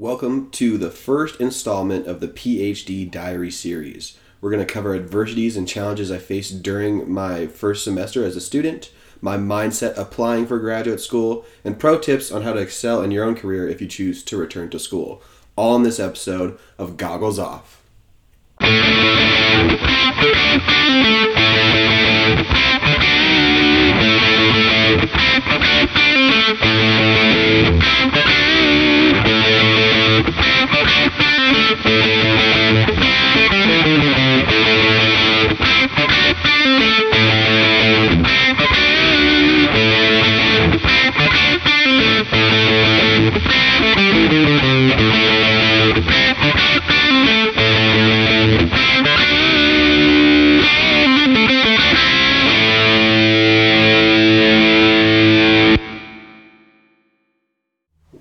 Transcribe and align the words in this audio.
Welcome 0.00 0.48
to 0.52 0.78
the 0.78 0.90
first 0.90 1.38
installment 1.42 2.06
of 2.06 2.20
the 2.20 2.28
PhD 2.28 3.10
Diary 3.10 3.50
series. 3.50 4.16
We're 4.40 4.50
going 4.50 4.66
to 4.66 4.72
cover 4.72 4.94
adversities 4.94 5.58
and 5.58 5.68
challenges 5.68 6.10
I 6.10 6.16
faced 6.16 6.62
during 6.62 7.12
my 7.12 7.46
first 7.46 7.84
semester 7.84 8.24
as 8.24 8.34
a 8.34 8.40
student, 8.40 8.90
my 9.20 9.36
mindset 9.36 9.98
applying 9.98 10.46
for 10.46 10.58
graduate 10.58 11.00
school, 11.00 11.44
and 11.66 11.78
pro 11.78 11.98
tips 11.98 12.32
on 12.32 12.40
how 12.40 12.54
to 12.54 12.60
excel 12.60 13.02
in 13.02 13.10
your 13.10 13.26
own 13.26 13.34
career 13.34 13.68
if 13.68 13.82
you 13.82 13.86
choose 13.86 14.22
to 14.24 14.38
return 14.38 14.70
to 14.70 14.78
school. 14.78 15.22
All 15.54 15.76
in 15.76 15.82
this 15.82 16.00
episode 16.00 16.58
of 16.78 16.96
Goggles 16.96 17.38
Off. 17.38 17.82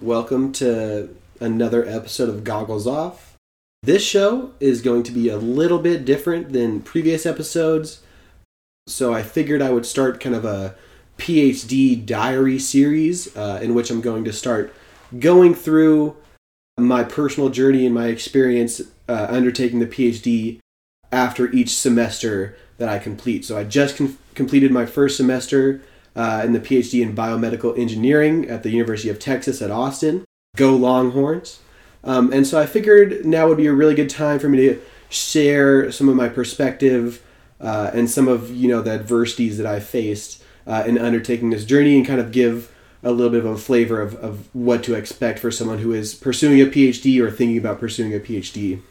Welcome 0.02 0.54
to 0.54 1.16
another 1.40 1.86
episode 1.86 2.30
of 2.30 2.44
Goggles 2.44 2.88
Off. 2.88 3.29
This 3.82 4.06
show 4.06 4.52
is 4.60 4.82
going 4.82 5.04
to 5.04 5.12
be 5.14 5.30
a 5.30 5.38
little 5.38 5.80
bit 5.80 6.04
different 6.04 6.52
than 6.52 6.82
previous 6.82 7.26
episodes, 7.26 8.02
so 8.88 9.14
I 9.14 9.24
figured 9.24 9.62
I 9.62 9.72
would 9.72 9.86
start 9.86 10.20
kind 10.20 10.36
of 10.36 10.44
a 10.44 10.76
PhD 11.18 12.06
diary 12.06 12.60
series 12.60 13.36
uh, 13.38 13.60
in 13.62 13.74
which 13.74 13.90
I'm 13.90 14.02
going 14.02 14.26
to 14.26 14.34
start 14.34 14.74
going 15.18 15.56
through 15.56 16.18
my 16.78 17.06
personal 17.06 17.50
journey 17.50 17.86
and 17.86 17.96
my 17.96 18.08
experience 18.08 18.82
uh, 19.08 19.28
undertaking 19.30 19.80
the 19.80 19.88
PhD 19.88 20.60
after 21.12 21.50
each 21.52 21.78
semester 21.78 22.58
that 22.80 22.90
I 22.90 23.00
complete. 23.00 23.46
So 23.46 23.58
I 23.58 23.64
just 23.64 23.96
com- 23.96 24.18
completed 24.36 24.72
my 24.72 24.86
first 24.86 25.16
semester 25.16 25.82
uh, 26.18 26.42
in 26.44 26.52
the 26.52 26.60
PhD 26.60 27.02
in 27.02 27.16
biomedical 27.16 27.78
engineering 27.80 28.50
at 28.50 28.64
the 28.64 28.72
University 28.72 29.10
of 29.10 29.20
Texas 29.20 29.62
at 29.62 29.72
Austin. 29.72 30.26
Go 30.58 30.76
Longhorns! 30.76 31.60
Um, 32.04 32.32
and 32.32 32.48
so 32.48 32.60
I 32.60 32.66
figured 32.66 33.26
now 33.26 33.48
would 33.48 33.58
be 33.58 33.68
a 33.68 33.74
really 33.74 33.96
good 33.96 34.10
time 34.10 34.40
for 34.40 34.50
me 34.50 34.58
to 34.68 34.82
share 35.10 35.92
some 35.92 36.08
of 36.08 36.16
my 36.16 36.30
perspective 36.30 37.24
uh, 37.60 37.92
and 37.94 38.10
some 38.10 38.28
of 38.28 38.56
you 38.56 38.68
know 38.70 38.82
the 38.82 38.92
adversities 38.92 39.58
that 39.58 39.66
I 39.66 39.80
faced 39.80 40.42
uh, 40.66 40.84
in 40.86 40.98
undertaking 40.98 41.50
this 41.50 41.66
journey, 41.66 41.98
and 41.98 42.06
kind 42.06 42.22
of 42.22 42.32
give 42.32 42.74
a 43.04 43.12
little 43.12 43.32
bit 43.32 43.46
of 43.46 43.52
a 43.52 43.58
flavor 43.58 44.02
of, 44.02 44.16
of 44.16 44.54
what 44.54 44.84
to 44.84 44.94
expect 44.94 45.40
for 45.40 45.52
someone 45.52 45.80
who 45.80 45.94
is 45.94 46.14
pursuing 46.14 46.62
a 46.62 46.66
PhD 46.66 47.22
or 47.22 47.32
thinking 47.32 47.58
about 47.58 47.80
pursuing 47.80 48.14
a 48.14 48.20
PhD. 48.20 48.82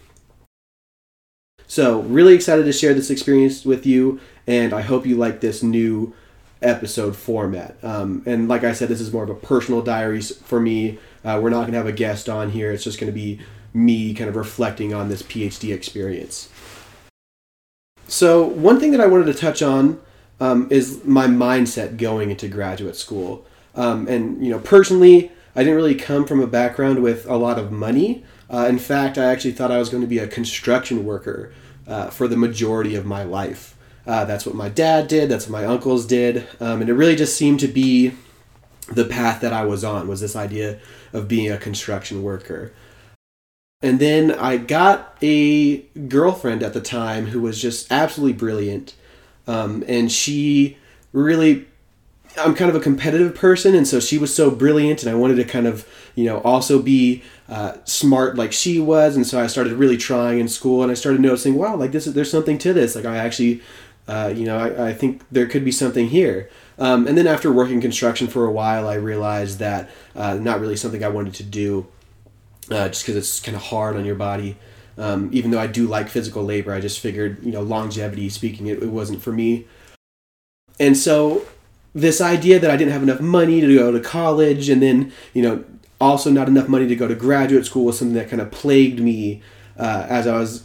So, 1.66 2.00
really 2.00 2.34
excited 2.34 2.64
to 2.64 2.72
share 2.72 2.94
this 2.94 3.10
experience 3.10 3.64
with 3.64 3.84
you, 3.84 4.20
and 4.46 4.72
I 4.72 4.80
hope 4.80 5.04
you 5.06 5.16
like 5.16 5.40
this 5.40 5.62
new 5.62 6.14
episode 6.62 7.16
format. 7.16 7.76
Um, 7.82 8.22
and 8.26 8.48
like 8.48 8.64
I 8.64 8.72
said, 8.72 8.88
this 8.88 9.00
is 9.00 9.12
more 9.12 9.22
of 9.22 9.30
a 9.30 9.34
personal 9.34 9.82
diary 9.82 10.20
for 10.22 10.60
me. 10.60 10.98
Uh, 11.24 11.40
we're 11.42 11.50
not 11.50 11.60
going 11.60 11.72
to 11.72 11.78
have 11.78 11.86
a 11.86 11.92
guest 11.92 12.28
on 12.28 12.50
here, 12.50 12.72
it's 12.72 12.84
just 12.84 12.98
going 13.00 13.12
to 13.12 13.18
be 13.18 13.40
me 13.74 14.14
kind 14.14 14.28
of 14.28 14.36
reflecting 14.36 14.94
on 14.94 15.08
this 15.08 15.22
PhD 15.22 15.74
experience. 15.74 16.48
So, 18.06 18.42
one 18.42 18.80
thing 18.80 18.92
that 18.92 19.00
I 19.00 19.06
wanted 19.06 19.26
to 19.26 19.34
touch 19.34 19.62
on 19.62 20.00
um, 20.40 20.68
is 20.70 21.04
my 21.04 21.26
mindset 21.26 21.98
going 21.98 22.30
into 22.30 22.48
graduate 22.48 22.96
school. 22.96 23.46
Um, 23.74 24.08
and, 24.08 24.42
you 24.42 24.50
know, 24.50 24.58
personally, 24.58 25.30
I 25.54 25.60
didn't 25.60 25.76
really 25.76 25.94
come 25.94 26.24
from 26.24 26.40
a 26.40 26.46
background 26.46 27.02
with 27.02 27.26
a 27.26 27.36
lot 27.36 27.58
of 27.58 27.70
money. 27.70 28.24
Uh, 28.50 28.66
in 28.68 28.78
fact, 28.78 29.18
I 29.18 29.26
actually 29.26 29.52
thought 29.52 29.70
I 29.70 29.78
was 29.78 29.90
going 29.90 30.00
to 30.00 30.06
be 30.06 30.18
a 30.18 30.26
construction 30.26 31.04
worker 31.04 31.52
uh, 31.86 32.08
for 32.08 32.28
the 32.28 32.36
majority 32.36 32.94
of 32.94 33.04
my 33.04 33.22
life. 33.22 33.76
Uh, 34.08 34.24
that's 34.24 34.46
what 34.46 34.54
my 34.54 34.70
dad 34.70 35.06
did. 35.06 35.28
That's 35.28 35.46
what 35.46 35.60
my 35.60 35.66
uncles 35.66 36.06
did, 36.06 36.48
um, 36.60 36.80
and 36.80 36.88
it 36.88 36.94
really 36.94 37.14
just 37.14 37.36
seemed 37.36 37.60
to 37.60 37.68
be 37.68 38.12
the 38.90 39.04
path 39.04 39.42
that 39.42 39.52
I 39.52 39.66
was 39.66 39.84
on. 39.84 40.08
Was 40.08 40.22
this 40.22 40.34
idea 40.34 40.80
of 41.12 41.28
being 41.28 41.52
a 41.52 41.58
construction 41.58 42.22
worker? 42.22 42.72
And 43.82 44.00
then 44.00 44.32
I 44.32 44.56
got 44.56 45.16
a 45.22 45.82
girlfriend 46.08 46.62
at 46.62 46.72
the 46.72 46.80
time 46.80 47.26
who 47.26 47.42
was 47.42 47.60
just 47.60 47.92
absolutely 47.92 48.32
brilliant, 48.32 48.94
um, 49.46 49.84
and 49.86 50.10
she 50.10 50.78
really 51.12 51.66
I'm 52.36 52.54
kind 52.54 52.70
of 52.70 52.76
a 52.76 52.80
competitive 52.80 53.34
person, 53.34 53.74
and 53.74 53.86
so 53.86 54.00
she 54.00 54.18
was 54.18 54.34
so 54.34 54.50
brilliant, 54.50 55.02
and 55.02 55.10
I 55.10 55.14
wanted 55.14 55.36
to 55.36 55.44
kind 55.44 55.66
of, 55.66 55.86
you 56.14 56.24
know, 56.24 56.40
also 56.40 56.80
be 56.80 57.22
uh, 57.48 57.74
smart 57.84 58.36
like 58.36 58.52
she 58.52 58.78
was, 58.80 59.16
and 59.16 59.26
so 59.26 59.40
I 59.40 59.46
started 59.46 59.74
really 59.74 59.96
trying 59.96 60.38
in 60.38 60.48
school, 60.48 60.82
and 60.82 60.90
I 60.90 60.94
started 60.94 61.20
noticing, 61.20 61.54
wow, 61.54 61.76
like 61.76 61.92
this, 61.92 62.04
there's 62.04 62.30
something 62.30 62.58
to 62.58 62.72
this. 62.72 62.94
Like 62.94 63.04
I 63.04 63.16
actually, 63.16 63.60
uh, 64.08 64.32
you 64.34 64.44
know, 64.44 64.58
I, 64.58 64.88
I 64.88 64.94
think 64.94 65.22
there 65.30 65.46
could 65.46 65.64
be 65.64 65.70
something 65.70 66.08
here. 66.08 66.48
Um, 66.78 67.06
and 67.06 67.18
then 67.18 67.26
after 67.26 67.52
working 67.52 67.80
construction 67.80 68.26
for 68.26 68.46
a 68.46 68.50
while, 68.50 68.88
I 68.88 68.94
realized 68.94 69.58
that 69.58 69.90
uh, 70.16 70.34
not 70.34 70.60
really 70.60 70.76
something 70.76 71.04
I 71.04 71.08
wanted 71.08 71.34
to 71.34 71.42
do, 71.42 71.86
uh, 72.70 72.88
just 72.88 73.04
because 73.04 73.16
it's 73.16 73.38
kind 73.38 73.56
of 73.56 73.62
hard 73.64 73.96
on 73.96 74.04
your 74.04 74.14
body. 74.14 74.56
Um, 74.96 75.28
even 75.32 75.50
though 75.50 75.60
I 75.60 75.66
do 75.66 75.86
like 75.86 76.08
physical 76.08 76.42
labor, 76.42 76.72
I 76.72 76.80
just 76.80 77.00
figured, 77.00 77.44
you 77.44 77.52
know, 77.52 77.62
longevity 77.62 78.28
speaking, 78.30 78.66
it, 78.66 78.82
it 78.82 78.88
wasn't 78.88 79.22
for 79.22 79.32
me. 79.32 79.66
And 80.80 80.96
so 80.96 81.46
this 81.94 82.20
idea 82.20 82.58
that 82.58 82.70
I 82.70 82.76
didn't 82.76 82.92
have 82.92 83.02
enough 83.02 83.20
money 83.20 83.60
to 83.60 83.74
go 83.74 83.92
to 83.92 84.00
college 84.00 84.68
and 84.68 84.82
then, 84.82 85.12
you 85.34 85.42
know, 85.42 85.64
also 86.00 86.30
not 86.30 86.48
enough 86.48 86.68
money 86.68 86.86
to 86.86 86.96
go 86.96 87.08
to 87.08 87.14
graduate 87.14 87.66
school 87.66 87.84
was 87.84 87.98
something 87.98 88.14
that 88.14 88.28
kind 88.28 88.40
of 88.40 88.50
plagued 88.50 89.00
me 89.00 89.42
uh, 89.76 90.06
as 90.08 90.26
I 90.26 90.38
was 90.38 90.64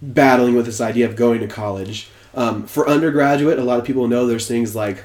battling 0.00 0.54
with 0.54 0.66
this 0.66 0.80
idea 0.80 1.08
of 1.08 1.16
going 1.16 1.40
to 1.40 1.48
college. 1.48 2.08
Um, 2.36 2.66
for 2.66 2.86
undergraduate, 2.86 3.58
a 3.58 3.64
lot 3.64 3.80
of 3.80 3.86
people 3.86 4.06
know 4.08 4.26
there's 4.26 4.46
things 4.46 4.76
like 4.76 5.02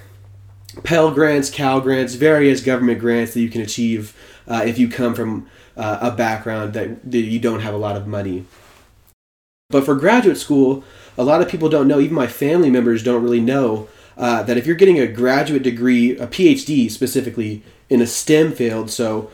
Pell 0.83 1.11
Grants, 1.11 1.49
Cal 1.49 1.79
Grants, 1.79 2.15
various 2.15 2.61
government 2.61 2.99
grants 2.99 3.33
that 3.33 3.41
you 3.41 3.49
can 3.49 3.61
achieve 3.61 4.15
uh, 4.47 4.63
if 4.65 4.77
you 4.77 4.89
come 4.89 5.15
from 5.15 5.47
uh, 5.77 5.99
a 6.01 6.11
background 6.11 6.73
that, 6.73 7.09
that 7.09 7.21
you 7.21 7.39
don't 7.39 7.61
have 7.61 7.73
a 7.73 7.77
lot 7.77 7.95
of 7.95 8.05
money. 8.05 8.45
But 9.69 9.85
for 9.85 9.95
graduate 9.95 10.37
school, 10.37 10.83
a 11.17 11.23
lot 11.23 11.41
of 11.41 11.47
people 11.47 11.69
don't 11.69 11.87
know, 11.87 12.01
even 12.01 12.13
my 12.13 12.27
family 12.27 12.69
members 12.69 13.01
don't 13.01 13.23
really 13.23 13.39
know 13.39 13.87
uh, 14.17 14.43
that 14.43 14.57
if 14.57 14.67
you're 14.67 14.75
getting 14.75 14.99
a 14.99 15.07
graduate 15.07 15.63
degree, 15.63 16.17
a 16.17 16.27
PhD 16.27 16.91
specifically 16.91 17.63
in 17.89 18.01
a 18.01 18.07
STEM 18.07 18.51
field, 18.51 18.91
so 18.91 19.31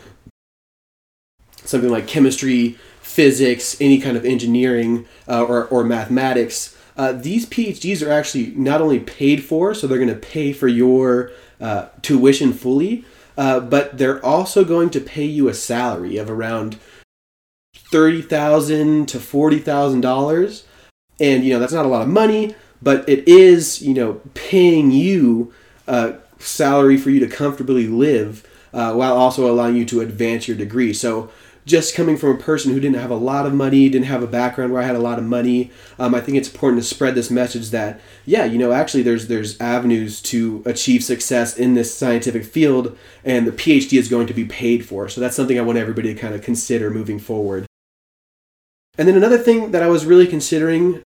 something 1.64 1.90
like 1.90 2.08
chemistry, 2.08 2.78
physics, 3.02 3.76
any 3.82 4.00
kind 4.00 4.16
of 4.16 4.24
engineering 4.24 5.08
uh, 5.28 5.44
or, 5.44 5.66
or 5.66 5.84
mathematics, 5.84 6.77
uh, 6.98 7.12
these 7.12 7.46
PhDs 7.46 8.06
are 8.06 8.12
actually 8.12 8.48
not 8.56 8.82
only 8.82 9.00
paid 9.00 9.44
for, 9.44 9.74
so 9.74 9.86
they're 9.86 10.00
going 10.00 10.10
to 10.10 10.16
pay 10.16 10.52
for 10.52 10.68
your 10.68 11.32
uh, 11.62 11.90
tuition 12.02 12.54
fully, 12.54 13.06
uh, 13.38 13.60
but 13.60 13.98
they're 13.98 14.24
also 14.26 14.66
going 14.66 14.90
to 14.90 15.00
pay 15.00 15.26
you 15.26 15.48
a 15.48 15.54
salary 15.54 16.18
of 16.18 16.30
around 16.30 16.78
thirty 17.76 18.22
thousand 18.22 19.08
to 19.10 19.20
forty 19.20 19.60
thousand 19.60 20.02
dollars, 20.02 20.66
and 21.20 21.44
you 21.44 21.54
know 21.54 21.60
that's 21.60 21.74
not 21.74 21.86
a 21.86 21.90
lot 21.90 22.02
of 22.02 22.08
money, 22.08 22.56
but 22.82 23.08
it 23.08 23.28
is 23.28 23.82
you 23.82 23.94
know 23.94 24.20
paying 24.34 24.92
you 24.92 25.54
a 25.86 26.16
salary 26.40 26.98
for 26.98 27.12
you 27.12 27.20
to 27.20 27.28
comfortably 27.28 27.88
live 27.88 28.46
uh, 28.74 28.94
while 28.94 29.16
also 29.16 29.50
allowing 29.50 29.76
you 29.76 29.86
to 29.86 30.02
advance 30.02 30.48
your 30.48 30.58
degree. 30.58 30.94
So 30.94 31.30
just 31.68 31.94
coming 31.94 32.16
from 32.16 32.30
a 32.30 32.38
person 32.38 32.72
who 32.72 32.80
didn't 32.80 32.96
have 32.96 33.12
a 33.12 33.16
lot 33.16 33.46
of 33.46 33.54
money, 33.54 33.90
didn't 33.90 34.06
have 34.06 34.24
a 34.24 34.28
background 34.28 34.72
where 34.72 34.82
I 34.82 34.86
had 34.86 34.96
a 34.96 35.00
lot 35.00 35.20
of 35.20 35.26
money, 35.26 35.70
um, 36.00 36.16
I 36.16 36.22
think 36.22 36.38
it's 36.38 36.50
important 36.50 36.82
to 36.82 36.88
spread 36.88 37.14
this 37.14 37.30
message 37.30 37.72
that 37.72 38.00
yeah, 38.26 38.46
you 38.46 38.58
know, 38.58 38.72
actually 38.72 39.04
there's 39.04 39.28
there's 39.28 39.60
avenues 39.60 40.22
to 40.24 40.64
achieve 40.66 41.04
success 41.04 41.58
in 41.58 41.74
this 41.74 41.94
scientific 41.94 42.46
field, 42.46 42.98
and 43.26 43.46
the 43.46 43.52
PhD 43.52 44.00
is 44.00 44.08
going 44.08 44.28
to 44.28 44.34
be 44.34 44.46
paid 44.46 44.86
for. 44.86 45.10
So 45.10 45.20
that's 45.20 45.36
something 45.36 45.60
I 45.60 45.64
want 45.64 45.78
everybody 45.78 46.14
to 46.14 46.20
kind 46.20 46.34
of 46.34 46.42
consider 46.42 46.90
moving 46.90 47.20
forward. 47.20 47.66
And 48.98 49.08
then 49.08 49.18
another 49.18 49.38
thing 49.38 49.72
that 49.72 49.84
I 49.84 49.88
was 49.88 50.06
really 50.06 50.26
considering 50.26 51.04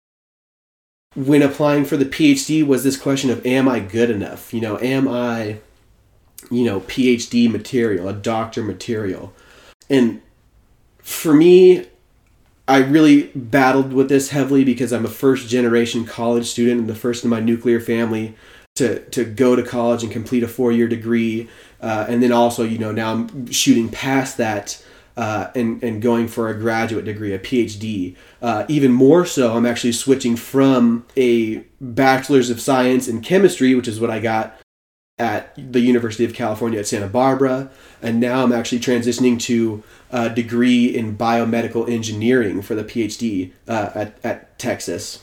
when 1.14 1.42
applying 1.42 1.84
for 1.84 1.98
the 1.98 2.06
PhD 2.06 2.66
was 2.66 2.82
this 2.82 2.96
question 2.96 3.28
of 3.28 3.44
am 3.44 3.68
I 3.68 3.80
good 3.80 4.10
enough? 4.10 4.54
You 4.54 4.62
know, 4.62 4.78
am 4.80 5.06
I, 5.06 5.58
you 6.50 6.64
know, 6.64 6.80
PhD 6.80 7.50
material, 7.50 8.08
a 8.08 8.14
doctor 8.14 8.62
material? 8.62 9.34
And 9.88 10.22
for 11.06 11.32
me, 11.32 11.86
I 12.66 12.78
really 12.78 13.30
battled 13.32 13.92
with 13.92 14.08
this 14.08 14.30
heavily 14.30 14.64
because 14.64 14.92
I'm 14.92 15.04
a 15.04 15.08
first 15.08 15.48
generation 15.48 16.04
college 16.04 16.46
student 16.46 16.80
and 16.80 16.88
the 16.88 16.96
first 16.96 17.22
in 17.22 17.30
my 17.30 17.38
nuclear 17.38 17.78
family 17.78 18.34
to, 18.74 19.08
to 19.10 19.24
go 19.24 19.54
to 19.54 19.62
college 19.62 20.02
and 20.02 20.10
complete 20.10 20.42
a 20.42 20.48
four 20.48 20.72
year 20.72 20.88
degree. 20.88 21.48
Uh, 21.80 22.06
and 22.08 22.20
then 22.24 22.32
also, 22.32 22.64
you 22.64 22.78
know, 22.78 22.90
now 22.90 23.12
I'm 23.12 23.52
shooting 23.52 23.88
past 23.88 24.36
that 24.38 24.84
uh, 25.16 25.52
and, 25.54 25.80
and 25.84 26.02
going 26.02 26.26
for 26.26 26.48
a 26.48 26.58
graduate 26.58 27.04
degree, 27.04 27.32
a 27.32 27.38
PhD. 27.38 28.16
Uh, 28.42 28.66
even 28.66 28.90
more 28.90 29.24
so, 29.24 29.56
I'm 29.56 29.64
actually 29.64 29.92
switching 29.92 30.34
from 30.34 31.06
a 31.16 31.58
bachelor's 31.80 32.50
of 32.50 32.60
science 32.60 33.06
in 33.06 33.20
chemistry, 33.20 33.76
which 33.76 33.86
is 33.86 34.00
what 34.00 34.10
I 34.10 34.18
got 34.18 34.58
at 35.18 35.54
the 35.56 35.80
University 35.80 36.24
of 36.24 36.34
California 36.34 36.78
at 36.78 36.86
Santa 36.86 37.08
Barbara, 37.08 37.70
and 38.02 38.20
now 38.20 38.44
I'm 38.44 38.52
actually 38.52 38.80
transitioning 38.80 39.40
to 39.42 39.82
a 40.10 40.28
degree 40.28 40.86
in 40.94 41.16
biomedical 41.16 41.88
engineering 41.90 42.60
for 42.60 42.74
the 42.74 42.84
PhD 42.84 43.52
uh, 43.66 43.90
at, 43.94 44.18
at 44.22 44.58
Texas. 44.58 45.22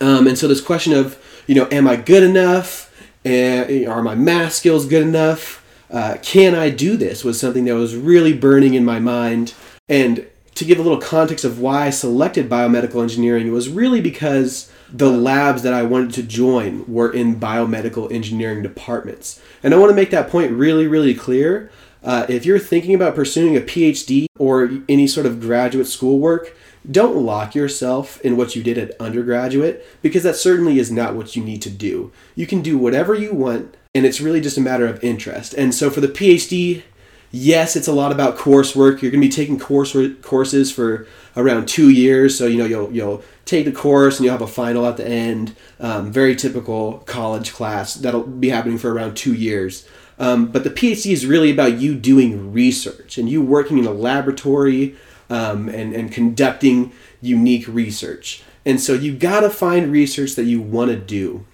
Um, 0.00 0.28
and 0.28 0.38
so 0.38 0.46
this 0.46 0.60
question 0.60 0.92
of, 0.92 1.18
you 1.46 1.54
know, 1.56 1.68
am 1.72 1.88
I 1.88 1.96
good 1.96 2.22
enough? 2.22 2.86
Are 3.26 4.02
my 4.02 4.14
math 4.14 4.52
skills 4.52 4.86
good 4.86 5.02
enough? 5.02 5.66
Uh, 5.90 6.16
can 6.22 6.54
I 6.54 6.70
do 6.70 6.96
this? 6.96 7.24
Was 7.24 7.40
something 7.40 7.64
that 7.64 7.74
was 7.74 7.96
really 7.96 8.32
burning 8.32 8.74
in 8.74 8.84
my 8.84 9.00
mind. 9.00 9.54
And 9.88 10.26
to 10.54 10.64
give 10.64 10.78
a 10.78 10.82
little 10.82 11.00
context 11.00 11.44
of 11.44 11.58
why 11.58 11.86
I 11.86 11.90
selected 11.90 12.48
biomedical 12.48 13.02
engineering, 13.02 13.48
it 13.48 13.50
was 13.50 13.68
really 13.68 14.00
because 14.00 14.70
the 14.92 15.10
labs 15.10 15.62
that 15.62 15.72
I 15.72 15.82
wanted 15.82 16.12
to 16.14 16.22
join 16.22 16.84
were 16.92 17.12
in 17.12 17.38
biomedical 17.38 18.10
engineering 18.12 18.62
departments. 18.62 19.40
And 19.62 19.72
I 19.72 19.78
want 19.78 19.90
to 19.90 19.96
make 19.96 20.10
that 20.10 20.30
point 20.30 20.52
really, 20.52 20.86
really 20.86 21.14
clear. 21.14 21.70
Uh, 22.02 22.26
if 22.28 22.46
you're 22.46 22.58
thinking 22.58 22.94
about 22.94 23.14
pursuing 23.14 23.56
a 23.56 23.60
PhD 23.60 24.26
or 24.38 24.70
any 24.88 25.06
sort 25.06 25.26
of 25.26 25.40
graduate 25.40 25.86
school 25.86 26.18
work, 26.18 26.56
don't 26.90 27.24
lock 27.24 27.54
yourself 27.54 28.20
in 28.22 28.36
what 28.36 28.56
you 28.56 28.62
did 28.62 28.78
at 28.78 28.98
undergraduate 28.98 29.86
because 30.00 30.22
that 30.22 30.36
certainly 30.36 30.78
is 30.78 30.90
not 30.90 31.14
what 31.14 31.36
you 31.36 31.44
need 31.44 31.60
to 31.62 31.70
do. 31.70 32.10
You 32.34 32.46
can 32.46 32.62
do 32.62 32.78
whatever 32.78 33.14
you 33.14 33.34
want, 33.34 33.76
and 33.94 34.06
it's 34.06 34.20
really 34.20 34.40
just 34.40 34.56
a 34.56 34.62
matter 34.62 34.86
of 34.86 35.02
interest. 35.04 35.52
And 35.54 35.74
so 35.74 35.90
for 35.90 36.00
the 36.00 36.08
PhD, 36.08 36.82
yes, 37.30 37.76
it's 37.76 37.88
a 37.88 37.92
lot 37.92 38.12
about 38.12 38.36
coursework. 38.36 39.02
You're 39.02 39.10
going 39.10 39.20
to 39.22 39.26
be 39.26 39.28
taking 39.28 39.58
course 39.58 39.96
courses 40.22 40.72
for 40.72 41.06
around 41.36 41.68
two 41.68 41.90
years, 41.90 42.36
so 42.36 42.46
you 42.46 42.58
know 42.58 42.64
you'll 42.64 42.92
you'll 42.92 43.22
take 43.44 43.64
the 43.64 43.72
course 43.72 44.18
and 44.18 44.24
you'll 44.24 44.32
have 44.32 44.42
a 44.42 44.46
final 44.46 44.86
at 44.86 44.96
the 44.96 45.06
end. 45.06 45.54
Um, 45.78 46.12
very 46.12 46.36
typical 46.36 46.98
college 47.06 47.52
class 47.52 47.94
that'll 47.94 48.22
be 48.22 48.48
happening 48.48 48.78
for 48.78 48.92
around 48.92 49.16
two 49.16 49.34
years. 49.34 49.86
Um, 50.18 50.46
but 50.48 50.64
the 50.64 50.70
PhD 50.70 51.12
is 51.12 51.24
really 51.24 51.50
about 51.50 51.80
you 51.80 51.94
doing 51.94 52.52
research 52.52 53.16
and 53.16 53.28
you 53.28 53.40
working 53.40 53.78
in 53.78 53.86
a 53.86 53.92
laboratory 53.92 54.94
um, 55.30 55.68
and, 55.70 55.94
and 55.94 56.12
conducting 56.12 56.92
unique 57.22 57.66
research. 57.66 58.42
And 58.66 58.78
so 58.78 58.92
you 58.92 59.16
got 59.16 59.40
to 59.40 59.50
find 59.50 59.90
research 59.90 60.34
that 60.34 60.44
you 60.44 60.60
want 60.60 60.90
to 60.90 60.96
do. 60.96 61.46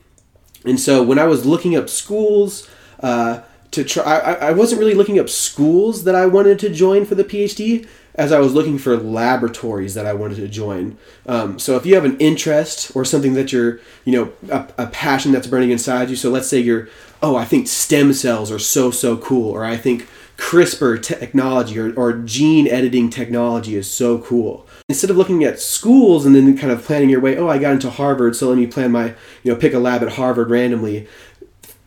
And 0.64 0.80
so 0.80 1.02
when 1.02 1.18
I 1.18 1.26
was 1.26 1.46
looking 1.46 1.76
up 1.76 1.88
schools, 1.88 2.68
uh, 3.00 3.42
to 3.76 3.84
try, 3.84 4.04
I, 4.04 4.32
I 4.48 4.52
wasn't 4.52 4.80
really 4.80 4.94
looking 4.94 5.18
up 5.18 5.28
schools 5.28 6.04
that 6.04 6.14
I 6.14 6.24
wanted 6.24 6.58
to 6.60 6.70
join 6.70 7.04
for 7.04 7.14
the 7.14 7.24
PhD 7.24 7.86
as 8.14 8.32
I 8.32 8.40
was 8.40 8.54
looking 8.54 8.78
for 8.78 8.96
laboratories 8.96 9.92
that 9.92 10.06
I 10.06 10.14
wanted 10.14 10.36
to 10.36 10.48
join. 10.48 10.96
Um, 11.26 11.58
so 11.58 11.76
if 11.76 11.84
you 11.84 11.94
have 11.94 12.06
an 12.06 12.16
interest 12.16 12.90
or 12.96 13.04
something 13.04 13.34
that 13.34 13.52
you're, 13.52 13.78
you 14.06 14.12
know, 14.12 14.32
a, 14.50 14.66
a, 14.78 14.86
passion 14.86 15.32
that's 15.32 15.46
burning 15.46 15.70
inside 15.70 16.08
you. 16.08 16.16
So 16.16 16.30
let's 16.30 16.48
say 16.48 16.58
you're, 16.58 16.88
oh, 17.22 17.36
I 17.36 17.44
think 17.44 17.68
stem 17.68 18.14
cells 18.14 18.50
are 18.50 18.58
so, 18.58 18.90
so 18.90 19.18
cool. 19.18 19.50
Or 19.50 19.64
I 19.64 19.76
think 19.76 20.08
CRISPR 20.38 21.02
technology 21.02 21.78
or, 21.78 21.92
or 21.94 22.14
gene 22.14 22.66
editing 22.66 23.10
technology 23.10 23.76
is 23.76 23.90
so 23.90 24.18
cool. 24.18 24.66
Instead 24.88 25.10
of 25.10 25.18
looking 25.18 25.44
at 25.44 25.60
schools 25.60 26.24
and 26.24 26.34
then 26.34 26.56
kind 26.56 26.72
of 26.72 26.82
planning 26.82 27.10
your 27.10 27.20
way, 27.20 27.36
oh, 27.36 27.48
I 27.48 27.58
got 27.58 27.74
into 27.74 27.90
Harvard, 27.90 28.34
so 28.34 28.48
let 28.48 28.56
me 28.56 28.66
plan 28.66 28.92
my, 28.92 29.14
you 29.42 29.52
know, 29.52 29.56
pick 29.56 29.74
a 29.74 29.78
lab 29.78 30.02
at 30.02 30.12
Harvard 30.12 30.48
randomly. 30.48 31.06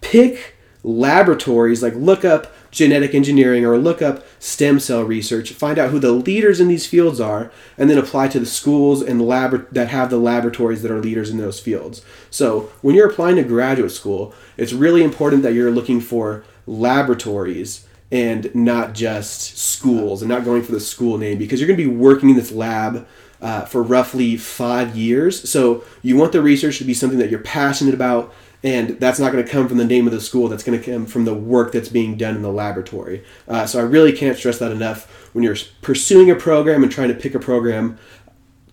Pick 0.01 0.55
laboratories, 0.83 1.83
like 1.83 1.95
look 1.95 2.23
up 2.23 2.53
genetic 2.71 3.13
engineering 3.15 3.65
or 3.65 3.77
look 3.77 4.01
up 4.01 4.23
stem 4.39 4.79
cell 4.79 5.03
research, 5.03 5.51
find 5.51 5.77
out 5.77 5.89
who 5.89 5.99
the 5.99 6.11
leaders 6.11 6.59
in 6.59 6.67
these 6.67 6.87
fields 6.87 7.19
are, 7.19 7.51
and 7.77 7.89
then 7.89 7.97
apply 7.97 8.27
to 8.27 8.39
the 8.39 8.45
schools 8.45 9.01
and 9.01 9.21
lab 9.21 9.67
that 9.71 9.89
have 9.89 10.09
the 10.09 10.17
laboratories 10.17 10.81
that 10.81 10.91
are 10.91 11.01
leaders 11.01 11.29
in 11.29 11.37
those 11.37 11.59
fields. 11.59 12.01
So 12.29 12.71
when 12.81 12.95
you're 12.95 13.09
applying 13.09 13.37
to 13.37 13.43
graduate 13.43 13.91
school, 13.91 14.33
it's 14.57 14.73
really 14.73 15.03
important 15.03 15.43
that 15.43 15.53
you're 15.53 15.71
looking 15.71 15.99
for 15.99 16.43
laboratories 16.67 17.87
and 18.11 18.53
not 18.55 18.93
just 18.93 19.57
schools 19.57 20.21
and 20.21 20.29
not 20.29 20.43
going 20.43 20.63
for 20.63 20.71
the 20.71 20.79
school 20.79 21.17
name 21.17 21.37
because 21.37 21.59
you're 21.59 21.67
going 21.67 21.77
to 21.77 21.83
be 21.83 21.95
working 21.95 22.29
in 22.29 22.35
this 22.35 22.51
lab 22.51 23.07
uh, 23.41 23.65
for 23.65 23.81
roughly 23.81 24.35
five 24.35 24.95
years. 24.95 25.49
So 25.49 25.83
you 26.01 26.17
want 26.17 26.31
the 26.31 26.41
research 26.41 26.77
to 26.79 26.83
be 26.83 26.93
something 26.93 27.19
that 27.19 27.29
you're 27.29 27.39
passionate 27.39 27.93
about, 27.93 28.33
and 28.63 28.99
that's 28.99 29.19
not 29.19 29.31
going 29.31 29.43
to 29.43 29.49
come 29.49 29.67
from 29.67 29.77
the 29.77 29.85
name 29.85 30.05
of 30.05 30.13
the 30.13 30.19
school. 30.19 30.49
That's 30.49 30.63
going 30.63 30.79
to 30.79 30.91
come 30.91 31.05
from 31.05 31.25
the 31.25 31.33
work 31.33 31.71
that's 31.71 31.89
being 31.89 32.17
done 32.17 32.35
in 32.35 32.41
the 32.41 32.51
laboratory. 32.51 33.23
Uh, 33.47 33.65
so 33.65 33.79
I 33.79 33.83
really 33.83 34.11
can't 34.11 34.37
stress 34.37 34.59
that 34.59 34.71
enough. 34.71 35.05
When 35.33 35.43
you're 35.43 35.55
pursuing 35.81 36.29
a 36.29 36.35
program 36.35 36.83
and 36.83 36.91
trying 36.91 37.09
to 37.09 37.13
pick 37.13 37.35
a 37.35 37.39
program, 37.39 37.97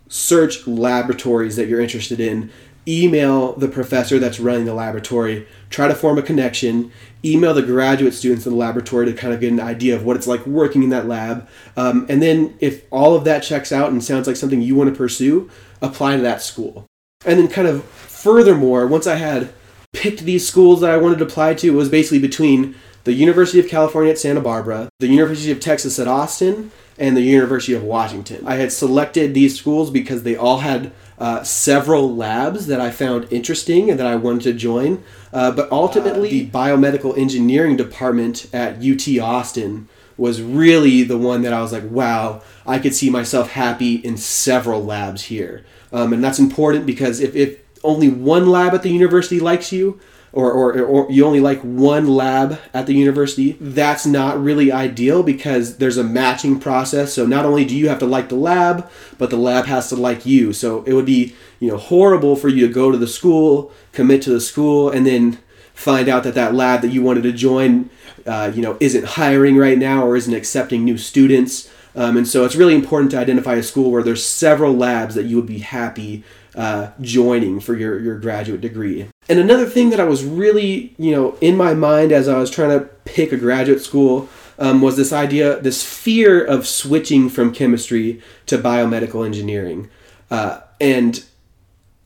search 0.09 0.67
laboratories 0.67 1.57
that 1.57 1.69
you're 1.69 1.81
interested 1.81 2.21
in 2.21 2.51
email 2.89 3.53
the 3.55 3.69
professor 3.69 4.19
that's 4.19 4.39
running 4.39 4.65
the 4.65 4.75
laboratory, 4.75 5.47
try 5.71 5.89
to 5.89 5.95
form 5.95 6.19
a 6.19 6.23
connection, 6.23 6.93
email 7.25 7.53
the 7.53 7.63
graduate 7.63 8.15
students 8.15 8.47
in 8.47 8.53
the 8.53 8.59
laboratory 8.59 9.07
to 9.07 9.13
kind 9.13 9.35
of 9.35 9.41
get 9.41 9.53
an 9.53 9.61
idea 9.61 9.97
of 9.97 10.05
what 10.05 10.17
it's 10.17 10.27
like 10.27 10.47
working 10.47 10.83
in 10.83 10.91
that 10.91 11.07
lab. 11.07 11.49
Um, 11.77 12.07
and 12.09 12.23
then, 12.23 12.57
if 12.61 12.85
all 12.93 13.17
of 13.17 13.25
that 13.25 13.43
checks 13.43 13.73
out 13.73 13.91
and 13.91 14.03
sounds 14.03 14.27
like 14.27 14.37
something 14.37 14.63
you 14.63 14.77
want 14.77 14.91
to 14.91 14.97
pursue, 14.97 15.51
apply 15.83 16.17
to 16.17 16.23
that 16.23 16.43
school. 16.43 16.87
And 17.25 17.39
then, 17.39 17.49
kind 17.49 17.67
of 17.67 17.85
furthermore, 17.85 18.87
once 18.87 19.07
I 19.07 19.17
had 19.17 19.53
picked 19.97 20.21
these 20.21 20.47
schools 20.47 20.81
that 20.83 20.91
I 20.91 20.97
wanted 20.97 21.19
to 21.19 21.25
apply 21.25 21.55
to, 21.55 21.73
was 21.73 21.89
basically 21.89 22.21
between 22.21 22.77
the 23.05 23.15
University 23.15 23.59
of 23.59 23.69
California 23.69 24.13
at 24.13 24.19
Santa 24.19 24.41
Barbara, 24.41 24.89
the 24.99 25.07
University 25.07 25.51
of 25.51 25.61
Texas 25.61 25.99
at 25.99 26.07
Austin, 26.07 26.71
and 26.99 27.17
the 27.17 27.23
University 27.23 27.73
of 27.73 27.83
Washington. 27.83 28.47
I 28.47 28.57
had 28.57 28.73
selected 28.73 29.35
these 29.35 29.59
schools 29.59 29.91
because 29.91 30.23
they 30.23 30.37
all 30.37 30.59
had 30.59 30.93
uh, 31.19 31.43
several 31.43 32.15
labs 32.15 32.67
that 32.67 32.81
I 32.81 32.91
found 32.91 33.27
interesting 33.31 33.91
and 33.91 33.99
that 33.99 34.07
I 34.07 34.17
wanted 34.17 34.43
to 34.43 34.53
join. 34.53 35.03
Uh, 35.33 35.51
but 35.51 35.71
ultimately, 35.71 36.29
uh, 36.29 36.33
the 36.33 36.51
biomedical 36.51 37.17
engineering 37.17 37.77
department 37.77 38.49
at 38.53 38.85
UT 38.85 39.19
Austin 39.19 39.89
was 40.17 40.41
really 40.41 41.03
the 41.03 41.19
one 41.19 41.43
that 41.43 41.53
I 41.53 41.61
was 41.61 41.73
like, 41.73 41.89
wow, 41.91 42.43
I 42.67 42.79
could 42.79 42.95
see 42.95 43.11
myself 43.11 43.51
happy 43.51 43.97
in 43.97 44.17
several 44.17 44.85
labs 44.85 45.25
here. 45.25 45.65
Um, 45.93 46.13
and 46.13 46.25
that's 46.25 46.39
important 46.39 46.87
because 46.87 47.21
if, 47.21 47.37
if 47.37 47.61
only 47.83 48.09
one 48.09 48.47
lab 48.47 48.75
at 48.75 48.83
the 48.83 48.91
university 48.91 49.41
likes 49.41 49.73
you, 49.73 50.01
or, 50.33 50.53
or, 50.53 50.79
or 50.83 51.11
you 51.11 51.25
only 51.25 51.41
like 51.41 51.61
one 51.63 52.07
lab 52.07 52.61
at 52.75 52.87
the 52.87 52.93
university, 52.93 53.57
that's 53.59 54.05
not 54.05 54.43
really 54.43 54.71
ideal 54.71 55.23
because 55.23 55.79
there's 55.79 55.97
a 55.97 56.05
matching 56.05 56.61
process. 56.61 57.15
So 57.15 57.25
not 57.25 57.47
only 57.47 57.65
do 57.65 57.75
you 57.75 57.89
have 57.89 57.99
to 58.01 58.07
like 58.07 58.29
the 58.29 58.37
lab, 58.37 58.91
but 59.17 59.31
the 59.31 59.39
lab 59.39 59.65
has 59.65 59.89
to 59.89 59.97
like 59.97 60.27
you. 60.27 60.53
So 60.53 60.83
it 60.83 60.93
would 60.93 61.07
be 61.07 61.35
you 61.59 61.69
know 61.71 61.79
horrible 61.79 62.37
for 62.37 62.49
you 62.49 62.67
to 62.67 62.73
go 62.73 62.91
to 62.91 62.99
the 62.99 63.07
school, 63.07 63.73
commit 63.93 64.21
to 64.23 64.31
the 64.31 64.41
school, 64.41 64.91
and 64.91 65.07
then 65.07 65.39
find 65.73 66.09
out 66.09 66.25
that 66.25 66.35
that 66.35 66.55
lab 66.55 66.83
that 66.83 66.89
you 66.89 67.03
wanted 67.03 67.23
to 67.23 67.33
join, 67.33 67.89
uh, 68.27 68.51
you 68.55 68.63
know, 68.63 68.77
isn't 68.81 69.05
hiring 69.05 69.57
right 69.57 69.79
now 69.79 70.07
or 70.07 70.17
isn't 70.17 70.35
accepting 70.35 70.85
new 70.85 70.99
students. 70.99 71.71
Um, 71.95 72.17
and 72.19 72.29
so 72.29 72.45
it's 72.45 72.57
really 72.57 72.75
important 72.75 73.11
to 73.13 73.19
identify 73.19 73.55
a 73.55 73.63
school 73.63 73.91
where 73.91 74.03
there's 74.03 74.25
several 74.25 74.75
labs 74.75 75.15
that 75.15 75.25
you 75.25 75.37
would 75.37 75.47
be 75.47 75.61
happy 75.61 76.25
uh, 76.57 76.91
joining 77.01 77.61
for 77.61 77.77
your, 77.77 77.99
your 78.01 78.19
graduate 78.19 78.61
degree. 78.61 79.07
And 79.29 79.39
another 79.39 79.67
thing 79.67 79.91
that 79.91 80.01
I 80.01 80.05
was 80.05 80.25
really, 80.25 80.95
you 80.99 81.13
know, 81.13 81.37
in 81.41 81.57
my 81.57 81.75
mind 81.75 82.13
as 82.13 82.29
I 82.29 82.39
was 82.39 82.51
trying 82.51 82.79
to 82.79 82.87
pick 83.05 83.33
a 83.33 83.37
graduate 83.37 83.83
school 83.83 84.29
um, 84.59 84.81
was 84.81 84.97
this 84.97 85.13
idea, 85.13 85.61
this 85.61 85.85
fear 85.85 86.43
of 86.43 86.67
switching 86.67 87.29
from 87.29 87.53
chemistry 87.53 88.23
to 88.47 88.57
biomedical 88.57 89.25
engineering. 89.27 89.91
Uh, 90.31 90.61
and 90.81 91.25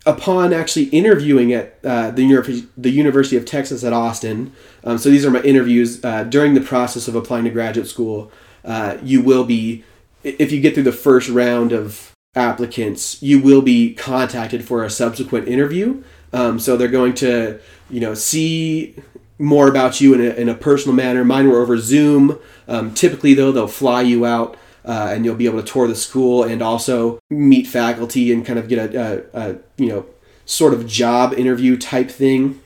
upon 0.05 0.53
actually 0.53 0.87
interviewing 0.87 1.53
at 1.53 1.79
uh, 1.85 2.11
the, 2.11 2.67
the 2.77 2.91
University 2.91 3.37
of 3.37 3.45
Texas 3.45 3.85
at 3.85 3.93
Austin, 3.93 4.53
um, 4.83 4.99
so 4.99 5.11
these 5.11 5.25
are 5.25 5.31
my 5.31 5.43
interviews 5.43 6.05
uh, 6.05 6.25
during 6.25 6.55
the 6.55 6.61
process 6.61 7.07
of 7.07 7.15
applying 7.15 7.45
to 7.45 7.51
graduate 7.51 7.87
school, 7.87 8.33
uh, 8.65 8.97
you 9.03 9.23
will 9.23 9.45
be, 9.45 9.85
if 10.25 10.51
you 10.51 10.61
get 10.61 10.75
through 10.75 10.83
the 10.83 10.93
first 10.93 11.29
round 11.29 11.73
of 11.73 12.13
applicants, 12.35 13.21
you 13.23 13.41
will 13.41 13.63
be 13.63 13.93
contacted 13.95 14.65
for 14.65 14.85
a 14.85 14.91
subsequent 14.91 15.49
interview. 15.49 16.03
Um, 16.33 16.61
so 16.61 16.77
they're 16.77 16.89
going 16.89 17.15
to, 17.15 17.59
you 17.89 18.01
know, 18.01 18.15
see 18.15 18.95
more 19.39 19.69
about 19.69 20.01
you 20.01 20.15
in 20.15 20.21
a, 20.21 20.31
in 20.35 20.49
a 20.49 20.55
personal 20.55 20.95
manner. 20.95 21.25
Mine 21.25 21.49
were 21.49 21.61
over 21.61 21.77
Zoom. 21.79 22.39
Um, 22.69 22.95
typically, 22.95 23.35
though, 23.35 23.51
they'll 23.51 23.67
fly 23.67 24.03
you 24.03 24.27
out. 24.27 24.57
Uh, 24.83 25.11
and 25.13 25.27
you'll 25.27 25.37
be 25.37 25.45
able 25.45 25.63
to 25.63 25.73
tour 25.73 25.87
the 25.87 25.95
school 25.95 26.43
and 26.43 26.63
also 26.63 27.19
meet 27.29 27.67
faculty 27.67 28.33
and 28.33 28.47
kind 28.47 28.59
of 28.59 28.67
get 28.67 28.95
a, 28.95 29.27
a, 29.35 29.41
a 29.51 29.59
you 29.77 29.87
know 29.87 30.07
sort 30.47 30.73
of 30.73 30.87
job 30.87 31.35
interview 31.35 31.77
type 31.77 32.11
thing. 32.11 32.59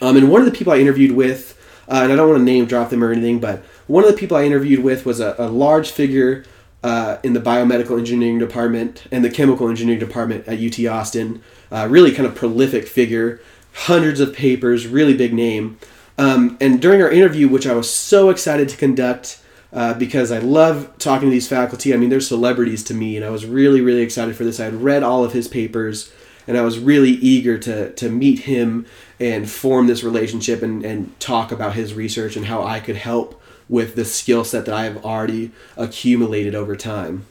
Um, 0.00 0.16
and 0.16 0.28
one 0.32 0.40
of 0.40 0.46
the 0.46 0.52
people 0.52 0.72
I 0.72 0.78
interviewed 0.78 1.12
with, 1.12 1.56
uh, 1.88 2.00
and 2.02 2.12
I 2.12 2.16
don't 2.16 2.28
want 2.28 2.40
to 2.40 2.44
name 2.44 2.66
drop 2.66 2.90
them 2.90 3.04
or 3.04 3.12
anything, 3.12 3.38
but 3.38 3.62
one 3.86 4.02
of 4.02 4.10
the 4.10 4.16
people 4.16 4.36
I 4.36 4.42
interviewed 4.42 4.82
with 4.82 5.06
was 5.06 5.20
a, 5.20 5.36
a 5.38 5.46
large 5.46 5.92
figure 5.92 6.44
uh, 6.82 7.18
in 7.22 7.32
the 7.32 7.40
biomedical 7.40 7.98
engineering 7.98 8.38
department 8.38 9.04
and 9.10 9.24
the 9.24 9.30
chemical 9.30 9.68
engineering 9.68 10.00
department 10.00 10.46
at 10.46 10.60
UT 10.60 10.84
Austin. 10.86 11.42
Uh, 11.70 11.86
really 11.90 12.12
kind 12.12 12.26
of 12.26 12.34
prolific 12.34 12.86
figure, 12.86 13.40
hundreds 13.72 14.20
of 14.20 14.34
papers, 14.34 14.86
really 14.86 15.16
big 15.16 15.34
name. 15.34 15.78
Um, 16.16 16.56
and 16.60 16.80
during 16.80 17.02
our 17.02 17.10
interview, 17.10 17.48
which 17.48 17.66
I 17.66 17.74
was 17.74 17.90
so 17.92 18.30
excited 18.30 18.68
to 18.70 18.76
conduct, 18.76 19.40
uh, 19.72 19.94
because 19.94 20.32
I 20.32 20.38
love 20.38 20.96
talking 20.98 21.28
to 21.28 21.30
these 21.30 21.48
faculty. 21.48 21.92
I 21.92 21.96
mean, 21.98 22.08
they're 22.08 22.20
celebrities 22.20 22.82
to 22.84 22.94
me, 22.94 23.16
and 23.16 23.24
I 23.24 23.30
was 23.30 23.44
really, 23.44 23.80
really 23.80 24.00
excited 24.00 24.34
for 24.34 24.44
this. 24.44 24.58
I 24.58 24.64
had 24.64 24.82
read 24.82 25.02
all 25.02 25.24
of 25.24 25.32
his 25.32 25.46
papers, 25.46 26.10
and 26.46 26.56
I 26.56 26.62
was 26.62 26.78
really 26.78 27.10
eager 27.10 27.58
to, 27.58 27.92
to 27.92 28.08
meet 28.08 28.40
him 28.40 28.86
and 29.20 29.48
form 29.48 29.86
this 29.86 30.02
relationship 30.02 30.62
and, 30.62 30.84
and 30.84 31.18
talk 31.20 31.52
about 31.52 31.74
his 31.74 31.92
research 31.92 32.34
and 32.36 32.46
how 32.46 32.62
I 32.64 32.80
could 32.80 32.96
help 32.96 33.37
with 33.68 33.94
the 33.94 34.04
skill 34.04 34.44
set 34.44 34.64
that 34.64 34.74
I 34.74 34.84
have 34.84 35.04
already 35.04 35.50
accumulated 35.76 36.54
over 36.54 36.76
time. 36.76 37.26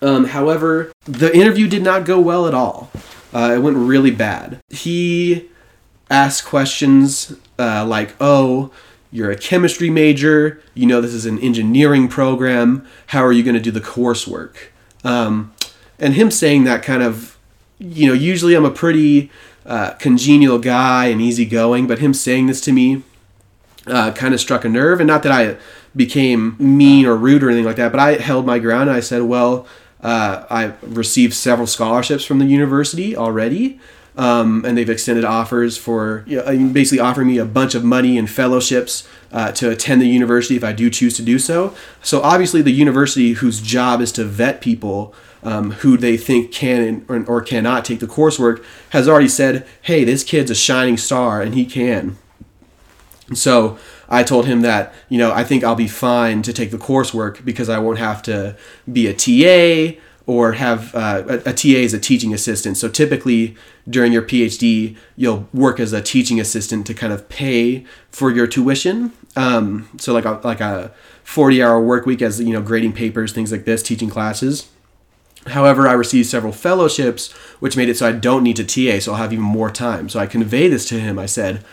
Um, 0.00 0.26
however, 0.26 0.92
the 1.04 1.34
interview 1.34 1.68
did 1.68 1.82
not 1.82 2.04
go 2.04 2.20
well 2.20 2.46
at 2.46 2.54
all. 2.54 2.90
Uh, 3.32 3.54
it 3.54 3.60
went 3.60 3.76
really 3.76 4.10
bad. 4.10 4.58
He 4.68 5.48
asked 6.10 6.44
questions 6.44 7.36
uh, 7.58 7.86
like, 7.86 8.14
oh, 8.20 8.72
you're 9.10 9.30
a 9.30 9.36
chemistry 9.36 9.90
major, 9.90 10.60
you 10.74 10.86
know 10.86 11.00
this 11.00 11.12
is 11.12 11.26
an 11.26 11.38
engineering 11.38 12.08
program, 12.08 12.86
how 13.08 13.24
are 13.24 13.32
you 13.32 13.42
going 13.42 13.54
to 13.54 13.60
do 13.60 13.70
the 13.70 13.80
coursework? 13.80 14.56
Um, 15.04 15.52
and 15.98 16.14
him 16.14 16.30
saying 16.30 16.64
that 16.64 16.82
kind 16.82 17.02
of, 17.02 17.38
you 17.78 18.06
know, 18.06 18.14
usually 18.14 18.54
I'm 18.54 18.64
a 18.64 18.70
pretty 18.70 19.30
uh, 19.66 19.90
congenial 19.94 20.58
guy 20.58 21.06
and 21.06 21.20
easygoing, 21.20 21.86
but 21.86 21.98
him 21.98 22.14
saying 22.14 22.46
this 22.46 22.60
to 22.62 22.72
me 22.72 23.02
uh, 23.86 24.12
kind 24.12 24.34
of 24.34 24.40
struck 24.40 24.64
a 24.64 24.68
nerve. 24.68 25.00
And 25.00 25.06
not 25.06 25.22
that 25.22 25.32
I 25.32 25.56
became 25.94 26.56
mean 26.58 27.06
or 27.06 27.16
rude 27.16 27.42
or 27.42 27.48
anything 27.48 27.64
like 27.64 27.76
that, 27.76 27.92
but 27.92 28.00
I 28.00 28.14
held 28.14 28.46
my 28.46 28.58
ground 28.58 28.88
and 28.88 28.96
I 28.96 29.00
said, 29.00 29.22
well, 29.22 29.66
uh, 30.02 30.44
I 30.50 30.72
received 30.82 31.34
several 31.34 31.66
scholarships 31.66 32.24
from 32.24 32.38
the 32.38 32.46
university 32.46 33.16
already. 33.16 33.80
Um, 34.14 34.62
and 34.66 34.76
they've 34.76 34.90
extended 34.90 35.24
offers 35.24 35.78
for 35.78 36.22
you 36.26 36.36
know, 36.36 36.72
basically 36.72 37.00
offering 37.00 37.28
me 37.28 37.38
a 37.38 37.46
bunch 37.46 37.74
of 37.74 37.82
money 37.82 38.18
and 38.18 38.28
fellowships 38.28 39.08
uh, 39.32 39.52
to 39.52 39.70
attend 39.70 40.02
the 40.02 40.06
university 40.06 40.54
if 40.54 40.62
I 40.62 40.72
do 40.72 40.90
choose 40.90 41.16
to 41.16 41.22
do 41.22 41.38
so. 41.38 41.74
So 42.02 42.20
obviously, 42.20 42.60
the 42.60 42.72
university 42.72 43.32
whose 43.32 43.62
job 43.62 44.02
is 44.02 44.12
to 44.12 44.24
vet 44.24 44.60
people 44.60 45.14
um, 45.42 45.72
who 45.72 45.96
they 45.96 46.18
think 46.18 46.52
can 46.52 47.06
or, 47.08 47.24
or 47.24 47.40
cannot 47.40 47.86
take 47.86 48.00
the 48.00 48.06
coursework 48.06 48.62
has 48.90 49.08
already 49.08 49.28
said, 49.28 49.66
"Hey, 49.80 50.04
this 50.04 50.24
kid's 50.24 50.50
a 50.50 50.54
shining 50.54 50.98
star 50.98 51.40
and 51.40 51.54
he 51.54 51.64
can." 51.64 52.18
So 53.34 53.78
I 54.08 54.22
told 54.22 54.46
him 54.46 54.62
that 54.62 54.92
you 55.08 55.18
know 55.18 55.32
I 55.32 55.44
think 55.44 55.64
I'll 55.64 55.74
be 55.74 55.88
fine 55.88 56.42
to 56.42 56.52
take 56.52 56.70
the 56.70 56.78
coursework 56.78 57.44
because 57.44 57.68
I 57.68 57.78
won't 57.78 57.98
have 57.98 58.22
to 58.24 58.56
be 58.90 59.06
a 59.06 59.14
TA 59.14 59.98
or 60.26 60.52
have 60.52 60.94
uh, 60.94 61.24
a, 61.28 61.34
a, 61.50 61.52
TA 61.52 61.80
is 61.80 61.92
a 61.92 61.98
teaching 61.98 62.32
assistant. 62.32 62.76
So 62.76 62.88
typically 62.88 63.56
during 63.88 64.12
your 64.12 64.22
PhD, 64.22 64.96
you'll 65.16 65.48
work 65.52 65.80
as 65.80 65.92
a 65.92 66.00
teaching 66.00 66.38
assistant 66.38 66.86
to 66.86 66.94
kind 66.94 67.12
of 67.12 67.28
pay 67.28 67.84
for 68.10 68.30
your 68.30 68.46
tuition. 68.46 69.12
Um, 69.34 69.88
so 69.98 70.12
like 70.12 70.24
a, 70.24 70.40
like 70.44 70.60
a 70.60 70.92
40 71.24 71.62
hour 71.62 71.80
work 71.80 72.06
week 72.06 72.22
as 72.22 72.40
you 72.40 72.52
know 72.52 72.62
grading 72.62 72.92
papers, 72.92 73.32
things 73.32 73.50
like 73.50 73.64
this, 73.64 73.82
teaching 73.82 74.10
classes. 74.10 74.68
However, 75.48 75.88
I 75.88 75.92
received 75.92 76.28
several 76.28 76.52
fellowships, 76.52 77.32
which 77.58 77.76
made 77.76 77.88
it 77.88 77.96
so 77.96 78.06
I 78.06 78.12
don't 78.12 78.44
need 78.44 78.56
to 78.56 78.64
TA, 78.64 79.00
so 79.00 79.12
I'll 79.12 79.18
have 79.18 79.32
even 79.32 79.44
more 79.44 79.70
time. 79.70 80.08
So 80.08 80.20
I 80.20 80.26
convey 80.26 80.68
this 80.68 80.86
to 80.90 81.00
him. 81.00 81.18
I 81.18 81.26
said, 81.26 81.64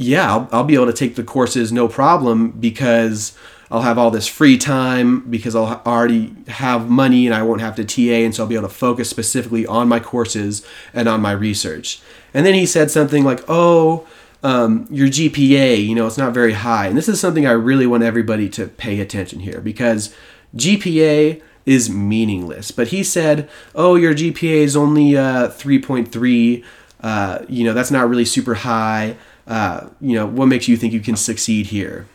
"Yeah, 0.00 0.30
I'll, 0.30 0.48
I'll 0.50 0.64
be 0.64 0.74
able 0.74 0.86
to 0.86 0.92
take 0.92 1.16
the 1.16 1.24
courses 1.24 1.72
no 1.72 1.88
problem 1.88 2.50
because." 2.52 3.36
I'll 3.72 3.82
have 3.82 3.98
all 3.98 4.10
this 4.10 4.26
free 4.26 4.58
time 4.58 5.20
because 5.30 5.54
I'll 5.54 5.80
already 5.86 6.34
have 6.48 6.90
money 6.90 7.24
and 7.26 7.34
I 7.34 7.42
won't 7.42 7.60
have 7.60 7.76
to 7.76 7.84
TA, 7.84 8.24
and 8.24 8.34
so 8.34 8.42
I'll 8.42 8.48
be 8.48 8.56
able 8.56 8.66
to 8.68 8.74
focus 8.74 9.08
specifically 9.08 9.64
on 9.64 9.88
my 9.88 10.00
courses 10.00 10.66
and 10.92 11.08
on 11.08 11.20
my 11.20 11.30
research. 11.30 12.02
And 12.34 12.44
then 12.44 12.54
he 12.54 12.66
said 12.66 12.90
something 12.90 13.22
like, 13.22 13.44
"Oh, 13.46 14.08
um, 14.42 14.88
your 14.90 15.06
GPA, 15.06 15.86
you 15.86 15.94
know, 15.94 16.08
it's 16.08 16.18
not 16.18 16.34
very 16.34 16.54
high." 16.54 16.88
And 16.88 16.98
this 16.98 17.08
is 17.08 17.20
something 17.20 17.46
I 17.46 17.52
really 17.52 17.86
want 17.86 18.02
everybody 18.02 18.48
to 18.48 18.66
pay 18.66 18.98
attention 18.98 19.38
here 19.38 19.60
because 19.60 20.12
GPA 20.56 21.40
is 21.64 21.88
meaningless. 21.88 22.72
But 22.72 22.88
he 22.88 23.04
said, 23.04 23.48
"Oh, 23.76 23.94
your 23.94 24.14
GPA 24.14 24.62
is 24.62 24.76
only 24.76 25.16
uh, 25.16 25.48
3.3. 25.48 26.64
Uh, 27.00 27.38
you 27.48 27.62
know, 27.62 27.72
that's 27.72 27.92
not 27.92 28.08
really 28.08 28.24
super 28.24 28.54
high. 28.54 29.16
Uh, 29.50 29.88
you 30.00 30.14
know, 30.14 30.26
what 30.26 30.46
makes 30.46 30.68
you 30.68 30.76
think 30.78 30.94
you 30.94 31.00
can 31.00 31.16
succeed 31.16 31.66
here?" 31.66 32.06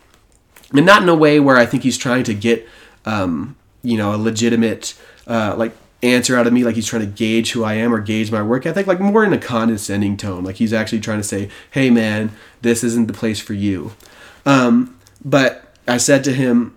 and 0.74 0.86
not 0.86 1.02
in 1.02 1.10
a 1.10 1.16
way 1.16 1.40
where 1.40 1.58
I 1.58 1.66
think 1.66 1.84
he's 1.84 1.98
trying 1.98 2.24
to 2.24 2.34
get, 2.34 2.68
um, 3.06 3.56
you 3.84 3.98
know, 3.98 4.14
a 4.14 4.18
legitimate 4.18 4.96
uh, 5.28 5.56
like 5.58 5.76
answer 6.04 6.38
out 6.38 6.48
of 6.48 6.54
me, 6.54 6.64
like 6.64 6.76
he's 6.76 6.88
trying 6.88 7.02
to 7.02 7.08
gauge 7.08 7.52
who 7.52 7.64
I 7.64 7.76
am 7.76 7.94
or 7.94 8.00
gauge 8.00 8.32
my 8.32 8.42
work 8.42 8.66
ethic, 8.66 8.88
like 8.88 9.00
more 9.00 9.24
in 9.24 9.34
a 9.34 9.38
condescending 9.38 10.18
tone, 10.18 10.44
like 10.44 10.56
he's 10.58 10.74
actually 10.74 11.00
trying 11.00 11.20
to 11.20 11.24
say, 11.24 11.50
"Hey, 11.72 11.90
man, 11.90 12.32
this 12.62 12.84
isn't 12.84 13.08
the 13.08 13.14
place 13.14 13.40
for 13.40 13.54
you." 13.54 13.94
Um, 14.46 14.98
but 15.24 15.74
I 15.88 15.98
said 15.98 16.24
to 16.26 16.34
him, 16.34 16.76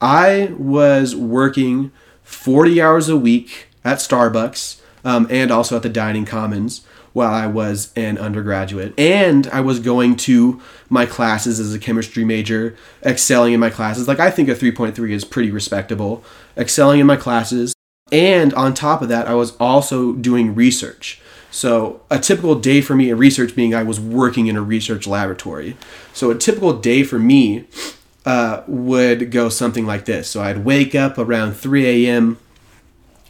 I 0.00 0.52
was 0.56 1.16
working 1.16 1.90
40 2.22 2.80
hours 2.80 3.08
a 3.08 3.16
week 3.16 3.68
at 3.84 3.98
Starbucks 3.98 4.80
um, 5.04 5.26
and 5.30 5.50
also 5.50 5.76
at 5.76 5.82
the 5.82 5.88
Dining 5.88 6.24
Commons 6.24 6.86
while 7.14 7.32
I 7.32 7.46
was 7.46 7.92
an 7.96 8.18
undergraduate. 8.18 8.92
And 8.98 9.46
I 9.46 9.62
was 9.62 9.80
going 9.80 10.16
to 10.16 10.60
my 10.90 11.06
classes 11.06 11.58
as 11.58 11.72
a 11.72 11.78
chemistry 11.78 12.24
major, 12.24 12.76
excelling 13.02 13.54
in 13.54 13.60
my 13.60 13.70
classes. 13.70 14.06
Like, 14.06 14.20
I 14.20 14.30
think 14.30 14.48
a 14.50 14.54
3.3 14.54 15.10
is 15.10 15.24
pretty 15.24 15.50
respectable, 15.50 16.22
excelling 16.56 17.00
in 17.00 17.06
my 17.06 17.16
classes. 17.16 17.72
And 18.12 18.52
on 18.54 18.74
top 18.74 19.00
of 19.00 19.08
that, 19.08 19.28
I 19.28 19.34
was 19.34 19.56
also 19.56 20.12
doing 20.12 20.54
research. 20.54 21.20
So, 21.50 22.02
a 22.10 22.18
typical 22.18 22.56
day 22.56 22.80
for 22.80 22.96
me, 22.96 23.10
a 23.10 23.16
research 23.16 23.54
being 23.54 23.76
I 23.76 23.84
was 23.84 24.00
working 24.00 24.48
in 24.48 24.56
a 24.56 24.62
research 24.62 25.06
laboratory. 25.06 25.76
So, 26.12 26.32
a 26.32 26.34
typical 26.34 26.72
day 26.80 27.04
for 27.04 27.20
me 27.20 27.66
uh, 28.26 28.64
would 28.66 29.30
go 29.30 29.48
something 29.48 29.86
like 29.86 30.04
this. 30.04 30.28
So, 30.28 30.42
I'd 30.42 30.64
wake 30.64 30.96
up 30.96 31.16
around 31.16 31.52
3 31.52 32.06
a.m., 32.08 32.38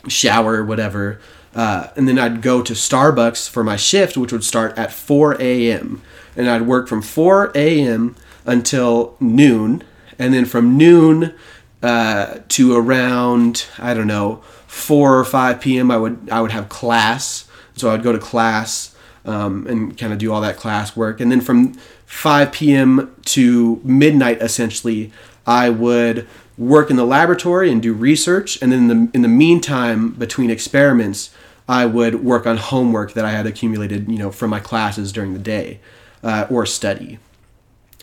shower, 0.09 0.65
whatever, 0.65 1.21
uh, 1.55 1.89
and 1.97 2.09
then 2.09 2.19
I'd 2.19 2.43
go 2.43 2.63
to 2.63 2.73
Starbucks 2.73 3.49
for 3.49 3.63
my 3.63 3.77
shift, 3.77 4.17
which 4.17 4.33
would 4.33 4.45
start 4.45 4.77
at 4.77 4.93
4 4.93 5.41
a.m. 5.41 6.03
And 6.37 6.51
I'd 6.51 6.63
work 6.63 6.89
from 6.89 7.01
4 7.01 7.53
a.m. 7.55 8.17
until 8.45 9.17
noon. 9.21 9.85
And 10.19 10.35
then 10.35 10.47
from 10.47 10.77
noon 10.77 11.35
uh, 11.83 12.39
to 12.49 12.77
around, 12.77 13.67
I 13.79 13.95
don't 13.95 14.09
know, 14.09 14.43
4 14.67 15.19
or 15.19 15.25
5 15.25 15.61
p.m., 15.61 15.91
I 15.91 15.97
would, 15.97 16.29
I 16.31 16.41
would 16.41 16.51
have 16.51 16.69
class. 16.69 17.49
So 17.77 17.91
I'd 17.91 18.03
go 18.03 18.13
to 18.13 18.19
class 18.19 18.95
um, 19.25 19.67
and 19.69 19.97
kind 19.97 20.13
of 20.13 20.19
do 20.19 20.33
all 20.33 20.41
that 20.41 20.57
class 20.57 20.97
work. 20.97 21.21
And 21.21 21.31
then 21.31 21.41
from 21.41 21.75
5 22.07 22.51
p.m. 22.53 23.15
to 23.27 23.81
midnight, 23.85 24.43
essentially, 24.43 25.13
I 25.47 25.71
would 25.71 26.27
work 26.57 26.91
in 26.91 26.97
the 26.97 27.05
laboratory 27.05 27.71
and 27.71 27.83
do 27.83 27.93
research. 27.93 28.61
And 28.61 28.73
then 28.73 28.79
in 28.79 28.89
the, 28.89 29.11
in 29.15 29.23
the 29.23 29.29
meantime, 29.29 30.11
between 30.11 30.51
experiments, 30.51 31.31
I 31.69 31.87
would 31.87 32.25
work 32.25 32.47
on 32.47 32.57
homework 32.59 33.15
that 33.15 33.25
I 33.25 33.31
had 33.31 33.47
accumulated, 33.47 34.11
you 34.11 34.19
know, 34.19 34.31
from 34.31 34.51
my 34.51 34.61
classes 34.61 35.13
during 35.13 35.33
the 35.33 35.39
day 35.39 35.81
uh, 36.23 36.47
or 36.51 36.67
study. 36.67 37.19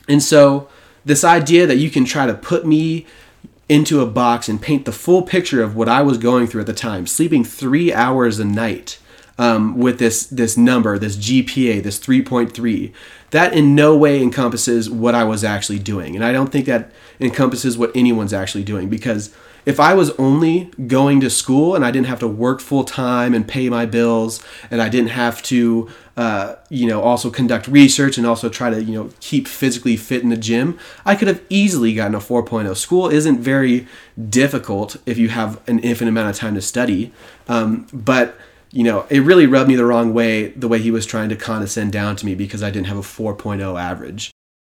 And 0.08 0.22
so, 0.22 0.68
this 1.06 1.24
idea 1.24 1.65
that 1.65 1.77
you 1.77 1.89
can 1.89 2.06
try 2.06 2.27
to 2.27 2.34
put 2.34 2.65
me 2.65 3.06
into 3.70 4.01
a 4.01 4.06
box 4.06 4.50
and 4.50 4.62
paint 4.62 4.86
the 4.86 4.91
full 4.91 5.22
picture 5.22 5.63
of 5.63 5.75
what 5.75 5.88
I 5.88 6.01
was 6.01 6.18
going 6.18 6.48
through 6.48 6.62
at 6.62 6.68
the 6.68 6.74
time, 6.74 7.08
sleeping 7.08 7.44
three 7.44 7.94
hours 7.94 8.38
a 8.38 8.46
night 8.46 9.00
um, 9.38 9.77
with 9.77 9.98
this 9.98 10.25
this 10.27 10.58
number, 10.58 11.00
this 11.00 11.15
GPA, 11.15 11.82
this 11.82 12.00
3.3, 12.00 12.91
that 13.32 13.53
in 13.53 13.74
no 13.74 13.96
way 13.96 14.22
encompasses 14.22 14.89
what 14.89 15.15
I 15.15 15.24
was 15.24 15.44
actually 15.44 15.80
doing, 15.80 16.15
and 16.15 16.25
I 16.25 16.32
don't 16.32 16.51
think 16.51 16.65
that 16.65 16.91
encompasses 17.20 17.77
what 17.77 17.96
anyone's 17.96 18.34
actually 18.34 18.63
doing 18.63 18.89
because 18.89 19.34
if 19.65 19.80
I 19.80 19.94
was 19.94 20.12
only 20.12 20.72
going 20.88 21.20
to 21.22 21.30
school 21.30 21.75
and 21.75 21.86
I 21.86 21.91
didn't 21.91 22.08
have 22.08 22.20
to 22.20 22.27
work 22.27 22.62
full 22.62 22.84
time 22.84 23.34
and 23.34 23.48
pay 23.48 23.70
my 23.70 23.86
bills, 23.86 24.44
and 24.70 24.82
I 24.82 24.89
didn't 24.89 25.10
have 25.10 25.41
to, 25.44 25.89
uh, 26.18 26.56
you 26.70 26.88
know, 26.88 27.01
also 27.01 27.30
conduct 27.30 27.68
research 27.68 28.18
and 28.18 28.25
also 28.25 28.50
try 28.50 28.70
to, 28.70 28.84
you 28.84 28.94
know, 28.94 29.10
keep 29.20 29.48
physically 29.48 29.98
fit 29.98 30.24
in 30.24 30.30
the 30.30 30.38
gym, 30.38 30.80
I 31.06 31.15
could 31.15 31.27
have 31.27 31.41
easily 31.50 31.94
gotten 31.94 32.15
a 32.15 32.20
4.0. 32.20 32.75
School 32.75 33.10
isn't 33.10 33.39
very 33.39 33.88
difficult 34.30 34.98
if 35.06 35.18
you 35.18 35.30
have 35.30 35.62
an 35.68 35.80
infinite 35.80 36.10
amount 36.10 36.30
of 36.30 36.36
time 36.36 36.56
to 36.56 36.62
study, 36.62 37.13
um, 37.48 37.88
but 37.94 38.38
you 38.74 38.84
know, 38.84 39.06
it 39.10 39.20
really 39.20 39.48
rubbed 39.48 39.68
me 39.68 39.75
the 39.75 39.86
wrong 39.86 40.13
way 40.13 40.48
the 40.50 40.68
way 40.68 40.80
he 40.80 40.91
was 40.91 41.06
trying 41.06 41.30
to 41.30 41.36
condescend 41.36 41.91
down 41.91 42.15
to 42.15 42.25
me 42.25 42.36
because 42.36 42.63
I 42.63 42.72
didn't 42.72 42.88
have 42.88 42.98
a 42.98 43.01
4.0 43.01 43.80
average. 43.80 44.30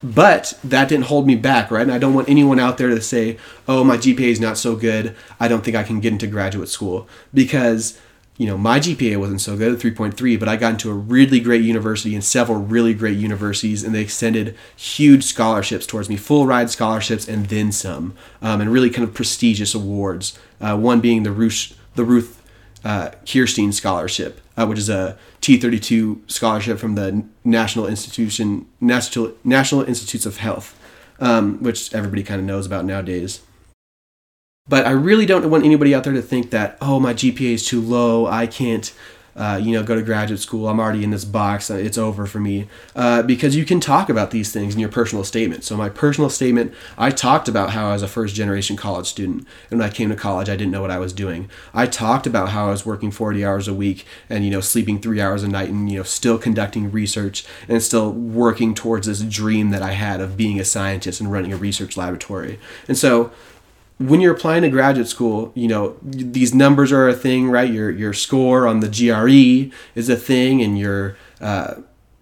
But 0.03 0.59
that 0.65 0.89
didn't 0.89 1.05
hold 1.05 1.25
me 1.25 1.35
back, 1.35 1.71
right? 1.71 1.81
And 1.81 1.91
I 1.91 1.97
don't 1.97 2.13
want 2.13 2.27
anyone 2.27 2.59
out 2.59 2.77
there 2.77 2.89
to 2.89 3.01
say, 3.01 3.37
oh, 3.69 3.85
my 3.85 3.95
GPA 3.95 4.27
is 4.27 4.39
not 4.39 4.57
so 4.57 4.75
good. 4.75 5.15
I 5.39 5.47
don't 5.47 5.63
think 5.63 5.77
I 5.77 5.83
can 5.83 6.01
get 6.01 6.11
into 6.11 6.27
graduate 6.27 6.67
school. 6.67 7.07
Because, 7.33 7.97
you 8.37 8.45
know, 8.45 8.57
my 8.57 8.81
GPA 8.81 9.17
wasn't 9.17 9.39
so 9.39 9.55
good 9.55 9.71
at 9.71 9.79
3.3, 9.79 10.37
but 10.37 10.49
I 10.49 10.57
got 10.57 10.73
into 10.73 10.91
a 10.91 10.93
really 10.93 11.39
great 11.39 11.63
university 11.63 12.13
and 12.15 12.23
several 12.23 12.59
really 12.59 12.93
great 12.93 13.17
universities, 13.17 13.81
and 13.81 13.95
they 13.95 14.01
extended 14.01 14.57
huge 14.75 15.23
scholarships 15.23 15.87
towards 15.87 16.09
me, 16.09 16.17
full 16.17 16.45
ride 16.45 16.69
scholarships 16.69 17.25
and 17.25 17.45
then 17.45 17.71
some, 17.71 18.13
um, 18.41 18.59
and 18.59 18.73
really 18.73 18.89
kind 18.89 19.07
of 19.07 19.13
prestigious 19.13 19.73
awards. 19.73 20.37
Uh, 20.59 20.75
one 20.75 20.99
being 20.99 21.23
the 21.23 21.31
Ruth, 21.31 21.79
the 21.95 22.03
Ruth 22.03 22.42
uh, 22.83 23.11
Kirschstein 23.25 23.73
Scholarship, 23.73 24.41
uh, 24.57 24.65
which 24.65 24.79
is 24.79 24.89
a 24.89 25.17
T32 25.41 26.29
scholarship 26.29 26.79
from 26.79 26.95
the 26.95 27.25
National 27.43 27.87
Institution 27.87 28.65
National 28.81 29.33
National 29.43 29.83
Institutes 29.83 30.25
of 30.25 30.37
Health. 30.37 30.77
um, 31.19 31.61
which 31.63 31.93
everybody 31.93 32.23
kind 32.23 32.39
of 32.39 32.45
knows 32.45 32.65
about 32.65 32.85
nowadays. 32.85 33.41
But 34.67 34.85
I 34.85 34.91
really 34.91 35.25
don't 35.25 35.49
want 35.49 35.65
anybody 35.65 35.93
out 35.93 36.03
there 36.03 36.13
to 36.13 36.21
think 36.21 36.49
that, 36.51 36.77
oh, 36.81 36.99
my 36.99 37.13
GPA 37.13 37.53
is 37.53 37.65
too 37.65 37.81
low. 37.81 38.27
I 38.27 38.47
can't 38.47 38.93
uh, 39.35 39.59
you 39.61 39.71
know, 39.71 39.83
go 39.83 39.95
to 39.95 40.01
graduate 40.01 40.39
school. 40.39 40.67
I'm 40.67 40.79
already 40.79 41.03
in 41.03 41.09
this 41.09 41.25
box. 41.25 41.71
Uh, 41.71 41.75
it's 41.75 41.97
over 41.97 42.25
for 42.25 42.39
me. 42.39 42.67
Uh, 42.95 43.23
because 43.23 43.55
you 43.55 43.65
can 43.65 43.79
talk 43.79 44.09
about 44.09 44.31
these 44.31 44.51
things 44.51 44.73
in 44.73 44.79
your 44.79 44.89
personal 44.89 45.23
statement. 45.23 45.63
So, 45.63 45.75
my 45.75 45.89
personal 45.89 46.29
statement, 46.29 46.73
I 46.97 47.09
talked 47.09 47.47
about 47.47 47.71
how 47.71 47.89
I 47.89 47.93
was 47.93 48.03
a 48.03 48.07
first 48.07 48.35
generation 48.35 48.75
college 48.75 49.07
student. 49.07 49.47
And 49.69 49.79
when 49.79 49.89
I 49.89 49.91
came 49.91 50.09
to 50.09 50.15
college, 50.15 50.49
I 50.49 50.55
didn't 50.55 50.71
know 50.71 50.81
what 50.81 50.91
I 50.91 50.99
was 50.99 51.13
doing. 51.13 51.49
I 51.73 51.85
talked 51.87 52.27
about 52.27 52.49
how 52.49 52.67
I 52.67 52.71
was 52.71 52.85
working 52.85 53.11
40 53.11 53.43
hours 53.43 53.67
a 53.67 53.73
week 53.73 54.05
and, 54.29 54.45
you 54.45 54.51
know, 54.51 54.61
sleeping 54.61 54.99
three 55.01 55.19
hours 55.19 55.43
a 55.43 55.47
night 55.47 55.69
and, 55.69 55.89
you 55.91 55.97
know, 55.97 56.03
still 56.03 56.37
conducting 56.37 56.91
research 56.91 57.45
and 57.67 57.81
still 57.81 58.11
working 58.11 58.75
towards 58.75 59.07
this 59.07 59.21
dream 59.21 59.71
that 59.71 59.81
I 59.81 59.91
had 59.91 60.21
of 60.21 60.37
being 60.37 60.59
a 60.59 60.65
scientist 60.65 61.19
and 61.19 61.31
running 61.31 61.53
a 61.53 61.57
research 61.57 61.97
laboratory. 61.97 62.59
And 62.87 62.97
so, 62.97 63.31
when 63.99 64.21
you're 64.21 64.33
applying 64.33 64.63
to 64.63 64.69
graduate 64.69 65.07
school, 65.07 65.51
you 65.55 65.67
know, 65.67 65.95
these 66.01 66.53
numbers 66.53 66.91
are 66.91 67.07
a 67.07 67.13
thing, 67.13 67.49
right? 67.49 67.71
Your 67.71 67.91
your 67.91 68.13
score 68.13 68.67
on 68.67 68.79
the 68.79 68.89
GRE 68.89 69.73
is 69.95 70.09
a 70.09 70.15
thing, 70.15 70.61
and 70.61 70.77
your 70.77 71.15
uh, 71.39 71.75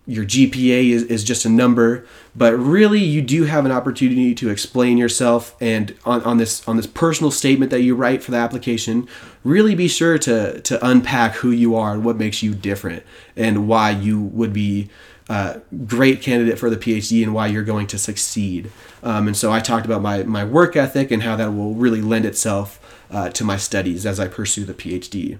your 0.06 0.26
GPA 0.26 0.90
is, 0.90 1.04
is 1.04 1.24
just 1.24 1.46
a 1.46 1.50
number. 1.50 2.06
But 2.36 2.58
really, 2.58 3.00
you 3.00 3.22
do 3.22 3.46
have 3.46 3.66
an 3.66 3.72
opportunity 3.72 4.36
to 4.36 4.50
explain 4.50 4.98
yourself, 4.98 5.56
and 5.62 5.96
on, 6.06 6.22
on 6.24 6.38
this 6.38 6.68
on 6.68 6.78
this 6.78 6.88
personal 6.88 7.32
statement 7.32 7.72
that 7.72 7.82
you 7.82 7.96
write 7.96 8.24
for 8.24 8.32
the 8.32 8.38
application, 8.38 9.08
really 9.44 9.76
be 9.76 9.88
sure 9.88 10.18
to 10.20 10.60
to 10.62 10.86
unpack 10.86 11.36
who 11.36 11.52
you 11.52 11.76
are 11.76 11.94
and 11.94 12.04
what 12.04 12.18
makes 12.18 12.44
you 12.44 12.54
different, 12.54 13.04
and 13.36 13.68
why 13.68 13.92
you 13.92 14.22
would 14.22 14.54
be 14.54 14.90
uh, 15.32 15.60
great 15.86 16.22
candidate 16.22 16.60
for 16.60 16.70
the 16.70 16.76
PhD 16.76 17.24
and 17.24 17.34
why 17.34 17.48
you're 17.48 17.64
going 17.64 17.88
to 17.88 17.98
succeed. 17.98 18.70
Um, 19.02 19.28
and 19.28 19.38
so 19.38 19.50
I 19.50 19.62
talked 19.62 19.86
about 19.86 20.02
my, 20.02 20.24
my 20.24 20.44
work 20.44 20.76
ethic 20.76 21.10
and 21.10 21.24
how 21.24 21.38
that 21.38 21.54
will 21.54 21.74
really 21.74 22.02
lend 22.02 22.26
itself 22.26 23.02
uh, 23.10 23.30
to 23.30 23.46
my 23.46 23.56
studies 23.56 24.06
as 24.06 24.20
I 24.20 24.28
pursue 24.28 24.66
the 24.66 24.74
PhD. 24.74 25.38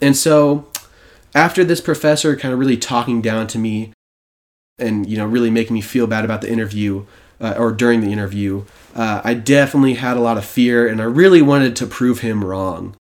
And 0.00 0.16
so 0.16 0.68
after 1.34 1.62
this 1.62 1.82
professor 1.82 2.36
kind 2.36 2.54
of 2.54 2.58
really 2.58 2.78
talking 2.78 3.20
down 3.20 3.46
to 3.48 3.58
me 3.58 3.92
and 4.78 5.06
you 5.06 5.18
know 5.18 5.26
really 5.26 5.50
making 5.50 5.74
me 5.74 5.82
feel 5.82 6.06
bad 6.06 6.24
about 6.24 6.40
the 6.40 6.50
interview 6.50 7.04
uh, 7.38 7.54
or 7.58 7.70
during 7.70 8.00
the 8.00 8.10
interview, 8.10 8.64
uh, 8.94 9.20
I 9.22 9.34
definitely 9.34 9.94
had 9.94 10.16
a 10.16 10.20
lot 10.20 10.38
of 10.38 10.46
fear 10.46 10.88
and 10.88 11.02
I 11.02 11.04
really 11.04 11.42
wanted 11.42 11.76
to 11.76 11.86
prove 11.86 12.20
him 12.20 12.42
wrong. 12.42 12.96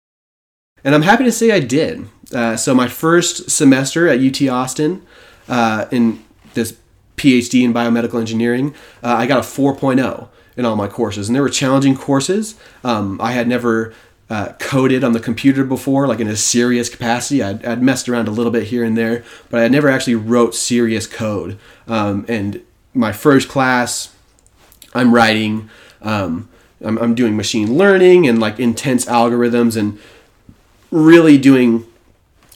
And 0.86 0.96
I'm 0.96 1.02
happy 1.02 1.26
to 1.26 1.34
say 1.34 1.52
I 1.52 1.60
did. 1.60 2.08
Uh, 2.34 2.56
so 2.56 2.74
my 2.74 2.88
first 2.88 3.52
semester 3.52 4.08
at 4.08 4.22
UT 4.22 4.42
Austin, 4.48 5.06
uh, 5.48 5.86
in 5.92 6.24
this 6.54 6.78
PhD 7.18 7.64
in 7.64 7.74
biomedical 7.74 8.20
engineering, 8.20 8.74
uh, 9.04 9.16
I 9.16 9.26
got 9.26 9.40
a 9.40 9.42
4.0 9.42 10.28
in 10.56 10.66
all 10.66 10.76
my 10.76 10.88
courses, 10.88 11.30
and 11.30 11.36
they 11.36 11.42
were 11.42 11.50
challenging 11.50 11.96
courses. 11.96 12.56
Um, 12.84 13.20
I 13.22 13.32
had 13.32 13.48
never 13.48 13.94
uh, 14.30 14.54
coded 14.60 15.04
on 15.04 15.14
the 15.14 15.20
computer 15.20 15.64
before, 15.64 16.08
like 16.08 16.20
in 16.20 16.28
a 16.28 16.36
serious 16.36 16.90
capacity. 16.90 17.44
I'd, 17.44 17.64
I'd, 17.66 17.82
messed 17.82 18.08
around 18.08 18.28
a 18.28 18.32
little 18.32 18.52
bit 18.52 18.64
here 18.64 18.84
and 18.84 18.98
there, 18.98 19.24
but 19.50 19.60
I 19.60 19.64
had 19.64 19.72
never 19.72 19.90
actually 19.90 20.16
wrote 20.16 20.56
serious 20.56 21.08
code. 21.08 21.60
Um, 21.88 22.26
and 22.28 22.62
my 22.94 23.12
first 23.12 23.50
class, 23.50 24.16
I'm 24.94 25.14
writing, 25.14 25.70
um, 26.02 26.50
I'm, 26.84 26.98
I'm 26.98 27.16
doing 27.16 27.36
machine 27.36 27.78
learning 27.78 28.28
and 28.28 28.40
like 28.40 28.60
intense 28.60 29.06
algorithms 29.06 29.76
and 29.78 30.00
really 30.90 31.38
doing 31.38 31.86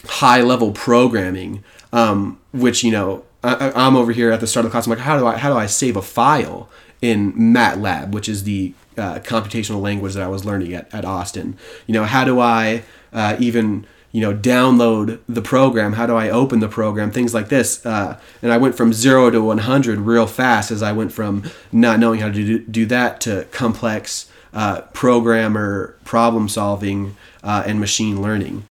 high 0.06 0.42
level 0.42 0.72
programming 0.72 1.64
um, 1.94 2.40
which 2.52 2.84
you 2.84 2.92
know 2.92 3.24
I, 3.44 3.88
am 3.88 3.96
over 3.96 4.12
here 4.12 4.32
at 4.32 4.40
the 4.40 4.48
start 4.48 4.66
of 4.66 4.72
the 4.72 4.74
class. 4.74 4.88
I'm 4.88 4.92
like, 4.92 5.00
how 5.00 5.18
do 5.18 5.26
I 5.26 5.38
how 5.38 5.52
do 5.52 5.58
I 5.58 5.66
save 5.66 5.96
a 5.96 6.02
file 6.02 6.70
in 7.02 7.34
MATLAB, 7.34 8.12
which 8.12 8.28
is 8.28 8.44
the 8.44 8.74
uh, 8.98 9.20
computational 9.20 9.82
language 9.82 10.16
that 10.16 10.24
I 10.24 10.28
was 10.28 10.44
learning 10.44 10.74
at, 10.74 10.94
at 10.94 11.06
Austin? 11.06 11.58
You 11.86 11.94
know, 11.94 12.04
how 12.04 12.24
do 12.24 12.40
I 12.40 12.84
uh, 13.14 13.38
even 13.40 13.86
you 14.12 14.22
know 14.22 14.34
download 14.34 15.20
the 15.30 15.42
program? 15.42 15.94
How 15.94 16.08
do 16.08 16.16
I 16.16 16.30
open 16.30 16.60
the 16.60 16.68
program? 16.68 17.12
Things 17.12 17.34
like 17.34 17.50
this. 17.50 17.86
Uh, 17.86 18.20
and 18.42 18.52
I 18.52 18.58
went 18.58 18.76
from 18.76 18.92
zero 18.92 19.30
to 19.30 19.42
100 19.42 20.00
real 20.00 20.28
fast 20.28 20.72
as 20.72 20.82
I 20.82 20.92
went 20.92 21.12
from 21.12 21.44
not 21.72 22.00
knowing 22.00 22.20
how 22.20 22.28
to 22.28 22.34
do, 22.34 22.60
do 22.60 22.86
that 22.88 23.22
to 23.22 23.46
complex 23.52 24.30
uh, 24.54 24.82
programmer 24.94 25.96
problem 26.04 26.50
solving 26.50 27.16
uh, 27.44 27.64
and 27.66 27.80
machine 27.80 28.22
learning 28.22 28.66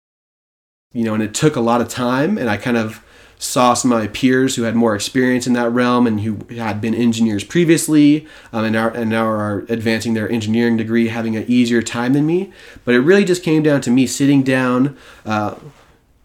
you 0.93 1.03
know, 1.03 1.15
and 1.15 1.23
it 1.23 1.33
took 1.33 1.55
a 1.55 1.59
lot 1.59 1.81
of 1.81 1.89
time, 1.89 2.37
and 2.37 2.49
I 2.49 2.57
kind 2.57 2.77
of 2.77 3.02
saw 3.43 3.73
some 3.73 3.91
of 3.91 3.99
my 3.99 4.07
peers 4.07 4.55
who 4.55 4.63
had 4.63 4.73
more 4.73 4.95
experience 4.95 5.45
in 5.45 5.51
that 5.53 5.69
realm 5.69 6.07
and 6.07 6.21
who 6.21 6.39
had 6.55 6.79
been 6.79 6.95
engineers 6.95 7.43
previously 7.43 8.25
um, 8.53 8.63
and, 8.63 8.73
now, 8.73 8.89
and 8.89 9.09
now 9.09 9.25
are 9.25 9.65
advancing 9.67 10.13
their 10.13 10.31
engineering 10.31 10.77
degree 10.77 11.09
having 11.09 11.35
an 11.35 11.43
easier 11.47 11.81
time 11.81 12.13
than 12.13 12.25
me. 12.25 12.53
But 12.85 12.95
it 12.95 12.99
really 12.99 13.25
just 13.25 13.43
came 13.43 13.61
down 13.61 13.81
to 13.81 13.91
me 13.91 14.07
sitting 14.07 14.43
down 14.43 14.97
uh, 15.25 15.55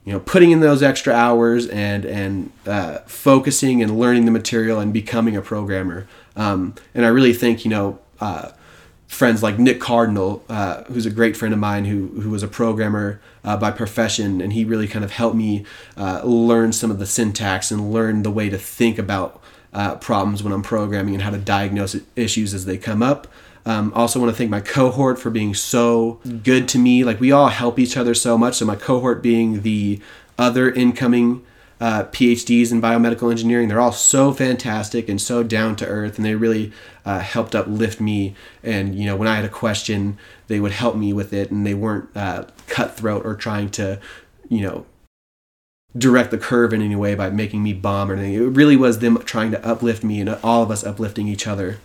you 0.04 0.12
know 0.12 0.20
putting 0.20 0.52
in 0.52 0.60
those 0.60 0.82
extra 0.82 1.12
hours 1.12 1.66
and 1.66 2.04
and 2.04 2.52
uh, 2.66 2.98
focusing 3.06 3.82
and 3.82 3.98
learning 3.98 4.24
the 4.24 4.30
material 4.30 4.78
and 4.78 4.92
becoming 4.92 5.36
a 5.36 5.42
programmer. 5.42 6.06
Um, 6.36 6.76
and 6.94 7.04
i 7.04 7.08
really 7.08 7.32
think 7.32 7.64
you 7.64 7.70
know 7.70 7.98
uh, 8.20 8.52
friends 9.08 9.42
like 9.42 9.58
Nick 9.58 9.80
Cardinal, 9.80 10.44
uh, 10.48 10.84
who's 10.84 11.06
a 11.06 11.10
great 11.10 11.36
friend 11.36 11.52
of 11.52 11.58
mine 11.58 11.86
who, 11.86 12.20
who 12.20 12.30
was 12.30 12.42
a 12.42 12.48
programmer 12.48 13.20
uh, 13.44 13.56
by 13.56 13.70
profession, 13.70 14.40
and 14.40 14.52
he 14.52 14.64
really 14.64 14.88
kind 14.88 15.04
of 15.04 15.12
helped 15.12 15.36
me 15.36 15.64
uh, 15.96 16.22
learn 16.24 16.72
some 16.72 16.90
of 16.90 16.98
the 16.98 17.06
syntax 17.06 17.70
and 17.70 17.92
learn 17.92 18.22
the 18.22 18.30
way 18.30 18.48
to 18.48 18.58
think 18.58 18.98
about 18.98 19.42
uh, 19.72 19.96
problems 19.96 20.42
when 20.42 20.52
I'm 20.52 20.62
programming 20.62 21.14
and 21.14 21.22
how 21.22 21.30
to 21.30 21.38
diagnose 21.38 21.96
issues 22.16 22.54
as 22.54 22.64
they 22.64 22.78
come 22.78 23.02
up. 23.02 23.26
Um, 23.66 23.92
also, 23.94 24.18
want 24.18 24.30
to 24.32 24.36
thank 24.36 24.50
my 24.50 24.60
cohort 24.60 25.18
for 25.18 25.30
being 25.30 25.54
so 25.54 26.20
good 26.42 26.68
to 26.68 26.78
me. 26.78 27.04
Like 27.04 27.20
we 27.20 27.32
all 27.32 27.48
help 27.48 27.78
each 27.78 27.96
other 27.96 28.14
so 28.14 28.38
much. 28.38 28.54
So 28.56 28.64
my 28.64 28.76
cohort 28.76 29.22
being 29.22 29.62
the 29.62 30.00
other 30.38 30.70
incoming 30.70 31.44
uh, 31.80 32.04
PhDs 32.04 32.72
in 32.72 32.82
biomedical 32.82 33.30
engineering. 33.30 33.68
They're 33.68 33.80
all 33.80 33.92
so 33.92 34.32
fantastic 34.32 35.08
and 35.08 35.20
so 35.20 35.42
down 35.42 35.76
to 35.76 35.86
earth, 35.86 36.16
and 36.16 36.24
they 36.24 36.34
really 36.34 36.72
uh, 37.04 37.20
helped 37.20 37.54
uplift 37.54 38.00
me. 38.00 38.34
And 38.62 38.94
you 38.94 39.06
know, 39.06 39.16
when 39.16 39.28
I 39.28 39.36
had 39.36 39.44
a 39.44 39.50
question, 39.50 40.18
they 40.48 40.60
would 40.60 40.72
help 40.72 40.96
me 40.96 41.12
with 41.12 41.32
it, 41.32 41.50
and 41.50 41.66
they 41.66 41.74
weren't 41.74 42.08
uh, 42.16 42.44
cutthroat 42.66 43.24
or 43.24 43.34
trying 43.34 43.70
to, 43.70 44.00
you 44.48 44.62
know, 44.62 44.86
direct 45.96 46.30
the 46.30 46.38
curve 46.38 46.72
in 46.72 46.82
any 46.82 46.96
way 46.96 47.14
by 47.14 47.30
making 47.30 47.62
me 47.62 47.72
bomb 47.72 48.10
or 48.10 48.14
anything. 48.14 48.34
It 48.34 48.56
really 48.56 48.76
was 48.76 48.98
them 48.98 49.18
trying 49.24 49.50
to 49.52 49.66
uplift 49.66 50.04
me 50.04 50.20
and 50.20 50.30
all 50.42 50.62
of 50.62 50.70
us 50.70 50.84
uplifting 50.84 51.28
each 51.28 51.46
other. 51.46 51.78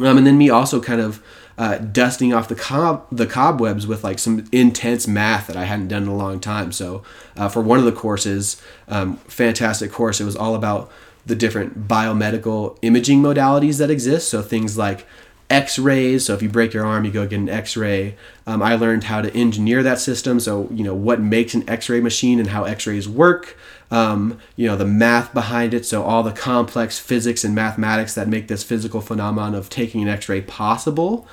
Um, 0.00 0.18
and 0.18 0.26
then 0.26 0.38
me 0.38 0.48
also 0.48 0.80
kind 0.80 1.00
of 1.00 1.22
uh, 1.58 1.76
dusting 1.78 2.32
off 2.32 2.48
the 2.48 2.54
cob 2.54 3.04
the 3.10 3.26
cobwebs 3.26 3.84
with 3.86 4.04
like 4.04 4.20
some 4.20 4.48
intense 4.52 5.08
math 5.08 5.48
that 5.48 5.56
I 5.56 5.64
hadn't 5.64 5.88
done 5.88 6.04
in 6.04 6.08
a 6.08 6.16
long 6.16 6.38
time. 6.38 6.70
So 6.70 7.02
uh, 7.36 7.48
for 7.48 7.60
one 7.60 7.80
of 7.80 7.84
the 7.84 7.92
courses, 7.92 8.62
um, 8.86 9.16
fantastic 9.26 9.90
course, 9.90 10.20
it 10.20 10.24
was 10.24 10.36
all 10.36 10.54
about 10.54 10.90
the 11.26 11.34
different 11.34 11.88
biomedical 11.88 12.78
imaging 12.82 13.20
modalities 13.20 13.78
that 13.78 13.90
exist. 13.90 14.30
So 14.30 14.40
things 14.40 14.78
like 14.78 15.04
x-rays. 15.50 16.26
So 16.26 16.34
if 16.34 16.42
you 16.42 16.48
break 16.48 16.72
your 16.72 16.86
arm 16.86 17.04
you 17.04 17.10
go 17.10 17.26
get 17.26 17.40
an 17.40 17.48
x-ray. 17.48 18.16
Um, 18.46 18.62
i 18.62 18.76
learned 18.76 19.04
how 19.04 19.20
to 19.20 19.34
engineer 19.34 19.82
that 19.82 19.98
system. 19.98 20.38
So 20.38 20.68
you 20.70 20.84
know 20.84 20.94
what 20.94 21.20
makes 21.20 21.54
an 21.54 21.68
x-ray 21.68 22.00
machine 22.00 22.38
and 22.38 22.50
how 22.50 22.64
x-rays 22.64 23.08
work 23.08 23.56
um, 23.90 24.38
you 24.56 24.66
know 24.66 24.76
the 24.76 24.84
math 24.84 25.32
behind 25.32 25.74
it. 25.74 25.86
So 25.86 26.02
all 26.02 26.22
the 26.22 26.32
complex 26.32 26.98
physics 26.98 27.44
and 27.44 27.54
mathematics 27.54 28.14
that 28.14 28.28
make 28.28 28.48
this 28.48 28.62
physical 28.62 29.00
phenomenon 29.00 29.54
of 29.54 29.70
taking 29.70 30.02
an 30.02 30.08
x-ray 30.08 30.42
possible. 30.42 31.26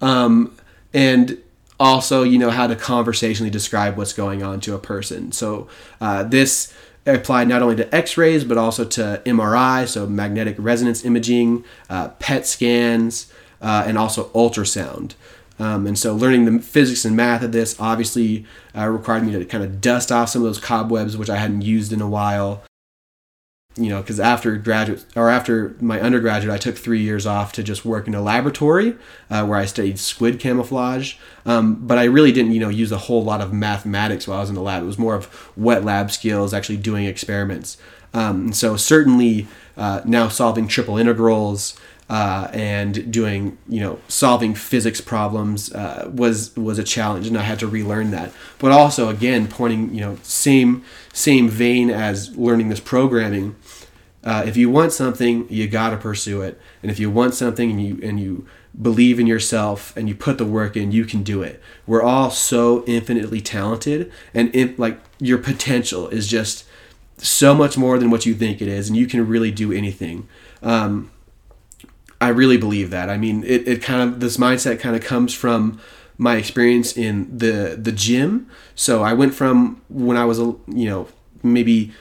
Um, 0.00 0.56
and 0.92 1.38
also 1.80 2.22
you 2.22 2.38
know 2.38 2.50
how 2.50 2.66
to 2.66 2.76
conversationally 2.76 3.50
describe 3.50 3.96
what's 3.96 4.12
going 4.12 4.42
on 4.42 4.60
to 4.60 4.74
a 4.74 4.78
person. 4.78 5.32
So 5.32 5.68
uh, 6.00 6.24
this 6.24 6.72
applied 7.06 7.48
not 7.48 7.62
only 7.62 7.76
to 7.76 7.94
x-rays 7.94 8.44
but 8.44 8.56
also 8.56 8.82
to 8.82 9.20
mri 9.26 9.86
so 9.86 10.06
magnetic 10.06 10.56
resonance 10.58 11.04
imaging 11.04 11.62
uh, 11.90 12.08
pet 12.18 12.46
scans 12.46 13.30
uh, 13.60 13.84
and 13.86 13.98
also 13.98 14.28
ultrasound 14.30 15.12
um, 15.58 15.86
and 15.86 15.98
so 15.98 16.14
learning 16.14 16.44
the 16.44 16.62
physics 16.62 17.04
and 17.04 17.16
math 17.16 17.42
of 17.42 17.52
this 17.52 17.78
obviously 17.78 18.44
uh, 18.76 18.86
required 18.88 19.24
me 19.24 19.32
to 19.32 19.44
kind 19.44 19.64
of 19.64 19.80
dust 19.80 20.10
off 20.10 20.28
some 20.28 20.42
of 20.42 20.46
those 20.46 20.58
cobwebs 20.58 21.16
which 21.16 21.30
i 21.30 21.36
hadn't 21.36 21.62
used 21.62 21.92
in 21.92 22.00
a 22.00 22.08
while 22.08 22.62
you 23.76 23.88
know, 23.88 24.00
because 24.00 24.20
after 24.20 24.56
graduate 24.56 25.04
or 25.16 25.28
after 25.28 25.74
my 25.80 26.00
undergraduate, 26.00 26.54
I 26.54 26.58
took 26.58 26.76
three 26.76 27.00
years 27.00 27.26
off 27.26 27.52
to 27.54 27.62
just 27.62 27.84
work 27.84 28.06
in 28.06 28.14
a 28.14 28.22
laboratory 28.22 28.96
uh, 29.30 29.44
where 29.44 29.58
I 29.58 29.64
studied 29.64 29.98
squid 29.98 30.38
camouflage. 30.38 31.16
Um, 31.44 31.86
but 31.86 31.98
I 31.98 32.04
really 32.04 32.30
didn't, 32.30 32.52
you 32.52 32.60
know, 32.60 32.68
use 32.68 32.92
a 32.92 32.98
whole 32.98 33.24
lot 33.24 33.40
of 33.40 33.52
mathematics 33.52 34.28
while 34.28 34.38
I 34.38 34.40
was 34.42 34.48
in 34.48 34.54
the 34.54 34.62
lab. 34.62 34.82
It 34.82 34.86
was 34.86 34.98
more 34.98 35.14
of 35.14 35.52
wet 35.56 35.84
lab 35.84 36.12
skills, 36.12 36.54
actually 36.54 36.76
doing 36.76 37.04
experiments. 37.04 37.76
Um, 38.12 38.52
so 38.52 38.76
certainly 38.76 39.48
uh, 39.76 40.02
now 40.04 40.28
solving 40.28 40.68
triple 40.68 40.96
integrals 40.96 41.76
uh, 42.10 42.48
and 42.52 43.10
doing 43.10 43.56
you 43.68 43.80
know 43.80 43.98
solving 44.08 44.54
physics 44.54 45.00
problems 45.00 45.72
uh, 45.72 46.10
was 46.12 46.54
was 46.56 46.78
a 46.78 46.84
challenge 46.84 47.26
and 47.26 47.36
I 47.38 47.42
had 47.42 47.58
to 47.60 47.66
relearn 47.66 48.10
that 48.10 48.30
but 48.58 48.72
also 48.72 49.08
again 49.08 49.48
pointing 49.48 49.94
you 49.94 50.00
know 50.00 50.18
same 50.22 50.84
same 51.12 51.48
vein 51.48 51.90
as 51.90 52.36
learning 52.36 52.68
this 52.68 52.80
programming 52.80 53.56
uh, 54.24 54.42
if 54.46 54.56
you 54.56 54.70
want 54.70 54.90
something, 54.92 55.46
you 55.50 55.68
got 55.68 55.90
to 55.90 55.98
pursue 55.98 56.40
it. 56.40 56.58
And 56.82 56.90
if 56.90 56.98
you 56.98 57.10
want 57.10 57.34
something 57.34 57.70
and 57.70 57.84
you 57.84 58.00
and 58.02 58.18
you 58.18 58.46
believe 58.80 59.20
in 59.20 59.26
yourself 59.26 59.94
and 59.96 60.08
you 60.08 60.14
put 60.14 60.38
the 60.38 60.46
work 60.46 60.76
in, 60.76 60.92
you 60.92 61.04
can 61.04 61.22
do 61.22 61.42
it. 61.42 61.62
We're 61.86 62.02
all 62.02 62.30
so 62.30 62.84
infinitely 62.86 63.42
talented, 63.42 64.10
and 64.32 64.52
in, 64.54 64.74
like 64.78 64.98
your 65.20 65.38
potential 65.38 66.08
is 66.08 66.26
just 66.26 66.64
so 67.18 67.54
much 67.54 67.76
more 67.76 67.98
than 67.98 68.10
what 68.10 68.24
you 68.24 68.34
think 68.34 68.62
it 68.62 68.68
is, 68.68 68.88
and 68.88 68.96
you 68.96 69.06
can 69.06 69.28
really 69.28 69.50
do 69.50 69.72
anything. 69.72 70.26
Um, 70.62 71.10
I 72.24 72.28
really 72.28 72.56
believe 72.56 72.88
that. 72.88 73.10
I 73.10 73.18
mean, 73.18 73.44
it, 73.44 73.68
it 73.68 73.82
kind 73.82 74.00
of 74.00 74.20
this 74.20 74.38
mindset 74.38 74.80
kind 74.80 74.96
of 74.96 75.02
comes 75.04 75.34
from 75.34 75.78
my 76.16 76.36
experience 76.36 76.96
in 76.96 77.36
the 77.36 77.76
the 77.78 77.92
gym. 77.92 78.48
So 78.74 79.02
I 79.02 79.12
went 79.12 79.34
from 79.34 79.82
when 79.90 80.16
I 80.16 80.24
was 80.24 80.38
a 80.38 80.56
you 80.66 80.88
know 80.88 81.08
maybe 81.42 81.92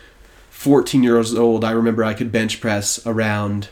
14 0.50 1.04
years 1.04 1.36
old. 1.36 1.66
I 1.66 1.72
remember 1.72 2.06
I 2.06 2.14
could 2.14 2.32
bench 2.32 2.62
press 2.62 3.06
around 3.06 3.68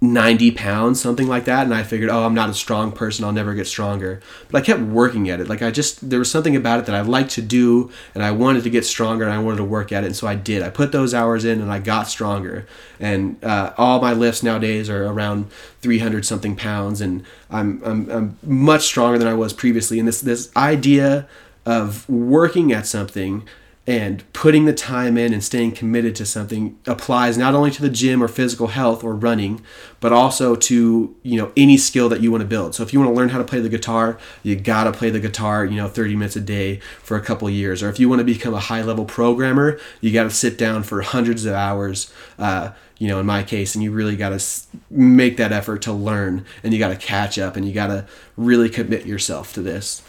90 0.00 0.50
pounds, 0.50 1.00
something 1.00 1.26
like 1.26 1.46
that. 1.46 1.64
And 1.64 1.72
I 1.72 1.82
figured, 1.82 2.10
oh, 2.10 2.24
I'm 2.24 2.34
not 2.34 2.50
a 2.50 2.54
strong 2.54 2.92
person. 2.92 3.24
I'll 3.24 3.32
never 3.32 3.54
get 3.54 3.66
stronger. 3.66 4.20
But 4.50 4.62
I 4.62 4.64
kept 4.64 4.80
working 4.80 5.30
at 5.30 5.40
it. 5.40 5.48
Like 5.48 5.62
I 5.62 5.70
just, 5.70 6.10
there 6.10 6.18
was 6.18 6.30
something 6.30 6.54
about 6.54 6.80
it 6.80 6.86
that 6.86 6.94
I 6.94 7.00
liked 7.00 7.30
to 7.32 7.42
do 7.42 7.90
and 8.14 8.22
I 8.22 8.30
wanted 8.30 8.62
to 8.64 8.70
get 8.70 8.84
stronger 8.84 9.24
and 9.24 9.32
I 9.32 9.38
wanted 9.38 9.56
to 9.58 9.64
work 9.64 9.92
at 9.92 10.04
it. 10.04 10.08
And 10.08 10.16
so 10.16 10.26
I 10.26 10.34
did. 10.34 10.62
I 10.62 10.68
put 10.68 10.92
those 10.92 11.14
hours 11.14 11.46
in 11.46 11.62
and 11.62 11.72
I 11.72 11.78
got 11.78 12.08
stronger. 12.08 12.66
And 13.00 13.42
uh, 13.42 13.72
all 13.78 14.00
my 14.02 14.12
lifts 14.12 14.42
nowadays 14.42 14.90
are 14.90 15.06
around 15.06 15.50
300 15.80 16.26
something 16.26 16.56
pounds. 16.56 17.00
And 17.00 17.24
I'm, 17.50 17.82
I'm, 17.82 18.10
I'm 18.10 18.38
much 18.42 18.82
stronger 18.82 19.18
than 19.18 19.28
I 19.28 19.34
was 19.34 19.54
previously. 19.54 19.98
And 19.98 20.06
this, 20.06 20.20
this 20.20 20.54
idea 20.56 21.26
of 21.64 22.08
working 22.08 22.70
at 22.70 22.86
something 22.86 23.48
and 23.86 24.24
putting 24.32 24.64
the 24.64 24.72
time 24.72 25.16
in 25.16 25.32
and 25.32 25.44
staying 25.44 25.70
committed 25.70 26.16
to 26.16 26.26
something 26.26 26.76
applies 26.86 27.38
not 27.38 27.54
only 27.54 27.70
to 27.70 27.80
the 27.80 27.88
gym 27.88 28.20
or 28.20 28.26
physical 28.26 28.68
health 28.68 29.04
or 29.04 29.14
running 29.14 29.60
but 30.00 30.12
also 30.12 30.56
to 30.56 31.14
you 31.22 31.36
know 31.36 31.52
any 31.56 31.76
skill 31.76 32.08
that 32.08 32.20
you 32.20 32.30
want 32.30 32.40
to 32.40 32.46
build. 32.46 32.74
So 32.74 32.82
if 32.82 32.92
you 32.92 32.98
want 32.98 33.10
to 33.12 33.16
learn 33.16 33.28
how 33.28 33.38
to 33.38 33.44
play 33.44 33.60
the 33.60 33.68
guitar 33.68 34.18
you 34.42 34.56
got 34.56 34.84
to 34.84 34.92
play 34.92 35.10
the 35.10 35.20
guitar 35.20 35.64
you 35.64 35.76
know 35.76 35.88
30 35.88 36.16
minutes 36.16 36.36
a 36.36 36.40
day 36.40 36.80
for 37.02 37.16
a 37.16 37.20
couple 37.20 37.48
years. 37.48 37.82
Or 37.82 37.88
if 37.88 38.00
you 38.00 38.08
want 38.08 38.18
to 38.20 38.24
become 38.24 38.54
a 38.54 38.60
high 38.60 38.82
level 38.82 39.04
programmer 39.04 39.78
you 40.00 40.12
got 40.12 40.24
to 40.24 40.30
sit 40.30 40.58
down 40.58 40.82
for 40.82 41.02
hundreds 41.02 41.44
of 41.44 41.54
hours 41.54 42.12
uh, 42.38 42.72
you 42.98 43.06
know 43.06 43.20
in 43.20 43.26
my 43.26 43.42
case 43.42 43.74
and 43.74 43.84
you 43.84 43.92
really 43.92 44.16
got 44.16 44.38
to 44.38 44.44
make 44.90 45.36
that 45.36 45.52
effort 45.52 45.82
to 45.82 45.92
learn 45.92 46.44
and 46.64 46.72
you 46.72 46.78
got 46.78 46.88
to 46.88 46.96
catch 46.96 47.38
up 47.38 47.54
and 47.54 47.66
you 47.66 47.72
got 47.72 47.88
to 47.88 48.04
really 48.36 48.68
commit 48.68 49.06
yourself 49.06 49.52
to 49.52 49.62
this 49.62 50.02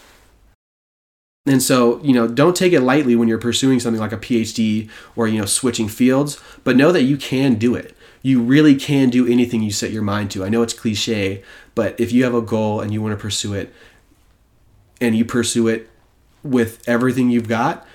and 1.46 1.62
so, 1.62 2.02
you 2.02 2.12
know, 2.12 2.28
don't 2.28 2.56
take 2.56 2.72
it 2.72 2.80
lightly 2.80 3.16
when 3.16 3.28
you're 3.28 3.38
pursuing 3.38 3.80
something 3.80 4.00
like 4.00 4.12
a 4.12 4.18
PhD 4.18 4.90
or, 5.16 5.26
you 5.26 5.38
know, 5.38 5.46
switching 5.46 5.88
fields, 5.88 6.40
but 6.64 6.76
know 6.76 6.92
that 6.92 7.04
you 7.04 7.16
can 7.16 7.54
do 7.54 7.74
it. 7.74 7.96
You 8.22 8.42
really 8.42 8.74
can 8.74 9.10
do 9.10 9.26
anything 9.26 9.62
you 9.62 9.70
set 9.70 9.90
your 9.90 10.02
mind 10.02 10.30
to. 10.32 10.44
I 10.44 10.48
know 10.48 10.62
it's 10.62 10.74
cliche, 10.74 11.42
but 11.74 11.98
if 11.98 12.12
you 12.12 12.24
have 12.24 12.34
a 12.34 12.42
goal 12.42 12.80
and 12.80 12.92
you 12.92 13.00
want 13.00 13.12
to 13.12 13.22
pursue 13.22 13.54
it 13.54 13.72
and 15.00 15.16
you 15.16 15.24
pursue 15.24 15.68
it 15.68 15.88
with 16.42 16.86
everything 16.88 17.30
you've 17.30 17.48
got, 17.48 17.86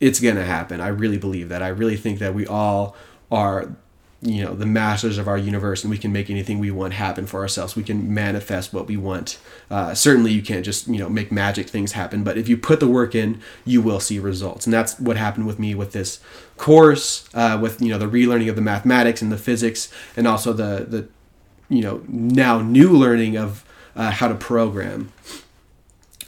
it's 0.00 0.20
going 0.20 0.36
to 0.36 0.44
happen. 0.44 0.80
I 0.80 0.88
really 0.88 1.18
believe 1.18 1.48
that. 1.48 1.62
I 1.62 1.68
really 1.68 1.96
think 1.96 2.18
that 2.20 2.34
we 2.34 2.46
all 2.46 2.96
are 3.30 3.76
you 4.26 4.44
know 4.44 4.54
the 4.54 4.66
masters 4.66 5.18
of 5.18 5.28
our 5.28 5.38
universe 5.38 5.84
and 5.84 5.90
we 5.90 5.98
can 5.98 6.12
make 6.12 6.28
anything 6.28 6.58
we 6.58 6.70
want 6.70 6.94
happen 6.94 7.26
for 7.26 7.40
ourselves. 7.40 7.76
We 7.76 7.84
can 7.84 8.12
manifest 8.12 8.72
what 8.72 8.86
we 8.86 8.96
want. 8.96 9.38
Uh, 9.70 9.94
certainly 9.94 10.32
you 10.32 10.42
can't 10.42 10.64
just 10.64 10.88
you 10.88 10.98
know 10.98 11.08
make 11.08 11.30
magic 11.30 11.68
things 11.68 11.92
happen 11.92 12.24
but 12.24 12.36
if 12.36 12.48
you 12.48 12.56
put 12.56 12.80
the 12.80 12.88
work 12.88 13.14
in 13.14 13.40
you 13.64 13.80
will 13.80 14.00
see 14.00 14.18
results. 14.18 14.66
And 14.66 14.72
that's 14.72 14.98
what 14.98 15.16
happened 15.16 15.46
with 15.46 15.58
me 15.58 15.74
with 15.74 15.92
this 15.92 16.20
course 16.56 17.28
uh, 17.34 17.58
with 17.60 17.80
you 17.80 17.88
know 17.88 17.98
the 17.98 18.08
relearning 18.08 18.48
of 18.48 18.56
the 18.56 18.62
mathematics 18.62 19.22
and 19.22 19.30
the 19.30 19.38
physics 19.38 19.92
and 20.16 20.26
also 20.26 20.52
the 20.52 20.86
the 20.88 21.08
you 21.68 21.82
know 21.82 22.02
now 22.08 22.60
new 22.60 22.90
learning 22.90 23.36
of 23.36 23.64
uh, 23.94 24.10
how 24.10 24.28
to 24.28 24.34
program. 24.34 25.12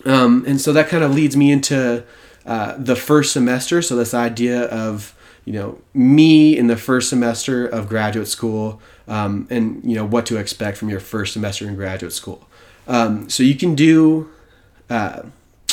Um, 0.05 0.45
and 0.47 0.61
so 0.61 0.73
that 0.73 0.89
kind 0.89 1.03
of 1.03 1.13
leads 1.15 1.37
me 1.37 1.51
into 1.51 2.05
uh, 2.47 2.75
the 2.79 2.97
first 2.97 3.33
semester. 3.33 3.83
So 3.83 3.97
this 3.97 4.15
idea 4.15 4.63
of 4.67 5.15
you 5.49 5.55
know 5.55 5.81
me 5.95 6.59
in 6.59 6.67
the 6.67 6.77
first 6.77 7.09
semester 7.09 7.67
of 7.67 7.89
graduate 7.89 8.29
school 8.29 8.83
um, 9.09 9.47
and 9.49 9.83
you 9.83 9.97
know 9.97 10.05
what 10.05 10.27
to 10.27 10.37
expect 10.37 10.77
from 10.77 10.91
your 10.91 11.01
first 11.01 11.33
semester 11.33 11.67
in 11.67 11.75
graduate 11.75 12.13
school 12.13 12.47
um, 12.87 13.31
so 13.31 13.43
you 13.43 13.55
can 13.55 13.75
do 13.75 14.29
uh, 14.91 15.23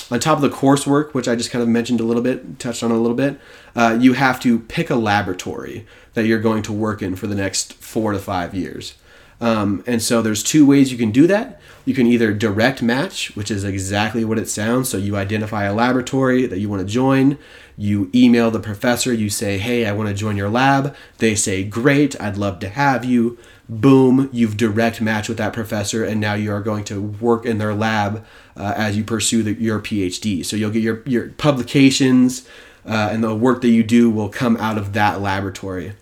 on 0.09 0.19
top 0.21 0.37
of 0.37 0.41
the 0.41 0.49
coursework 0.49 1.13
which 1.13 1.27
i 1.27 1.35
just 1.35 1.51
kind 1.51 1.61
of 1.61 1.67
mentioned 1.67 1.99
a 1.99 2.05
little 2.05 2.23
bit 2.23 2.57
touched 2.57 2.83
on 2.83 2.89
a 2.89 2.97
little 2.97 3.17
bit 3.17 3.37
uh, 3.75 3.97
you 3.99 4.13
have 4.13 4.39
to 4.39 4.59
pick 4.59 4.89
a 4.89 4.95
laboratory 4.95 5.85
that 6.13 6.25
you're 6.25 6.39
going 6.39 6.63
to 6.63 6.71
work 6.71 7.01
in 7.01 7.13
for 7.13 7.27
the 7.27 7.35
next 7.35 7.73
four 7.73 8.13
to 8.13 8.19
five 8.19 8.55
years 8.55 8.95
um, 9.41 9.83
and 9.85 10.01
so 10.01 10.21
there's 10.21 10.43
two 10.43 10.65
ways 10.65 10.91
you 10.91 10.97
can 10.97 11.11
do 11.11 11.27
that. 11.27 11.59
You 11.83 11.93
can 11.93 12.07
either 12.07 12.33
direct 12.33 12.81
match, 12.81 13.35
which 13.35 13.51
is 13.51 13.63
exactly 13.63 14.23
what 14.23 14.39
it 14.39 14.47
sounds. 14.47 14.89
So 14.89 14.97
you 14.97 15.17
identify 15.17 15.65
a 15.65 15.73
laboratory 15.73 16.45
that 16.47 16.59
you 16.59 16.69
want 16.69 16.81
to 16.81 16.91
join. 16.91 17.37
You 17.77 18.09
email 18.13 18.51
the 18.51 18.59
professor. 18.59 19.13
You 19.13 19.29
say, 19.29 19.57
hey, 19.57 19.85
I 19.85 19.91
want 19.91 20.09
to 20.09 20.15
join 20.15 20.37
your 20.37 20.49
lab. 20.49 20.95
They 21.17 21.35
say, 21.35 21.63
great, 21.63 22.19
I'd 22.21 22.37
love 22.37 22.59
to 22.59 22.69
have 22.69 23.03
you. 23.03 23.37
Boom, 23.67 24.29
you've 24.31 24.57
direct 24.57 25.01
match 25.01 25.27
with 25.27 25.39
that 25.39 25.51
professor, 25.51 26.03
and 26.03 26.21
now 26.21 26.35
you 26.35 26.51
are 26.51 26.61
going 26.61 26.83
to 26.85 27.01
work 27.01 27.45
in 27.45 27.57
their 27.57 27.73
lab 27.73 28.23
uh, 28.55 28.73
as 28.77 28.95
you 28.95 29.03
pursue 29.03 29.41
the, 29.41 29.53
your 29.53 29.79
PhD. 29.79 30.45
So 30.45 30.55
you'll 30.55 30.69
get 30.69 30.83
your, 30.83 31.01
your 31.07 31.29
publications, 31.29 32.47
uh, 32.85 33.09
and 33.11 33.23
the 33.23 33.33
work 33.33 33.61
that 33.61 33.69
you 33.69 33.81
do 33.83 34.11
will 34.11 34.29
come 34.29 34.55
out 34.57 34.77
of 34.77 34.93
that 34.93 35.19
laboratory. 35.19 35.93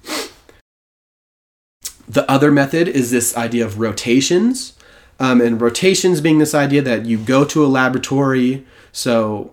The 2.05 2.29
other 2.29 2.51
method 2.51 2.89
is 2.89 3.11
this 3.11 3.37
idea 3.37 3.65
of 3.65 3.79
rotations. 3.79 4.73
Um, 5.19 5.39
and 5.39 5.61
rotations 5.61 6.19
being 6.19 6.39
this 6.39 6.53
idea 6.53 6.81
that 6.81 7.05
you 7.05 7.17
go 7.17 7.45
to 7.45 7.63
a 7.63 7.67
laboratory. 7.67 8.65
So 8.91 9.52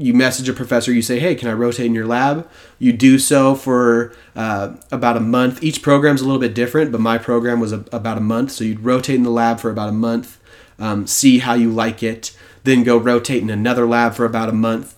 you 0.00 0.14
message 0.14 0.48
a 0.48 0.52
professor, 0.52 0.92
you 0.92 1.02
say, 1.02 1.18
hey, 1.18 1.34
can 1.34 1.48
I 1.48 1.52
rotate 1.52 1.86
in 1.86 1.94
your 1.94 2.06
lab? 2.06 2.48
You 2.78 2.92
do 2.92 3.18
so 3.18 3.54
for 3.54 4.12
uh, 4.34 4.74
about 4.90 5.16
a 5.16 5.20
month. 5.20 5.62
Each 5.62 5.82
program's 5.82 6.22
a 6.22 6.24
little 6.24 6.40
bit 6.40 6.54
different, 6.54 6.90
but 6.90 7.00
my 7.00 7.18
program 7.18 7.60
was 7.60 7.72
a, 7.72 7.84
about 7.92 8.16
a 8.16 8.22
month. 8.22 8.52
So 8.52 8.64
you'd 8.64 8.80
rotate 8.80 9.16
in 9.16 9.22
the 9.22 9.30
lab 9.30 9.60
for 9.60 9.70
about 9.70 9.90
a 9.90 9.92
month, 9.92 10.40
um, 10.78 11.06
see 11.06 11.38
how 11.38 11.54
you 11.54 11.70
like 11.70 12.02
it, 12.02 12.34
then 12.64 12.82
go 12.82 12.96
rotate 12.96 13.42
in 13.42 13.50
another 13.50 13.86
lab 13.86 14.14
for 14.14 14.24
about 14.24 14.48
a 14.48 14.52
month, 14.52 14.96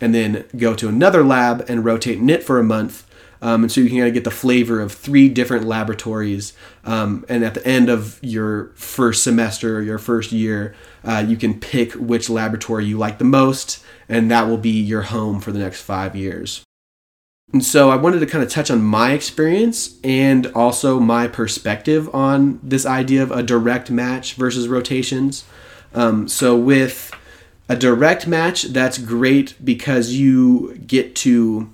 and 0.00 0.14
then 0.14 0.44
go 0.56 0.74
to 0.74 0.88
another 0.88 1.24
lab 1.24 1.64
and 1.68 1.84
rotate 1.84 2.18
in 2.18 2.28
it 2.28 2.42
for 2.42 2.58
a 2.58 2.64
month 2.64 3.06
um, 3.44 3.62
and 3.62 3.70
so 3.70 3.82
you 3.82 3.90
can 3.90 3.98
kind 3.98 4.08
of 4.08 4.14
get 4.14 4.24
the 4.24 4.30
flavor 4.30 4.80
of 4.80 4.90
three 4.90 5.28
different 5.28 5.66
laboratories. 5.66 6.54
Um, 6.82 7.26
and 7.28 7.44
at 7.44 7.52
the 7.52 7.66
end 7.66 7.90
of 7.90 8.18
your 8.22 8.70
first 8.74 9.22
semester 9.22 9.76
or 9.76 9.82
your 9.82 9.98
first 9.98 10.32
year, 10.32 10.74
uh, 11.04 11.22
you 11.28 11.36
can 11.36 11.60
pick 11.60 11.92
which 11.92 12.30
laboratory 12.30 12.86
you 12.86 12.96
like 12.96 13.18
the 13.18 13.24
most, 13.24 13.84
and 14.08 14.30
that 14.30 14.48
will 14.48 14.56
be 14.56 14.70
your 14.70 15.02
home 15.02 15.40
for 15.40 15.52
the 15.52 15.58
next 15.58 15.82
five 15.82 16.16
years. 16.16 16.64
And 17.52 17.62
so 17.62 17.90
I 17.90 17.96
wanted 17.96 18.20
to 18.20 18.26
kind 18.26 18.42
of 18.42 18.48
touch 18.48 18.70
on 18.70 18.82
my 18.82 19.12
experience 19.12 19.98
and 20.02 20.46
also 20.54 20.98
my 20.98 21.28
perspective 21.28 22.12
on 22.14 22.60
this 22.62 22.86
idea 22.86 23.22
of 23.22 23.30
a 23.30 23.42
direct 23.42 23.90
match 23.90 24.34
versus 24.36 24.68
rotations. 24.68 25.44
Um, 25.92 26.28
so 26.28 26.56
with 26.56 27.12
a 27.68 27.76
direct 27.76 28.26
match, 28.26 28.62
that's 28.62 28.96
great 28.96 29.54
because 29.62 30.14
you 30.14 30.78
get 30.86 31.14
to 31.16 31.73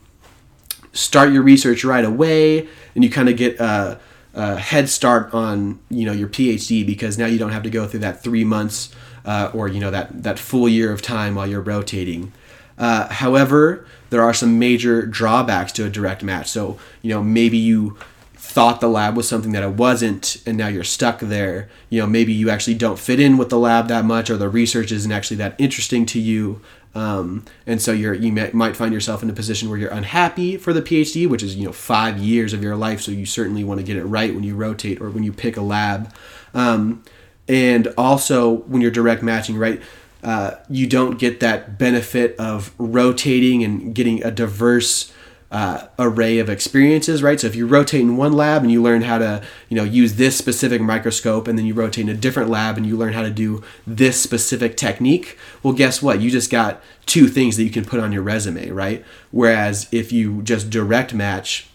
start 0.92 1.32
your 1.32 1.42
research 1.42 1.84
right 1.84 2.04
away 2.04 2.68
and 2.94 3.04
you 3.04 3.10
kind 3.10 3.28
of 3.28 3.36
get 3.36 3.58
a, 3.60 3.98
a, 4.34 4.56
head 4.56 4.88
start 4.88 5.32
on 5.32 5.78
you 5.88 6.04
know 6.04 6.12
your 6.12 6.28
phd 6.28 6.84
because 6.84 7.16
now 7.16 7.26
you 7.26 7.38
don't 7.38 7.52
have 7.52 7.62
to 7.62 7.70
go 7.70 7.86
through 7.86 8.00
that 8.00 8.22
three 8.22 8.44
months 8.44 8.94
uh, 9.24 9.50
or 9.54 9.68
you 9.68 9.80
know 9.80 9.90
that 9.90 10.22
that 10.22 10.38
full 10.38 10.68
year 10.68 10.92
of 10.92 11.02
time 11.02 11.34
while 11.34 11.46
you're 11.46 11.60
rotating. 11.60 12.32
Uh, 12.78 13.08
however 13.08 13.86
there 14.10 14.22
are 14.22 14.34
some 14.34 14.58
major 14.58 15.06
drawbacks 15.06 15.72
to 15.72 15.84
a 15.84 15.90
direct 15.90 16.22
match. 16.22 16.48
So 16.48 16.78
you 17.02 17.10
know 17.10 17.22
maybe 17.22 17.58
you 17.58 17.96
thought 18.34 18.80
the 18.80 18.88
lab 18.88 19.16
was 19.16 19.28
something 19.28 19.52
that 19.52 19.62
it 19.62 19.74
wasn't 19.74 20.42
and 20.46 20.56
now 20.56 20.68
you're 20.68 20.84
stuck 20.84 21.20
there. 21.20 21.68
You 21.90 22.00
know 22.00 22.06
maybe 22.06 22.32
you 22.32 22.50
actually 22.50 22.74
don't 22.74 22.98
fit 22.98 23.20
in 23.20 23.36
with 23.36 23.50
the 23.50 23.58
lab 23.58 23.88
that 23.88 24.04
much 24.04 24.30
or 24.30 24.36
the 24.36 24.48
research 24.48 24.92
isn't 24.92 25.12
actually 25.12 25.36
that 25.38 25.54
interesting 25.58 26.06
to 26.06 26.20
you 26.20 26.60
um, 26.94 27.44
and 27.66 27.80
so 27.80 27.92
you're 27.92 28.14
you 28.14 28.32
may, 28.32 28.50
might 28.52 28.76
find 28.76 28.92
yourself 28.92 29.22
in 29.22 29.30
a 29.30 29.32
position 29.32 29.68
where 29.68 29.78
you're 29.78 29.90
unhappy 29.90 30.56
for 30.56 30.72
the 30.72 30.82
PhD, 30.82 31.28
which 31.28 31.42
is 31.42 31.54
you 31.56 31.66
know 31.66 31.72
five 31.72 32.18
years 32.18 32.52
of 32.52 32.62
your 32.62 32.76
life. 32.76 33.00
So 33.00 33.12
you 33.12 33.26
certainly 33.26 33.62
want 33.62 33.78
to 33.78 33.86
get 33.86 33.96
it 33.96 34.04
right 34.04 34.34
when 34.34 34.42
you 34.42 34.56
rotate 34.56 35.00
or 35.00 35.10
when 35.10 35.22
you 35.22 35.32
pick 35.32 35.56
a 35.56 35.62
lab. 35.62 36.12
Um, 36.52 37.04
and 37.48 37.88
also 37.96 38.50
when 38.50 38.80
you're 38.82 38.90
direct 38.90 39.22
matching, 39.22 39.56
right? 39.56 39.80
Uh, 40.22 40.52
you 40.68 40.86
don't 40.86 41.18
get 41.18 41.40
that 41.40 41.78
benefit 41.78 42.36
of 42.38 42.72
rotating 42.78 43.64
and 43.64 43.94
getting 43.94 44.22
a 44.22 44.30
diverse 44.30 45.12
uh, 45.50 45.86
array 45.98 46.38
of 46.38 46.48
experiences, 46.48 47.22
right? 47.22 47.40
So 47.40 47.46
if 47.48 47.56
you 47.56 47.66
rotate 47.66 48.02
in 48.02 48.16
one 48.16 48.32
lab 48.32 48.62
and 48.62 48.70
you 48.70 48.80
learn 48.80 49.02
how 49.02 49.18
to, 49.18 49.42
you 49.68 49.76
know, 49.76 49.82
use 49.82 50.14
this 50.14 50.36
specific 50.36 50.80
microscope, 50.80 51.48
and 51.48 51.58
then 51.58 51.66
you 51.66 51.74
rotate 51.74 52.04
in 52.04 52.08
a 52.08 52.18
different 52.18 52.50
lab 52.50 52.76
and 52.76 52.86
you 52.86 52.96
learn 52.96 53.14
how 53.14 53.22
to 53.22 53.30
do 53.30 53.62
this 53.86 54.20
specific 54.20 54.76
technique, 54.76 55.36
well, 55.62 55.72
guess 55.72 56.00
what? 56.00 56.20
You 56.20 56.30
just 56.30 56.50
got 56.50 56.80
two 57.06 57.26
things 57.26 57.56
that 57.56 57.64
you 57.64 57.70
can 57.70 57.84
put 57.84 57.98
on 57.98 58.12
your 58.12 58.22
resume, 58.22 58.70
right? 58.70 59.04
Whereas 59.32 59.88
if 59.90 60.12
you 60.12 60.42
just 60.42 60.70
direct 60.70 61.12
match, 61.12 61.66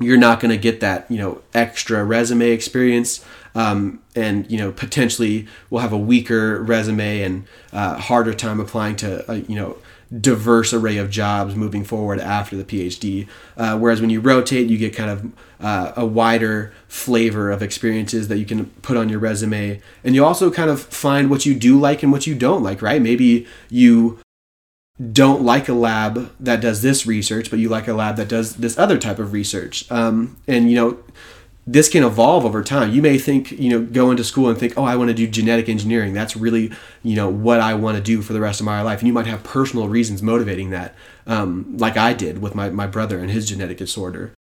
you're 0.00 0.18
not 0.18 0.40
going 0.40 0.50
to 0.50 0.56
get 0.58 0.80
that 0.80 1.08
you 1.10 1.18
know 1.18 1.40
extra 1.52 2.04
resume 2.04 2.50
experience 2.50 3.24
um, 3.54 4.00
and 4.16 4.50
you 4.50 4.58
know 4.58 4.72
potentially 4.72 5.46
will 5.70 5.80
have 5.80 5.92
a 5.92 5.98
weaker 5.98 6.62
resume 6.62 7.22
and 7.22 7.46
uh, 7.72 7.96
harder 7.96 8.34
time 8.34 8.58
applying 8.60 8.96
to 8.96 9.30
uh, 9.30 9.34
you 9.34 9.54
know 9.54 9.76
diverse 10.20 10.72
array 10.72 10.96
of 10.96 11.10
jobs 11.10 11.54
moving 11.54 11.84
forward 11.84 12.20
after 12.20 12.56
the 12.56 12.64
PhD. 12.64 13.26
Uh, 13.56 13.78
whereas 13.78 14.00
when 14.00 14.10
you 14.10 14.20
rotate, 14.20 14.68
you 14.68 14.78
get 14.78 14.94
kind 14.94 15.10
of 15.10 15.32
uh, 15.60 15.92
a 15.96 16.06
wider 16.06 16.72
flavor 16.88 17.50
of 17.50 17.62
experiences 17.62 18.28
that 18.28 18.38
you 18.38 18.44
can 18.44 18.66
put 18.82 18.96
on 18.96 19.08
your 19.08 19.18
resume, 19.18 19.80
and 20.02 20.14
you 20.14 20.24
also 20.24 20.50
kind 20.50 20.70
of 20.70 20.82
find 20.82 21.30
what 21.30 21.46
you 21.46 21.54
do 21.54 21.78
like 21.78 22.02
and 22.02 22.12
what 22.12 22.26
you 22.26 22.34
don't 22.34 22.62
like. 22.62 22.82
Right? 22.82 23.00
Maybe 23.00 23.46
you 23.70 24.18
don't 25.12 25.42
like 25.42 25.68
a 25.68 25.74
lab 25.74 26.30
that 26.38 26.60
does 26.60 26.82
this 26.82 27.06
research, 27.06 27.50
but 27.50 27.58
you 27.58 27.68
like 27.68 27.88
a 27.88 27.94
lab 27.94 28.16
that 28.16 28.28
does 28.28 28.56
this 28.56 28.78
other 28.78 28.96
type 28.96 29.18
of 29.18 29.32
research. 29.32 29.90
Um, 29.90 30.36
and 30.46 30.70
you 30.70 30.76
know, 30.76 30.98
this 31.66 31.88
can 31.88 32.04
evolve 32.04 32.44
over 32.44 32.62
time. 32.62 32.92
You 32.92 33.00
may 33.00 33.18
think, 33.18 33.52
you 33.52 33.70
know, 33.70 33.82
go 33.82 34.10
into 34.10 34.24
school 34.24 34.48
and 34.48 34.58
think, 34.58 34.74
oh, 34.76 34.84
I 34.84 34.96
want 34.96 35.08
to 35.08 35.14
do 35.14 35.26
genetic 35.26 35.68
engineering. 35.68 36.12
That's 36.12 36.36
really, 36.36 36.70
you 37.02 37.16
know, 37.16 37.28
what 37.28 37.60
I 37.60 37.74
want 37.74 37.96
to 37.96 38.02
do 38.02 38.20
for 38.20 38.32
the 38.32 38.40
rest 38.40 38.60
of 38.60 38.66
my 38.66 38.82
life. 38.82 38.98
And 38.98 39.08
you 39.08 39.14
might 39.14 39.26
have 39.26 39.42
personal 39.42 39.88
reasons 39.88 40.22
motivating 40.22 40.70
that, 40.70 40.94
um, 41.26 41.76
like 41.78 41.96
I 41.96 42.12
did 42.12 42.42
with 42.42 42.54
my, 42.54 42.68
my 42.70 42.86
brother 42.86 43.18
and 43.18 43.30
his 43.30 43.48
genetic 43.48 43.78
disorder. 43.78 44.32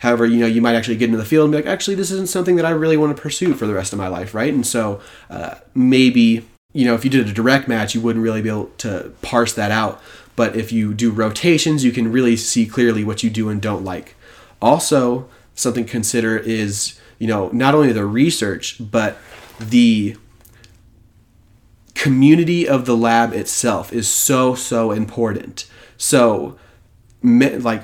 However, 0.00 0.26
you 0.26 0.38
know, 0.38 0.46
you 0.46 0.60
might 0.60 0.74
actually 0.74 0.96
get 0.96 1.06
into 1.06 1.18
the 1.18 1.24
field 1.24 1.44
and 1.44 1.52
be 1.52 1.58
like, 1.58 1.72
actually, 1.72 1.94
this 1.94 2.10
isn't 2.10 2.28
something 2.28 2.56
that 2.56 2.66
I 2.66 2.70
really 2.70 2.96
want 2.96 3.16
to 3.16 3.22
pursue 3.22 3.54
for 3.54 3.66
the 3.66 3.74
rest 3.74 3.92
of 3.92 3.98
my 3.98 4.08
life, 4.08 4.34
right? 4.34 4.52
And 4.52 4.66
so 4.66 5.00
uh, 5.30 5.54
maybe 5.74 6.44
you 6.74 6.84
know, 6.84 6.94
if 6.94 7.04
you 7.04 7.10
did 7.10 7.26
a 7.26 7.32
direct 7.32 7.68
match, 7.68 7.94
you 7.94 8.00
wouldn't 8.00 8.22
really 8.22 8.42
be 8.42 8.48
able 8.48 8.66
to 8.78 9.12
parse 9.22 9.54
that 9.54 9.70
out. 9.70 10.02
But 10.36 10.56
if 10.56 10.72
you 10.72 10.92
do 10.92 11.12
rotations, 11.12 11.84
you 11.84 11.92
can 11.92 12.10
really 12.10 12.36
see 12.36 12.66
clearly 12.66 13.04
what 13.04 13.22
you 13.22 13.30
do 13.30 13.48
and 13.48 13.62
don't 13.62 13.84
like. 13.84 14.16
Also, 14.60 15.28
something 15.54 15.84
to 15.84 15.90
consider 15.90 16.36
is, 16.36 16.98
you 17.18 17.26
know, 17.26 17.48
not 17.52 17.74
only 17.74 17.92
the 17.92 18.04
research, 18.04 18.76
but 18.80 19.18
the 19.58 20.16
community 21.94 22.68
of 22.68 22.86
the 22.86 22.96
lab 22.96 23.32
itself 23.32 23.92
is 23.92 24.08
so, 24.08 24.54
so 24.54 24.90
important. 24.90 25.66
So, 25.96 26.58
like, 27.22 27.82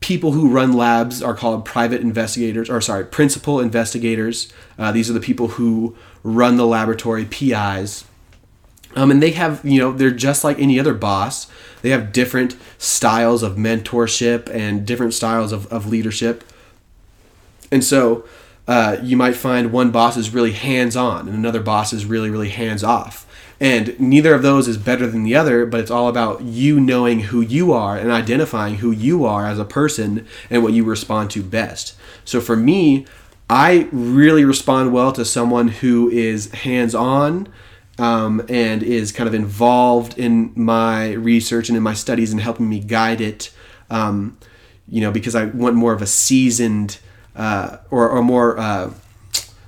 people 0.00 0.32
who 0.32 0.50
run 0.50 0.74
labs 0.74 1.22
are 1.22 1.34
called 1.34 1.64
private 1.64 2.00
investigators, 2.00 2.70
or 2.70 2.80
sorry, 2.80 3.04
principal 3.04 3.60
investigators. 3.60 4.52
Uh, 4.78 4.92
these 4.92 5.10
are 5.10 5.14
the 5.14 5.20
people 5.20 5.48
who 5.48 5.96
run 6.22 6.56
the 6.56 6.66
laboratory, 6.66 7.24
PIs 7.24 8.04
um, 8.96 9.10
and 9.10 9.22
they 9.22 9.32
have, 9.32 9.62
you 9.62 9.78
know, 9.78 9.92
they're 9.92 10.10
just 10.10 10.42
like 10.42 10.58
any 10.58 10.80
other 10.80 10.94
boss. 10.94 11.46
They 11.82 11.90
have 11.90 12.12
different 12.12 12.56
styles 12.78 13.42
of 13.42 13.56
mentorship 13.56 14.48
and 14.48 14.86
different 14.86 15.12
styles 15.12 15.52
of, 15.52 15.66
of 15.66 15.86
leadership. 15.86 16.42
And 17.70 17.84
so 17.84 18.24
uh, 18.68 18.96
you 19.02 19.16
might 19.16 19.36
find 19.36 19.72
one 19.72 19.90
boss 19.90 20.16
is 20.16 20.34
really 20.34 20.52
hands 20.52 20.96
on 20.96 21.28
and 21.28 21.36
another 21.36 21.60
boss 21.60 21.92
is 21.92 22.04
really, 22.04 22.30
really 22.30 22.50
hands 22.50 22.82
off. 22.82 23.26
And 23.58 23.98
neither 23.98 24.34
of 24.34 24.42
those 24.42 24.68
is 24.68 24.76
better 24.76 25.06
than 25.06 25.22
the 25.22 25.34
other, 25.34 25.64
but 25.64 25.80
it's 25.80 25.90
all 25.90 26.08
about 26.08 26.42
you 26.42 26.78
knowing 26.78 27.20
who 27.20 27.40
you 27.40 27.72
are 27.72 27.96
and 27.96 28.10
identifying 28.10 28.76
who 28.76 28.90
you 28.90 29.24
are 29.24 29.46
as 29.46 29.58
a 29.58 29.64
person 29.64 30.26
and 30.50 30.62
what 30.62 30.74
you 30.74 30.84
respond 30.84 31.30
to 31.30 31.42
best. 31.42 31.94
So 32.24 32.40
for 32.40 32.56
me, 32.56 33.06
I 33.48 33.88
really 33.92 34.44
respond 34.44 34.92
well 34.92 35.12
to 35.12 35.24
someone 35.24 35.68
who 35.68 36.10
is 36.10 36.52
hands 36.52 36.94
on 36.94 37.48
um, 37.98 38.44
and 38.48 38.82
is 38.82 39.12
kind 39.12 39.28
of 39.28 39.34
involved 39.34 40.18
in 40.18 40.52
my 40.54 41.12
research 41.12 41.68
and 41.68 41.76
in 41.76 41.82
my 41.82 41.94
studies 41.94 42.32
and 42.32 42.40
helping 42.40 42.68
me 42.68 42.80
guide 42.80 43.20
it. 43.20 43.52
Um, 43.88 44.36
you 44.88 45.00
know, 45.00 45.10
because 45.10 45.34
I 45.34 45.46
want 45.46 45.76
more 45.76 45.92
of 45.92 46.02
a 46.02 46.06
seasoned 46.06 46.98
uh, 47.36 47.78
or, 47.90 48.08
or 48.08 48.22
more 48.22 48.58
uh, 48.58 48.92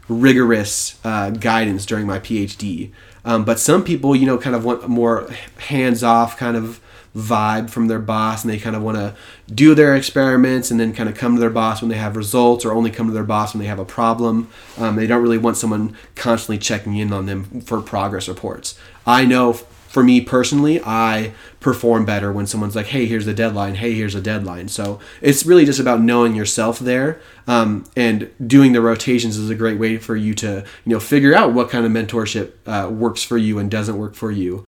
rigorous 0.09 0.99
uh, 1.05 1.31
guidance 1.31 1.87
during 1.87 2.07
my 2.07 2.19
PhD. 2.19 2.91
Um, 3.25 3.45
but 3.45 3.59
some 3.59 3.85
people, 3.85 4.17
you 4.17 4.27
know, 4.27 4.39
kind 4.39 4.57
of 4.57 4.65
want 4.65 4.89
more 4.89 5.29
hands 5.59 6.03
off 6.03 6.37
kind 6.37 6.57
of 6.57 6.81
vibe 7.17 7.69
from 7.71 7.89
their 7.89 7.99
boss 7.99 8.45
and 8.45 8.53
they 8.53 8.59
kind 8.59 8.77
of 8.77 8.83
want 8.83 8.97
to 8.97 9.15
do 9.53 9.75
their 9.75 9.97
experiments 9.97 10.71
and 10.71 10.79
then 10.79 10.93
kind 10.93 11.09
of 11.09 11.17
come 11.17 11.35
to 11.35 11.41
their 11.41 11.51
boss 11.51 11.81
when 11.81 11.89
they 11.89 11.97
have 11.97 12.17
results 12.17 12.65
or 12.65 12.73
only 12.73 12.91
come 12.91 13.07
to 13.07 13.13
their 13.13 13.25
boss 13.25 13.55
when 13.55 13.61
they 13.61 13.67
have 13.67 13.79
a 13.79 13.85
problem. 13.85 14.49
Um, 14.77 14.97
they 14.97 15.07
don't 15.07 15.23
really 15.23 15.39
want 15.39 15.57
someone 15.57 15.97
constantly 16.15 16.59
checking 16.59 16.97
in 16.97 17.13
on 17.13 17.27
them 17.27 17.61
for 17.63 17.81
progress 17.81 18.29
reports. 18.29 18.79
I 19.07 19.25
know 19.25 19.55
for 19.89 20.05
me 20.05 20.21
personally, 20.21 20.81
I 20.85 21.33
perform 21.61 22.05
better 22.05 22.33
when 22.33 22.47
someone's 22.47 22.77
like, 22.77 22.87
hey, 22.87 23.07
here's 23.07 23.27
the 23.27 23.35
deadline, 23.35 23.75
hey, 23.77 23.95
here's 23.95 24.15
a 24.15 24.21
deadline. 24.21 24.69
So 24.69 25.01
it's 25.21 25.45
really 25.45 25.65
just 25.65 25.81
about 25.81 26.01
knowing 26.01 26.35
yourself 26.35 26.79
there. 26.79 27.21
Um, 27.47 27.87
and 27.97 28.31
doing 28.47 28.73
the 28.73 28.83
rotations 28.83 29.39
is 29.39 29.49
a 29.49 29.55
great 29.55 29.79
way 29.79 29.97
for 29.97 30.15
you 30.15 30.35
to, 30.35 30.65
you 30.85 30.93
know, 30.93 31.01
figure 31.01 31.35
out 31.35 31.55
what 31.55 31.71
kind 31.71 31.87
of 31.87 31.93
mentorship 31.93 32.53
uh, 32.67 32.91
works 32.91 33.23
for 33.23 33.39
you 33.39 33.59
and 33.59 33.71
doesn't 33.71 33.97
work 33.97 34.15
for 34.15 34.31
you 34.31 34.68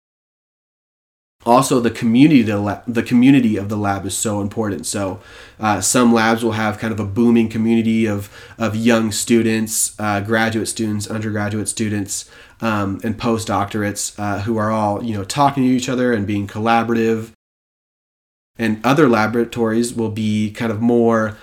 also 1.47 1.81
the 1.81 1.91
community 1.91 2.43
the 2.43 3.05
community 3.07 3.57
of 3.57 3.69
the 3.69 3.77
lab 3.77 4.07
is 4.07 4.17
so 4.17 4.41
important. 4.41 4.87
So 4.87 5.21
uh, 5.61 5.81
some 5.81 6.13
labs 6.13 6.43
will 6.43 6.53
have 6.53 6.79
kind 6.79 6.93
of 6.93 7.01
a 7.01 7.05
booming 7.05 7.49
community 7.49 8.07
of 8.07 8.31
of 8.59 8.75
young 8.75 9.13
students 9.13 9.99
uh, 9.99 10.21
graduate 10.21 10.69
students 10.69 11.07
undergraduate 11.07 11.69
students 11.69 12.31
um, 12.61 13.01
and 13.05 13.19
postdoctorates 13.19 14.19
uh, 14.19 14.41
who 14.41 14.57
are 14.57 14.71
all 14.71 15.03
you 15.03 15.15
know 15.15 15.25
talking 15.25 15.65
to 15.65 15.69
each 15.69 15.89
other 15.89 16.13
and 16.13 16.27
being 16.27 16.47
collaborative. 16.47 17.31
And 18.57 18.81
other 18.85 19.09
laboratories 19.09 19.95
will 19.95 20.11
be 20.11 20.53
kind 20.53 20.71
of 20.71 20.81
more 20.81 21.37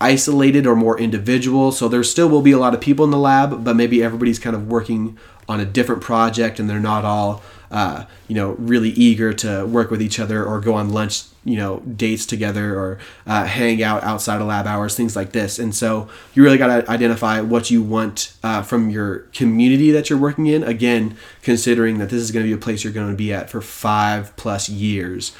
isolated 0.00 0.66
or 0.66 0.74
more 0.74 0.98
individual. 0.98 1.72
So 1.72 1.88
there 1.88 2.02
still 2.04 2.28
will 2.28 2.40
be 2.40 2.52
a 2.52 2.58
lot 2.58 2.72
of 2.72 2.80
people 2.80 3.04
in 3.04 3.10
the 3.10 3.18
lab 3.18 3.64
but 3.64 3.76
maybe 3.76 4.02
everybody's 4.02 4.38
kind 4.38 4.56
of 4.56 4.66
working 4.66 5.18
on 5.48 5.60
a 5.60 5.64
different 5.64 6.02
project 6.02 6.58
and 6.58 6.68
they're 6.68 6.80
not 6.80 7.04
all 7.04 7.42
uh, 7.70 8.04
you 8.26 8.34
know, 8.34 8.52
really 8.52 8.90
eager 8.90 9.32
to 9.32 9.66
work 9.66 9.90
with 9.90 10.00
each 10.00 10.18
other 10.18 10.44
or 10.44 10.60
go 10.60 10.74
on 10.74 10.90
lunch, 10.90 11.24
you 11.44 11.56
know, 11.56 11.80
dates 11.80 12.24
together 12.24 12.78
or 12.78 12.98
uh, 13.26 13.44
hang 13.44 13.82
out 13.82 14.02
outside 14.02 14.40
of 14.40 14.46
lab 14.46 14.66
hours, 14.66 14.94
things 14.94 15.14
like 15.14 15.32
this. 15.32 15.58
And 15.58 15.74
so 15.74 16.08
you 16.34 16.42
really 16.42 16.58
got 16.58 16.68
to 16.68 16.90
identify 16.90 17.40
what 17.40 17.70
you 17.70 17.82
want 17.82 18.34
uh, 18.42 18.62
from 18.62 18.90
your 18.90 19.20
community 19.34 19.90
that 19.90 20.08
you're 20.08 20.18
working 20.18 20.46
in. 20.46 20.62
Again, 20.62 21.16
considering 21.42 21.98
that 21.98 22.10
this 22.10 22.22
is 22.22 22.30
going 22.30 22.44
to 22.44 22.48
be 22.50 22.54
a 22.54 22.62
place 22.62 22.84
you're 22.84 22.92
going 22.92 23.10
to 23.10 23.16
be 23.16 23.32
at 23.32 23.50
for 23.50 23.60
five 23.60 24.34
plus 24.36 24.68
years. 24.68 25.32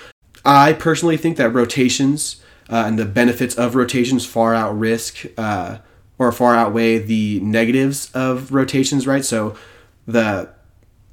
I 0.44 0.72
personally 0.72 1.16
think 1.16 1.36
that 1.36 1.50
rotations 1.50 2.42
uh, 2.70 2.84
and 2.86 2.98
the 2.98 3.04
benefits 3.06 3.54
of 3.54 3.74
rotations 3.74 4.26
far 4.26 4.54
out 4.54 4.78
risk 4.78 5.26
uh, 5.36 5.78
or 6.18 6.32
far 6.32 6.54
outweigh 6.54 6.98
the 6.98 7.40
negatives 7.40 8.10
of 8.12 8.52
rotations, 8.52 9.06
right? 9.06 9.24
So 9.24 9.56
the 10.06 10.50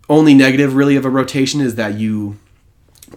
only 0.09 0.33
negative 0.33 0.75
really 0.75 0.95
of 0.95 1.05
a 1.05 1.09
rotation 1.09 1.61
is 1.61 1.75
that 1.75 1.95
you 1.95 2.37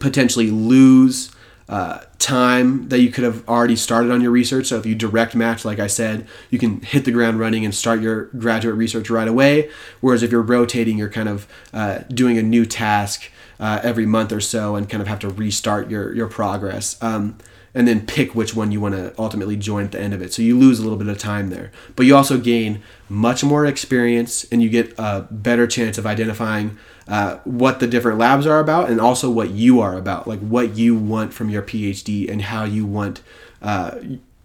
potentially 0.01 0.51
lose 0.51 1.31
uh, 1.69 2.01
time 2.19 2.89
that 2.89 3.01
you 3.01 3.11
could 3.11 3.25
have 3.25 3.47
already 3.47 3.77
started 3.77 4.11
on 4.11 4.23
your 4.23 4.31
research. 4.31 4.67
So 4.67 4.79
if 4.79 4.87
you 4.87 4.95
direct 4.95 5.35
match, 5.35 5.65
like 5.65 5.79
I 5.79 5.87
said, 5.87 6.27
you 6.51 6.59
can 6.59 6.81
hit 6.81 7.05
the 7.05 7.11
ground 7.11 7.39
running 7.39 7.65
and 7.65 7.75
start 7.75 8.01
your 8.01 8.25
graduate 8.39 8.75
research 8.75 9.11
right 9.11 9.29
away. 9.29 9.71
Whereas 10.01 10.23
if 10.23 10.33
you're 10.33 10.43
rotating, 10.43 10.97
you're 10.97 11.11
kind 11.11 11.29
of 11.29 11.47
uh, 11.75 11.99
doing 12.09 12.39
a 12.39 12.43
new 12.43 12.65
task 12.65 13.31
uh, 13.61 13.81
every 13.83 14.07
month 14.07 14.33
or 14.33 14.41
so 14.41 14.77
and 14.77 14.89
kind 14.89 15.03
of 15.03 15.09
have 15.09 15.19
to 15.21 15.29
restart 15.29 15.91
your 15.91 16.15
your 16.15 16.29
progress. 16.29 16.97
Um, 17.03 17.37
and 17.75 17.87
then 17.87 18.07
pick 18.07 18.35
which 18.35 18.55
one 18.55 18.73
you 18.73 18.81
want 18.81 18.95
to 18.95 19.15
ultimately 19.19 19.57
join 19.57 19.85
at 19.85 19.93
the 19.93 20.01
end 20.01 20.15
of 20.15 20.23
it. 20.23 20.33
So 20.33 20.43
you 20.43 20.59
lose 20.59 20.79
a 20.79 20.83
little 20.83 20.99
bit 20.99 21.09
of 21.09 21.19
time 21.19 21.51
there, 21.51 21.71
but 21.97 22.07
you 22.07 22.17
also 22.17 22.39
gain 22.39 22.83
much 23.09 23.45
more 23.45 23.67
experience 23.67 24.45
and 24.51 24.63
you 24.63 24.69
get 24.69 24.95
a 24.99 25.27
better 25.31 25.67
chance 25.67 25.99
of 25.99 26.07
identifying 26.07 26.79
uh, 27.07 27.39
what 27.45 27.81
the 27.81 27.87
different 27.87 28.19
labs 28.19 28.47
are 28.47 28.61
about 28.61 28.91
and 28.91 29.01
also 29.01 29.31
what 29.31 29.51
you 29.51 29.81
are 29.81 29.97
about, 29.97 30.27
like 30.27 30.41
what 30.41 30.77
you 30.77 30.95
want 30.95 31.33
from 31.33 31.51
your 31.51 31.63
PhD 31.63 32.31
and 32.31 32.43
how 32.43 32.65
you 32.65 32.87
want 32.87 33.23
uh, 33.63 33.99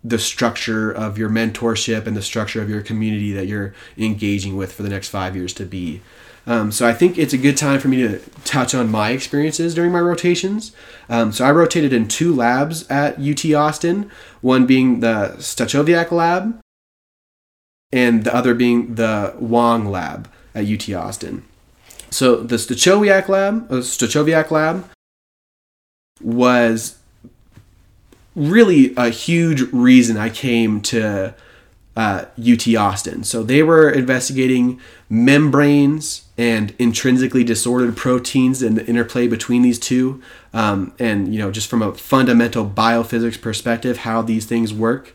the 0.03 0.19
structure 0.19 0.91
of 0.91 1.17
your 1.17 1.29
mentorship 1.29 2.05
and 2.05 2.15
the 2.17 2.21
structure 2.21 2.62
of 2.62 2.69
your 2.69 2.81
community 2.81 3.31
that 3.31 3.47
you're 3.47 3.73
engaging 3.97 4.57
with 4.57 4.73
for 4.73 4.83
the 4.83 4.89
next 4.89 5.09
five 5.09 5.36
years 5.36 5.53
to 5.53 5.65
be. 5.65 6.01
Um, 6.45 6.71
so 6.71 6.88
I 6.88 6.93
think 6.93 7.17
it's 7.17 7.34
a 7.34 7.38
good 7.38 7.58
time 7.58 7.79
for 7.79 7.88
me 7.88 7.97
to 7.97 8.19
touch 8.43 8.75
on 8.75 8.91
my 8.91 9.12
experiences 9.12 9.73
during 9.73 9.91
my 9.91 10.01
rotations. 10.01 10.75
Um, 11.08 11.32
so 11.32 11.45
I 11.45 11.51
rotated 11.51 11.93
in 11.93 12.08
two 12.08 12.36
labs 12.36 12.88
at 12.89 13.19
UT 13.19 13.45
Austin, 13.53 14.12
one 14.41 14.65
being 14.65 14.99
the 14.99 15.36
Stachowiak 15.38 16.12
lab, 16.12 16.60
and 17.91 18.23
the 18.25 18.36
other 18.36 18.53
being 18.53 18.95
the 18.95 19.34
Wang 19.39 19.86
lab 19.86 20.29
at 20.53 20.65
UT 20.65 20.89
Austin. 20.93 21.45
So 22.10 22.38
the 22.38 22.58
Stachowiak 22.58 23.29
lab, 23.29 23.71
uh, 23.71 23.75
Stachowiak 23.77 24.51
lab, 24.51 24.89
was 26.21 26.97
really 28.36 28.93
a 28.95 29.10
huge 29.10 29.62
reason 29.71 30.17
I 30.17 30.29
came 30.29 30.82
to 30.82 31.34
uh, 31.95 32.25
UT 32.38 32.67
Austin. 32.75 33.23
So 33.23 33.43
they 33.43 33.63
were 33.63 33.89
investigating 33.89 34.79
membranes 35.10 36.22
and 36.38 36.74
intrinsically 36.80 37.43
disordered 37.43 37.96
proteins 37.96 38.62
and 38.62 38.78
the 38.78 38.86
interplay 38.86 39.28
between 39.28 39.62
these 39.62 39.80
two, 39.80 40.22
um, 40.54 40.93
and 41.00 41.34
you 41.34 41.39
know 41.39 41.52
just 41.52 41.69
from 41.69 41.82
a 41.82 41.93
fundamental 41.93 42.65
biophysics 42.65 43.39
perspective, 43.39 43.98
how 43.98 44.22
these 44.22 44.46
things 44.46 44.74
work. 44.74 45.13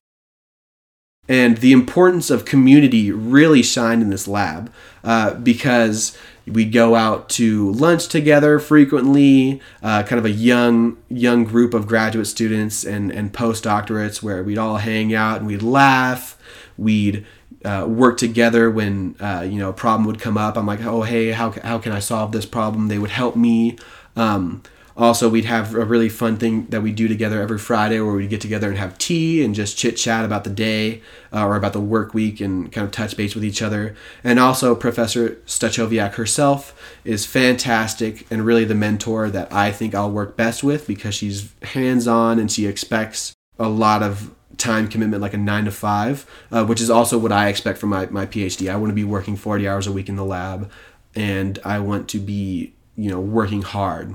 And 1.28 1.58
the 1.58 1.72
importance 1.72 2.30
of 2.30 2.46
community 2.46 3.12
really 3.12 3.62
shined 3.62 4.00
in 4.00 4.08
this 4.08 4.26
lab 4.26 4.72
uh, 5.04 5.34
because 5.34 6.16
we'd 6.46 6.72
go 6.72 6.94
out 6.94 7.28
to 7.28 7.70
lunch 7.72 8.08
together 8.08 8.58
frequently, 8.58 9.60
uh, 9.82 10.04
kind 10.04 10.18
of 10.18 10.24
a 10.24 10.30
young 10.30 10.96
young 11.10 11.44
group 11.44 11.74
of 11.74 11.86
graduate 11.86 12.26
students 12.26 12.84
and, 12.84 13.12
and 13.12 13.32
postdoctorates 13.34 14.22
where 14.22 14.42
we'd 14.42 14.56
all 14.56 14.78
hang 14.78 15.14
out 15.14 15.38
and 15.38 15.46
we'd 15.46 15.62
laugh, 15.62 16.38
we'd 16.78 17.26
uh, 17.64 17.86
work 17.88 18.18
together 18.18 18.70
when 18.70 19.16
uh, 19.20 19.46
you 19.48 19.58
know 19.58 19.70
a 19.70 19.74
problem 19.74 20.06
would 20.06 20.20
come 20.20 20.38
up. 20.38 20.56
I'm 20.56 20.66
like, 20.66 20.82
oh 20.84 21.02
hey, 21.02 21.32
how, 21.32 21.50
how 21.50 21.78
can 21.78 21.92
I 21.92 21.98
solve 21.98 22.32
this 22.32 22.46
problem? 22.46 22.88
They 22.88 22.98
would 22.98 23.10
help 23.10 23.36
me. 23.36 23.78
Um, 24.16 24.62
also, 24.98 25.28
we'd 25.28 25.44
have 25.44 25.76
a 25.76 25.84
really 25.84 26.08
fun 26.08 26.38
thing 26.38 26.66
that 26.70 26.82
we 26.82 26.90
do 26.90 27.06
together 27.06 27.40
every 27.40 27.58
Friday 27.58 28.00
where 28.00 28.14
we'd 28.14 28.28
get 28.28 28.40
together 28.40 28.68
and 28.68 28.78
have 28.78 28.98
tea 28.98 29.44
and 29.44 29.54
just 29.54 29.78
chit 29.78 29.96
chat 29.96 30.24
about 30.24 30.42
the 30.42 30.50
day 30.50 31.02
uh, 31.32 31.46
or 31.46 31.54
about 31.54 31.72
the 31.72 31.80
work 31.80 32.14
week 32.14 32.40
and 32.40 32.72
kind 32.72 32.84
of 32.84 32.90
touch 32.90 33.16
base 33.16 33.36
with 33.36 33.44
each 33.44 33.62
other. 33.62 33.94
And 34.24 34.40
also, 34.40 34.74
Professor 34.74 35.36
Stachowiak 35.46 36.14
herself 36.14 36.98
is 37.04 37.24
fantastic 37.26 38.26
and 38.28 38.44
really 38.44 38.64
the 38.64 38.74
mentor 38.74 39.30
that 39.30 39.52
I 39.52 39.70
think 39.70 39.94
I'll 39.94 40.10
work 40.10 40.36
best 40.36 40.64
with 40.64 40.88
because 40.88 41.14
she's 41.14 41.52
hands 41.62 42.08
on 42.08 42.40
and 42.40 42.50
she 42.50 42.66
expects 42.66 43.36
a 43.56 43.68
lot 43.68 44.02
of 44.02 44.34
time 44.58 44.88
commitment 44.88 45.22
like 45.22 45.34
a 45.34 45.38
nine 45.38 45.64
to 45.64 45.70
five, 45.70 46.26
uh, 46.50 46.64
which 46.64 46.80
is 46.80 46.90
also 46.90 47.16
what 47.16 47.32
I 47.32 47.48
expect 47.48 47.78
from 47.78 47.90
my, 47.90 48.06
my 48.06 48.26
PhD. 48.26 48.70
I 48.70 48.76
want 48.76 48.90
to 48.90 48.94
be 48.94 49.04
working 49.04 49.36
40 49.36 49.66
hours 49.66 49.86
a 49.86 49.92
week 49.92 50.08
in 50.08 50.16
the 50.16 50.24
lab 50.24 50.70
and 51.14 51.58
I 51.64 51.78
want 51.78 52.08
to 52.10 52.18
be, 52.18 52.74
you 52.96 53.10
know, 53.10 53.20
working 53.20 53.62
hard 53.62 54.14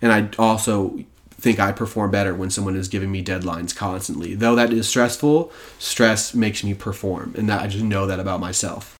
and 0.00 0.12
I 0.12 0.28
also 0.38 0.98
think 1.32 1.58
I 1.58 1.72
perform 1.72 2.10
better 2.10 2.34
when 2.34 2.50
someone 2.50 2.76
is 2.76 2.88
giving 2.88 3.10
me 3.10 3.22
deadlines 3.22 3.74
constantly. 3.74 4.34
Though 4.34 4.54
that 4.54 4.72
is 4.72 4.88
stressful, 4.88 5.52
stress 5.78 6.34
makes 6.34 6.64
me 6.64 6.74
perform, 6.74 7.34
and 7.36 7.48
that 7.48 7.62
I 7.62 7.66
just 7.66 7.84
know 7.84 8.06
that 8.06 8.20
about 8.20 8.40
myself. 8.40 8.96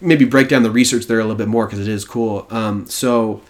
Maybe 0.00 0.24
break 0.24 0.48
down 0.48 0.62
the 0.62 0.70
research 0.70 1.06
there 1.06 1.18
a 1.18 1.22
little 1.22 1.36
bit 1.36 1.48
more 1.48 1.66
because 1.66 1.80
it 1.80 1.88
is 1.88 2.04
cool. 2.04 2.46
Um, 2.50 2.86
so, 2.86 3.42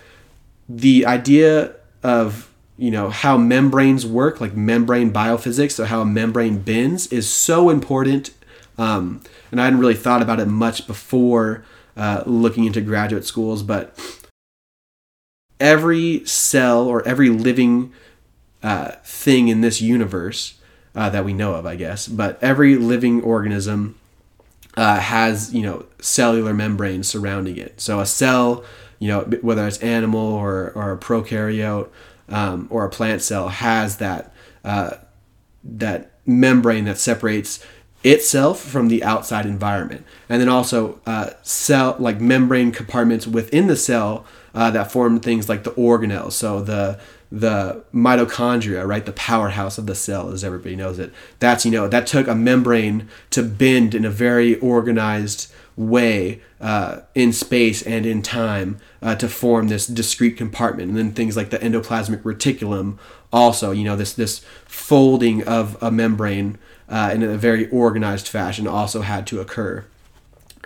the 0.68 1.06
idea 1.06 1.74
of 2.02 2.50
you 2.76 2.90
know 2.90 3.10
how 3.10 3.36
membranes 3.36 4.04
work, 4.06 4.40
like 4.40 4.54
membrane 4.54 5.12
biophysics, 5.12 5.72
so 5.72 5.84
how 5.84 6.00
a 6.00 6.06
membrane 6.06 6.58
bends, 6.58 7.06
is 7.08 7.28
so 7.28 7.70
important. 7.70 8.30
Um, 8.76 9.22
and 9.50 9.60
I 9.60 9.64
hadn't 9.64 9.78
really 9.78 9.94
thought 9.94 10.22
about 10.22 10.40
it 10.40 10.46
much 10.46 10.86
before 10.86 11.64
uh, 11.96 12.24
looking 12.26 12.64
into 12.64 12.80
graduate 12.80 13.24
schools, 13.24 13.62
but 13.62 13.96
every 15.60 16.24
cell 16.26 16.86
or 16.86 17.06
every 17.06 17.30
living 17.30 17.92
uh, 18.62 18.92
thing 19.04 19.48
in 19.48 19.60
this 19.60 19.80
universe 19.80 20.58
uh, 20.94 21.10
that 21.10 21.24
we 21.24 21.32
know 21.32 21.54
of, 21.54 21.66
I 21.66 21.76
guess, 21.76 22.08
but 22.08 22.42
every 22.42 22.76
living 22.76 23.22
organism 23.22 23.96
uh, 24.76 24.98
has 24.98 25.54
you 25.54 25.62
know 25.62 25.86
cellular 26.00 26.52
membranes 26.52 27.08
surrounding 27.08 27.56
it. 27.56 27.80
So 27.80 28.00
a 28.00 28.06
cell, 28.06 28.64
you 28.98 29.08
know, 29.08 29.20
whether 29.42 29.66
it's 29.66 29.78
animal 29.78 30.20
or 30.20 30.72
or 30.74 30.92
a 30.92 30.98
prokaryote 30.98 31.88
um, 32.28 32.66
or 32.70 32.84
a 32.84 32.90
plant 32.90 33.22
cell, 33.22 33.48
has 33.48 33.98
that 33.98 34.32
uh, 34.64 34.96
that 35.62 36.12
membrane 36.26 36.84
that 36.84 36.98
separates 36.98 37.64
itself 38.02 38.60
from 38.60 38.88
the 38.88 39.02
outside 39.02 39.46
environment, 39.46 40.04
and 40.28 40.40
then 40.40 40.48
also 40.48 41.00
uh, 41.06 41.30
cell 41.42 41.96
like 41.98 42.20
membrane 42.20 42.70
compartments 42.70 43.26
within 43.26 43.66
the 43.66 43.76
cell 43.76 44.24
uh, 44.54 44.70
that 44.70 44.92
form 44.92 45.20
things 45.20 45.48
like 45.48 45.64
the 45.64 45.72
organelles. 45.72 46.32
So 46.32 46.60
the 46.60 47.00
the 47.32 47.82
mitochondria, 47.92 48.86
right, 48.86 49.04
the 49.04 49.12
powerhouse 49.12 49.76
of 49.76 49.86
the 49.86 49.94
cell, 49.96 50.30
as 50.30 50.44
everybody 50.44 50.76
knows 50.76 51.00
it. 51.00 51.12
That's 51.40 51.64
you 51.64 51.72
know 51.72 51.88
that 51.88 52.06
took 52.06 52.28
a 52.28 52.34
membrane 52.34 53.08
to 53.30 53.42
bend 53.42 53.94
in 53.94 54.04
a 54.04 54.10
very 54.10 54.56
organized 54.60 55.52
way 55.76 56.40
uh, 56.60 57.00
in 57.14 57.32
space 57.32 57.82
and 57.82 58.06
in 58.06 58.22
time 58.22 58.78
uh, 59.04 59.14
to 59.14 59.28
form 59.28 59.68
this 59.68 59.86
discrete 59.86 60.36
compartment. 60.36 60.88
And 60.88 60.98
then 60.98 61.12
things 61.12 61.36
like 61.36 61.50
the 61.50 61.58
endoplasmic 61.58 62.22
reticulum, 62.22 62.98
also, 63.30 63.70
you 63.70 63.84
know, 63.84 63.96
this 63.96 64.14
this 64.14 64.40
folding 64.64 65.44
of 65.44 65.80
a 65.82 65.90
membrane 65.90 66.58
uh, 66.88 67.10
in 67.14 67.22
a 67.22 67.36
very 67.36 67.68
organized 67.68 68.26
fashion, 68.26 68.66
also 68.66 69.02
had 69.02 69.26
to 69.28 69.40
occur. 69.40 69.84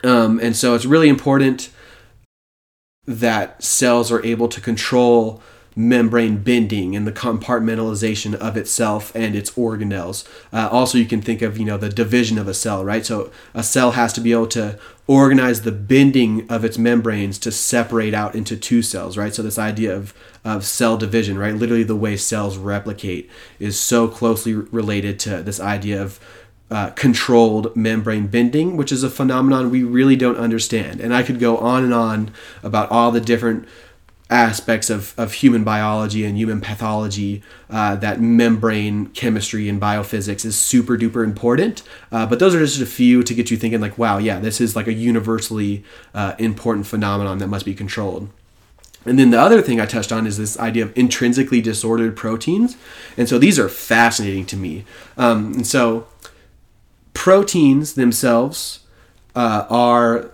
Um, 0.05 0.38
and 0.40 0.57
so 0.57 0.74
it's 0.77 0.87
really 0.87 1.09
important 1.09 1.70
that 3.07 3.61
cells 3.62 4.12
are 4.12 4.24
able 4.24 4.48
to 4.48 4.61
control 4.61 5.42
membrane 5.79 6.38
bending 6.38 6.97
and 6.97 7.07
the 7.07 7.12
compartmentalization 7.12 8.35
of 8.35 8.57
itself 8.57 9.14
and 9.14 9.37
its 9.37 9.53
organelles. 9.53 10.27
Uh, 10.53 10.69
also, 10.73 10.99
you 10.99 11.07
can 11.07 11.23
think 11.23 11.41
of 11.41 11.57
you 11.57 11.64
know 11.64 11.79
the 11.79 11.88
division 11.88 12.37
of 12.37 12.49
a 12.49 12.53
cell, 12.53 12.85
right? 12.85 13.07
So 13.07 13.31
a 13.55 13.62
cell 13.62 13.93
has 13.93 14.12
to 14.14 14.21
be 14.21 14.33
able 14.33 14.49
to 14.49 14.77
organize 15.07 15.62
the 15.62 15.71
bending 15.71 16.51
of 16.51 16.64
its 16.64 16.77
membranes 16.77 17.38
to 17.38 17.53
separate 17.53 18.12
out 18.12 18.35
into 18.35 18.57
two 18.57 18.83
cells, 18.83 19.17
right? 19.17 19.33
So 19.33 19.41
this 19.41 19.59
idea 19.59 19.95
of 19.95 20.12
of 20.45 20.64
cell 20.64 20.97
division, 20.97 21.38
right? 21.38 21.55
Literally, 21.55 21.85
the 21.85 21.95
way 21.95 22.17
cells 22.17 22.59
replicate 22.59 23.31
is 23.61 23.79
so 23.79 24.09
closely 24.09 24.55
related 24.55 25.21
to 25.21 25.45
this 25.45 25.61
idea 25.61 26.03
of 26.03 26.19
uh, 26.73 26.91
controlled 26.91 27.75
membrane 27.77 28.27
bending, 28.27 28.77
which 28.77 28.91
is 28.91 29.05
a 29.05 29.11
phenomenon 29.11 29.71
we 29.71 29.85
really 29.85 30.17
don't 30.17 30.37
understand. 30.37 31.01
And 31.01 31.14
I 31.14 31.23
could 31.23 31.38
go 31.38 31.57
on 31.57 31.85
and 31.85 31.95
on 31.95 32.33
about 32.64 32.91
all 32.91 33.12
the 33.12 33.21
different 33.21 33.67
aspects 34.31 34.91
of, 34.91 35.14
of 35.19 35.33
human 35.33 35.64
biology 35.64 36.25
and 36.25 36.37
human 36.37 36.61
pathology 36.61 37.43
uh, 37.71 37.97
that 37.97 38.21
membrane 38.21 39.07
chemistry 39.09 39.69
and 39.69 39.81
biophysics 39.81 40.45
is 40.45 40.59
super 40.59 40.99
duper 40.99 41.25
important. 41.25 41.83
Uh, 42.12 42.27
but 42.27 42.38
those 42.38 42.55
are 42.55 42.61
just 42.61 42.81
a 42.81 42.87
few 42.87 43.23
to 43.23 43.35
get 43.35 43.51
you 43.51 43.57
thinking, 43.57 43.81
like, 43.81 43.97
wow, 43.97 44.19
yeah, 44.19 44.38
this 44.38 44.61
is 44.61 44.77
like 44.77 44.87
a 44.87 44.93
universally 44.93 45.83
uh, 46.14 46.35
important 46.38 46.87
phenomenon 46.87 47.38
that 47.38 47.49
must 47.49 47.64
be 47.64 47.75
controlled. 47.75 48.29
And 49.07 49.19
then 49.19 49.31
the 49.31 49.41
other 49.41 49.62
thing 49.62 49.81
I 49.81 49.87
touched 49.87 50.12
on 50.12 50.27
is 50.27 50.37
this 50.37 50.59
idea 50.59 50.85
of 50.85 50.97
intrinsically 50.97 51.62
disordered 51.62 52.14
proteins. 52.17 52.77
And 53.17 53.29
so 53.29 53.38
these 53.38 53.59
are 53.59 53.69
fascinating 53.69 54.45
to 54.47 54.57
me. 54.57 54.85
Um, 55.17 55.55
and 55.55 55.67
so 55.67 56.07
proteins 57.14 57.95
themselves 57.95 58.81
uh, 59.35 59.67
are 59.71 60.31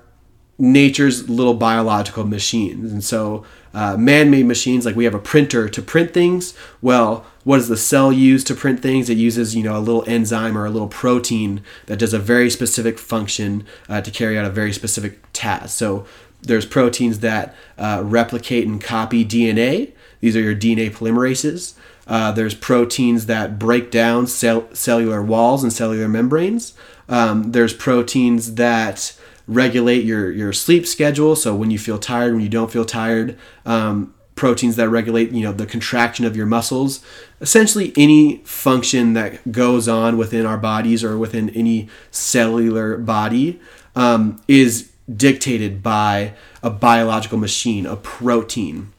nature's 0.58 1.28
little 1.28 1.54
biological 1.54 2.24
machines. 2.24 2.92
And 2.92 3.04
so, 3.04 3.44
uh, 3.74 3.96
man 3.96 4.30
made 4.30 4.46
machines, 4.46 4.86
like 4.86 4.96
we 4.96 5.04
have 5.04 5.14
a 5.14 5.18
printer 5.18 5.68
to 5.68 5.82
print 5.82 6.14
things. 6.14 6.54
Well, 6.80 7.26
what 7.42 7.56
does 7.58 7.68
the 7.68 7.76
cell 7.76 8.12
use 8.12 8.42
to 8.44 8.54
print 8.54 8.80
things? 8.80 9.10
It 9.10 9.18
uses, 9.18 9.54
you 9.54 9.62
know, 9.62 9.76
a 9.76 9.80
little 9.80 10.04
enzyme 10.06 10.56
or 10.56 10.64
a 10.64 10.70
little 10.70 10.88
protein 10.88 11.62
that 11.86 11.98
does 11.98 12.14
a 12.14 12.18
very 12.18 12.48
specific 12.48 12.98
function 12.98 13.66
uh, 13.88 14.00
to 14.00 14.10
carry 14.10 14.38
out 14.38 14.46
a 14.46 14.50
very 14.50 14.72
specific 14.72 15.20
task. 15.32 15.76
So, 15.76 16.06
there's 16.40 16.66
proteins 16.66 17.20
that 17.20 17.54
uh, 17.78 18.02
replicate 18.04 18.66
and 18.66 18.80
copy 18.80 19.24
DNA. 19.24 19.92
These 20.20 20.36
are 20.36 20.40
your 20.40 20.54
DNA 20.54 20.90
polymerases. 20.90 21.74
Uh, 22.06 22.32
there's 22.32 22.54
proteins 22.54 23.26
that 23.26 23.58
break 23.58 23.90
down 23.90 24.26
cell- 24.26 24.68
cellular 24.74 25.22
walls 25.22 25.62
and 25.62 25.72
cellular 25.72 26.08
membranes. 26.08 26.74
Um, 27.08 27.52
there's 27.52 27.72
proteins 27.74 28.54
that 28.54 29.18
regulate 29.46 30.04
your, 30.04 30.30
your 30.30 30.52
sleep 30.52 30.86
schedule. 30.86 31.36
So 31.36 31.54
when 31.54 31.70
you 31.70 31.78
feel 31.78 31.98
tired, 31.98 32.32
when 32.32 32.42
you 32.42 32.48
don't 32.48 32.70
feel 32.70 32.84
tired, 32.84 33.38
um, 33.66 34.14
proteins 34.34 34.74
that 34.76 34.88
regulate 34.88 35.30
you 35.30 35.42
know 35.42 35.52
the 35.52 35.66
contraction 35.66 36.24
of 36.24 36.36
your 36.36 36.46
muscles. 36.46 37.04
Essentially, 37.40 37.92
any 37.96 38.38
function 38.38 39.12
that 39.14 39.52
goes 39.52 39.88
on 39.88 40.16
within 40.16 40.46
our 40.46 40.58
bodies 40.58 41.04
or 41.04 41.18
within 41.18 41.50
any 41.50 41.88
cellular 42.10 42.96
body 42.96 43.60
um, 43.94 44.42
is 44.48 44.90
dictated 45.14 45.82
by 45.82 46.34
a 46.62 46.70
biological 46.70 47.38
machine, 47.38 47.86
a 47.86 47.96
protein. 47.96 48.92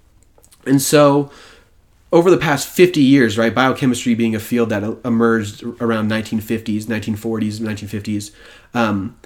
And 0.66 0.82
so 0.82 1.32
over 2.12 2.30
the 2.30 2.38
past 2.38 2.68
50 2.68 3.02
years, 3.02 3.38
right, 3.38 3.54
biochemistry 3.54 4.14
being 4.14 4.36
a 4.36 4.40
field 4.40 4.70
that 4.70 4.84
emerged 5.04 5.64
around 5.82 6.10
1950s, 6.10 6.86
1940s, 6.86 7.60
1950s, 7.60 8.32
um, 8.74 9.18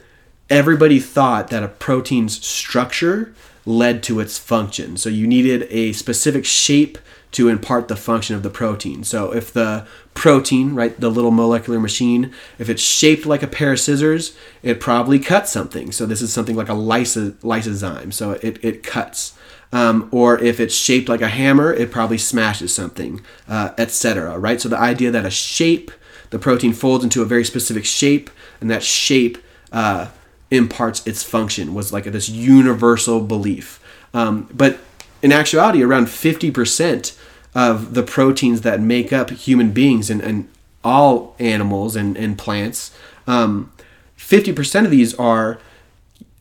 everybody 0.50 1.00
thought 1.00 1.50
that 1.50 1.64
a 1.64 1.68
protein's 1.68 2.46
structure 2.46 3.34
led 3.66 4.02
to 4.04 4.20
its 4.20 4.38
function. 4.38 4.98
So 4.98 5.10
you 5.10 5.28
needed 5.28 5.68
a 5.70 5.94
specific 5.94 6.46
shape 6.46 6.98
to 7.32 7.48
impart 7.48 7.88
the 7.88 7.96
function 7.96 8.36
of 8.36 8.42
the 8.42 8.50
protein. 8.50 9.04
So 9.04 9.32
if 9.32 9.54
the 9.54 9.86
protein, 10.16 10.74
right, 10.74 11.00
the 11.00 11.10
little 11.10 11.30
molecular 11.30 11.80
machine, 11.80 12.34
if 12.58 12.70
it's 12.70 12.82
shaped 12.82 13.28
like 13.28 13.44
a 13.44 13.48
pair 13.48 13.74
of 13.74 13.80
scissors, 13.80 14.36
it 14.64 14.80
probably 14.80 15.20
cuts 15.20 15.52
something. 15.52 15.92
So 15.92 16.08
this 16.08 16.22
is 16.24 16.34
something 16.34 16.56
like 16.56 16.70
a 16.70 16.74
lyso- 16.74 17.34
lysozyme. 17.42 18.12
So 18.14 18.32
it, 18.42 18.64
it 18.64 18.82
cuts. 18.82 19.34
Um, 19.72 20.10
or 20.12 20.40
if 20.40 20.60
it's 20.60 20.74
shaped 20.74 21.08
like 21.08 21.22
a 21.22 21.28
hammer, 21.28 21.72
it 21.72 21.92
probably 21.92 22.18
smashes 22.18 22.74
something, 22.74 23.22
uh, 23.48 23.74
etc. 23.78 24.40
Right. 24.40 24.60
So 24.60 24.68
the 24.68 24.80
idea 24.80 25.12
that 25.12 25.26
a 25.26 25.30
shape 25.30 25.92
the 26.30 26.40
protein 26.40 26.74
folds 26.74 27.04
into 27.04 27.22
a 27.22 27.26
very 27.26 27.44
specific 27.44 27.86
shape, 27.86 28.30
and 28.62 28.70
that 28.70 28.84
shape 28.84 29.38
uh, 29.72 30.08
imparts 30.52 31.06
its 31.06 31.24
function. 31.24 31.74
Was 31.74 31.94
like 31.94 32.06
this 32.06 32.30
universal 32.30 33.22
belief. 33.22 33.80
Um, 34.14 34.50
but 34.54 34.80
in 35.22 35.32
actuality, 35.32 35.84
around 35.84 36.08
50% 36.08 37.18
of 37.56 37.94
the 37.94 38.04
proteins 38.04 38.62
that 38.62 38.80
make 38.80 39.12
up 39.12 39.30
human 39.32 39.72
beings 39.72 40.10
and, 40.10 40.22
and 40.22 40.48
all 40.84 41.36
animals 41.40 41.96
and, 41.96 42.18
and 42.18 42.38
plants, 42.38 42.96
um, 43.28 43.72
50% 44.18 44.86
of 44.86 44.92
these 44.92 45.14
are 45.16 45.60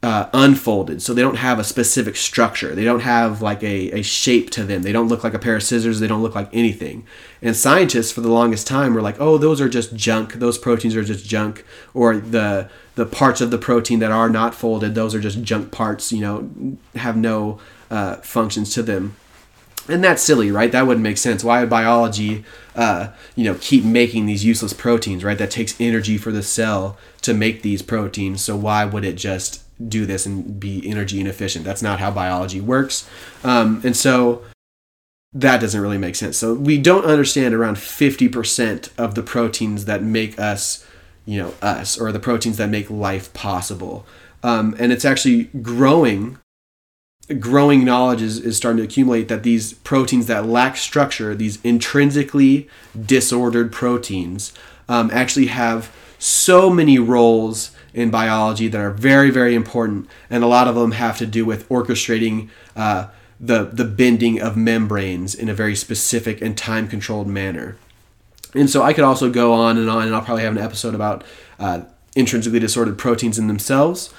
uh, 0.02 0.28
unfolded. 0.32 1.02
So 1.02 1.12
they 1.12 1.22
don't 1.22 1.36
have 1.36 1.58
a 1.58 1.64
specific 1.64 2.14
structure. 2.14 2.74
They 2.74 2.84
don't 2.84 3.00
have 3.00 3.42
like 3.42 3.62
a, 3.62 3.98
a 3.98 4.02
shape 4.02 4.50
to 4.50 4.62
them. 4.62 4.82
They 4.82 4.92
don't 4.92 5.08
look 5.08 5.24
like 5.24 5.34
a 5.34 5.38
pair 5.40 5.56
of 5.56 5.62
scissors. 5.62 5.98
They 5.98 6.06
don't 6.06 6.22
look 6.22 6.36
like 6.36 6.48
anything. 6.52 7.04
And 7.42 7.56
scientists 7.56 8.12
for 8.12 8.20
the 8.20 8.28
longest 8.28 8.66
time 8.66 8.94
were 8.94 9.02
like, 9.02 9.20
oh, 9.20 9.38
those 9.38 9.60
are 9.60 9.68
just 9.68 9.96
junk. 9.96 10.34
Those 10.34 10.56
proteins 10.56 10.94
are 10.94 11.02
just 11.02 11.26
junk. 11.26 11.64
Or 11.94 12.16
the 12.16 12.70
the 12.98 13.06
parts 13.06 13.40
of 13.40 13.52
the 13.52 13.58
protein 13.58 14.00
that 14.00 14.10
are 14.10 14.28
not 14.28 14.56
folded, 14.56 14.96
those 14.96 15.14
are 15.14 15.20
just 15.20 15.40
junk 15.44 15.70
parts, 15.70 16.10
you 16.12 16.20
know, 16.20 16.50
have 16.96 17.16
no 17.16 17.60
uh, 17.92 18.16
functions 18.16 18.74
to 18.74 18.82
them. 18.82 19.14
And 19.88 20.02
that's 20.02 20.20
silly, 20.20 20.50
right? 20.50 20.72
That 20.72 20.84
wouldn't 20.88 21.04
make 21.04 21.16
sense. 21.16 21.44
Why 21.44 21.60
would 21.60 21.70
biology, 21.70 22.44
uh, 22.74 23.10
you 23.36 23.44
know, 23.44 23.56
keep 23.60 23.84
making 23.84 24.26
these 24.26 24.44
useless 24.44 24.72
proteins, 24.72 25.22
right? 25.22 25.38
That 25.38 25.52
takes 25.52 25.80
energy 25.80 26.18
for 26.18 26.32
the 26.32 26.42
cell 26.42 26.98
to 27.22 27.32
make 27.32 27.62
these 27.62 27.82
proteins. 27.82 28.42
So 28.42 28.56
why 28.56 28.84
would 28.84 29.04
it 29.04 29.14
just 29.14 29.62
do 29.88 30.04
this 30.04 30.26
and 30.26 30.58
be 30.58 30.82
energy 30.84 31.20
inefficient? 31.20 31.64
That's 31.64 31.82
not 31.82 32.00
how 32.00 32.10
biology 32.10 32.60
works. 32.60 33.08
Um, 33.44 33.80
and 33.84 33.96
so 33.96 34.42
that 35.32 35.60
doesn't 35.60 35.80
really 35.80 35.98
make 35.98 36.16
sense. 36.16 36.36
So 36.36 36.52
we 36.52 36.78
don't 36.78 37.04
understand 37.04 37.54
around 37.54 37.76
50% 37.76 38.90
of 38.98 39.14
the 39.14 39.22
proteins 39.22 39.84
that 39.84 40.02
make 40.02 40.36
us, 40.36 40.84
you 41.28 41.38
know, 41.38 41.52
us, 41.60 42.00
or 42.00 42.10
the 42.10 42.18
proteins 42.18 42.56
that 42.56 42.70
make 42.70 42.88
life 42.88 43.30
possible. 43.34 44.06
Um, 44.42 44.74
and 44.78 44.90
it's 44.92 45.04
actually 45.04 45.44
growing 45.60 46.38
growing 47.38 47.84
knowledge 47.84 48.22
is, 48.22 48.38
is 48.38 48.56
starting 48.56 48.78
to 48.78 48.84
accumulate 48.84 49.28
that 49.28 49.42
these 49.42 49.74
proteins 49.74 50.26
that 50.28 50.46
lack 50.46 50.78
structure, 50.78 51.34
these 51.34 51.58
intrinsically 51.62 52.66
disordered 52.98 53.70
proteins, 53.70 54.54
um, 54.88 55.10
actually 55.12 55.48
have 55.48 55.94
so 56.18 56.70
many 56.70 56.98
roles 56.98 57.72
in 57.92 58.10
biology 58.10 58.66
that 58.66 58.80
are 58.80 58.90
very, 58.90 59.28
very 59.28 59.54
important, 59.54 60.08
and 60.30 60.42
a 60.42 60.46
lot 60.46 60.66
of 60.66 60.74
them 60.74 60.92
have 60.92 61.18
to 61.18 61.26
do 61.26 61.44
with 61.44 61.68
orchestrating 61.68 62.48
uh, 62.74 63.08
the 63.38 63.64
the 63.64 63.84
bending 63.84 64.40
of 64.40 64.56
membranes 64.56 65.34
in 65.34 65.50
a 65.50 65.54
very 65.54 65.76
specific 65.76 66.40
and 66.40 66.56
time 66.56 66.88
controlled 66.88 67.28
manner. 67.28 67.76
And 68.54 68.68
so 68.68 68.82
I 68.82 68.92
could 68.92 69.04
also 69.04 69.30
go 69.30 69.52
on 69.52 69.76
and 69.78 69.90
on, 69.90 70.06
and 70.06 70.14
I'll 70.14 70.22
probably 70.22 70.44
have 70.44 70.56
an 70.56 70.62
episode 70.62 70.94
about 70.94 71.24
uh, 71.58 71.82
intrinsically 72.14 72.58
disordered 72.58 72.98
proteins 72.98 73.38
in 73.38 73.46
themselves. 73.46 74.12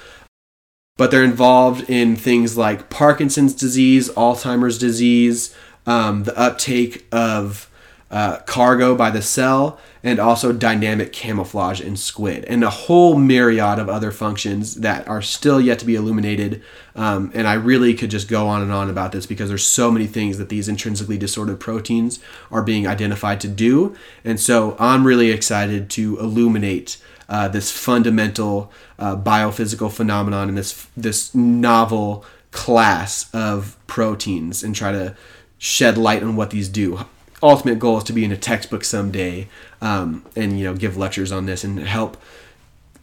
But 0.96 1.10
they're 1.10 1.24
involved 1.24 1.88
in 1.88 2.14
things 2.16 2.56
like 2.56 2.90
Parkinson's 2.90 3.54
disease, 3.54 4.10
Alzheimer's 4.10 4.78
disease, 4.78 5.54
um, 5.86 6.24
the 6.24 6.38
uptake 6.38 7.06
of 7.10 7.69
uh, 8.10 8.38
cargo 8.38 8.94
by 8.96 9.10
the 9.10 9.22
cell, 9.22 9.78
and 10.02 10.18
also 10.18 10.52
dynamic 10.52 11.12
camouflage 11.12 11.80
in 11.80 11.96
squid, 11.96 12.44
and 12.46 12.64
a 12.64 12.70
whole 12.70 13.16
myriad 13.16 13.78
of 13.78 13.88
other 13.88 14.10
functions 14.10 14.76
that 14.76 15.06
are 15.06 15.22
still 15.22 15.60
yet 15.60 15.78
to 15.78 15.86
be 15.86 15.94
illuminated. 15.94 16.62
Um, 16.96 17.30
and 17.34 17.46
I 17.46 17.54
really 17.54 17.94
could 17.94 18.10
just 18.10 18.28
go 18.28 18.48
on 18.48 18.62
and 18.62 18.72
on 18.72 18.90
about 18.90 19.12
this 19.12 19.26
because 19.26 19.48
there's 19.48 19.66
so 19.66 19.90
many 19.90 20.06
things 20.06 20.38
that 20.38 20.48
these 20.48 20.68
intrinsically 20.68 21.18
disordered 21.18 21.60
proteins 21.60 22.18
are 22.50 22.62
being 22.62 22.86
identified 22.86 23.40
to 23.42 23.48
do. 23.48 23.94
And 24.24 24.40
so 24.40 24.76
I'm 24.78 25.06
really 25.06 25.30
excited 25.30 25.88
to 25.90 26.18
illuminate 26.18 27.00
uh, 27.28 27.46
this 27.46 27.70
fundamental 27.70 28.72
uh, 28.98 29.16
biophysical 29.16 29.92
phenomenon 29.92 30.48
and 30.48 30.58
this 30.58 30.88
this 30.96 31.32
novel 31.32 32.24
class 32.50 33.32
of 33.32 33.76
proteins 33.86 34.64
and 34.64 34.74
try 34.74 34.90
to 34.90 35.16
shed 35.56 35.96
light 35.96 36.22
on 36.22 36.34
what 36.34 36.50
these 36.50 36.68
do. 36.68 37.06
Ultimate 37.42 37.78
goal 37.78 37.98
is 37.98 38.04
to 38.04 38.12
be 38.12 38.24
in 38.24 38.32
a 38.32 38.36
textbook 38.36 38.84
someday 38.84 39.48
um, 39.80 40.24
and 40.36 40.58
you 40.58 40.64
know 40.64 40.74
give 40.74 40.96
lectures 40.96 41.32
on 41.32 41.46
this 41.46 41.64
and 41.64 41.78
help 41.80 42.16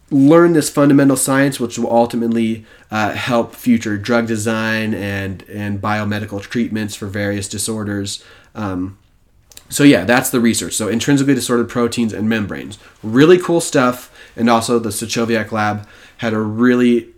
learn 0.09 0.53
this 0.53 0.69
fundamental 0.69 1.17
science, 1.17 1.59
which 1.59 1.77
will 1.77 1.91
ultimately 1.91 2.65
uh, 2.91 3.11
help 3.11 3.53
future 3.53 3.97
drug 3.97 4.27
design 4.27 4.93
and 4.93 5.43
and 5.49 5.81
biomedical 5.81 6.41
treatments 6.41 6.95
for 6.95 7.07
various 7.07 7.47
disorders. 7.47 8.23
Um, 8.55 8.97
so 9.69 9.83
yeah, 9.83 10.05
that's 10.05 10.29
the 10.29 10.39
research. 10.39 10.73
So 10.73 10.88
intrinsically 10.88 11.35
disordered 11.35 11.69
proteins 11.69 12.13
and 12.13 12.29
membranes, 12.29 12.77
really 13.03 13.38
cool 13.38 13.59
stuff 13.59 14.11
and 14.38 14.49
also 14.49 14.79
the 14.79 14.89
Stachowiak 14.89 15.51
lab 15.51 15.88
had 16.17 16.33
a 16.33 16.39
really 16.39 17.09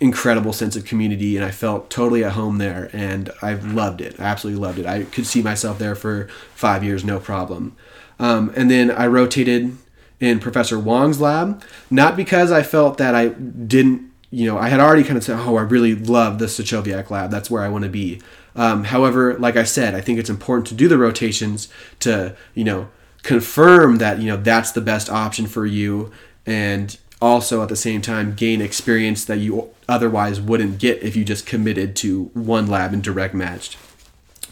incredible 0.00 0.52
sense 0.54 0.76
of 0.76 0.84
community 0.86 1.36
and 1.36 1.44
I 1.44 1.50
felt 1.50 1.90
totally 1.90 2.24
at 2.24 2.32
home 2.32 2.56
there 2.56 2.88
and 2.92 3.30
I've 3.42 3.72
loved 3.72 4.00
it. 4.00 4.18
I 4.18 4.24
absolutely 4.24 4.60
loved 4.60 4.78
it. 4.78 4.86
I 4.86 5.04
could 5.04 5.26
see 5.26 5.42
myself 5.42 5.78
there 5.78 5.94
for 5.94 6.28
five 6.54 6.82
years, 6.82 7.04
no 7.04 7.20
problem. 7.20 7.76
Um, 8.18 8.52
and 8.56 8.70
then 8.70 8.90
I 8.90 9.06
rotated 9.06 9.76
in 10.18 10.40
Professor 10.40 10.78
Wang's 10.78 11.20
lab, 11.20 11.62
not 11.90 12.16
because 12.16 12.50
I 12.50 12.62
felt 12.62 12.98
that 12.98 13.14
I 13.14 13.28
didn't, 13.28 14.10
you 14.30 14.46
know, 14.46 14.58
I 14.58 14.68
had 14.68 14.80
already 14.80 15.04
kind 15.04 15.16
of 15.16 15.24
said, 15.24 15.38
oh, 15.38 15.56
I 15.56 15.62
really 15.62 15.94
love 15.94 16.38
the 16.38 16.46
Stachowiak 16.46 17.10
lab. 17.10 17.30
That's 17.30 17.50
where 17.50 17.62
I 17.62 17.68
want 17.68 17.84
to 17.84 17.90
be. 17.90 18.20
Um, 18.56 18.84
however, 18.84 19.38
like 19.38 19.56
I 19.56 19.64
said, 19.64 19.94
I 19.94 20.00
think 20.00 20.18
it's 20.18 20.30
important 20.30 20.66
to 20.68 20.74
do 20.74 20.88
the 20.88 20.98
rotations 20.98 21.68
to, 22.00 22.36
you 22.54 22.64
know, 22.64 22.88
confirm 23.22 23.96
that, 23.96 24.18
you 24.18 24.26
know, 24.26 24.36
that's 24.36 24.72
the 24.72 24.80
best 24.80 25.10
option 25.10 25.46
for 25.46 25.66
you 25.66 26.10
and 26.46 26.96
also 27.20 27.62
at 27.62 27.68
the 27.68 27.76
same 27.76 28.00
time 28.00 28.34
gain 28.34 28.60
experience 28.60 29.24
that 29.24 29.38
you 29.38 29.70
otherwise 29.88 30.40
wouldn't 30.40 30.78
get 30.78 31.02
if 31.02 31.16
you 31.16 31.24
just 31.24 31.46
committed 31.46 31.94
to 31.96 32.24
one 32.34 32.66
lab 32.66 32.92
and 32.92 33.02
direct 33.02 33.34
matched. 33.34 33.76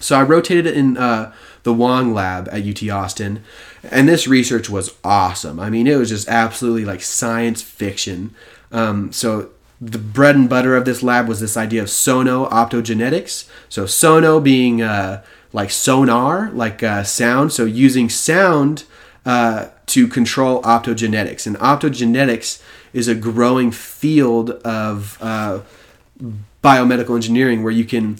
So 0.00 0.18
I 0.18 0.22
rotated 0.22 0.66
in 0.66 0.96
uh, 0.96 1.32
the 1.64 1.72
Wang 1.72 2.14
lab 2.14 2.48
at 2.48 2.66
UT 2.66 2.88
Austin, 2.88 3.42
and 3.82 4.08
this 4.08 4.28
research 4.28 4.70
was 4.70 4.94
awesome. 5.02 5.58
I 5.58 5.70
mean, 5.70 5.86
it 5.86 5.96
was 5.96 6.10
just 6.10 6.28
absolutely 6.28 6.84
like 6.84 7.02
science 7.02 7.62
fiction. 7.62 8.34
Um, 8.70 9.12
so 9.12 9.50
the 9.80 9.98
bread 9.98 10.36
and 10.36 10.48
butter 10.48 10.76
of 10.76 10.84
this 10.84 11.02
lab 11.02 11.28
was 11.28 11.40
this 11.40 11.56
idea 11.56 11.82
of 11.82 11.90
sono 11.90 12.48
optogenetics. 12.48 13.48
So 13.68 13.86
sono 13.86 14.40
being 14.40 14.82
uh, 14.82 15.22
like 15.52 15.70
sonar, 15.70 16.50
like 16.52 16.82
uh, 16.82 17.04
sound. 17.04 17.52
So 17.52 17.64
using 17.64 18.08
sound 18.08 18.84
uh, 19.24 19.68
to 19.88 20.08
control 20.08 20.62
optogenetics. 20.62 21.46
And 21.46 21.56
optogenetics 21.56 22.62
is 22.92 23.08
a 23.08 23.14
growing 23.14 23.70
field 23.70 24.50
of 24.50 25.18
uh, 25.20 25.60
biomedical 26.62 27.14
engineering 27.14 27.62
where 27.62 27.72
you 27.72 27.84
can 27.84 28.18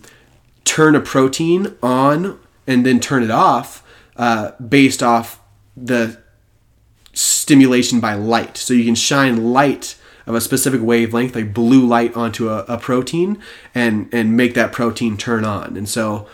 turn 0.64 0.94
a 0.94 1.00
protein 1.00 1.76
on 1.82 2.38
and 2.66 2.84
then 2.84 3.00
turn 3.00 3.22
it 3.22 3.30
off 3.30 3.82
uh, 4.16 4.52
based 4.60 5.02
off 5.02 5.40
the 5.76 6.20
stimulation 7.12 8.00
by 8.00 8.14
light. 8.14 8.56
So 8.56 8.74
you 8.74 8.84
can 8.84 8.94
shine 8.94 9.52
light 9.52 9.96
of 10.26 10.34
a 10.34 10.40
specific 10.40 10.82
wavelength, 10.82 11.34
like 11.34 11.54
blue 11.54 11.86
light, 11.86 12.14
onto 12.14 12.50
a, 12.50 12.58
a 12.68 12.76
protein 12.76 13.42
and 13.74 14.08
and 14.12 14.36
make 14.36 14.54
that 14.54 14.72
protein 14.72 15.16
turn 15.16 15.44
on. 15.44 15.76
And 15.76 15.88
so, 15.88 16.28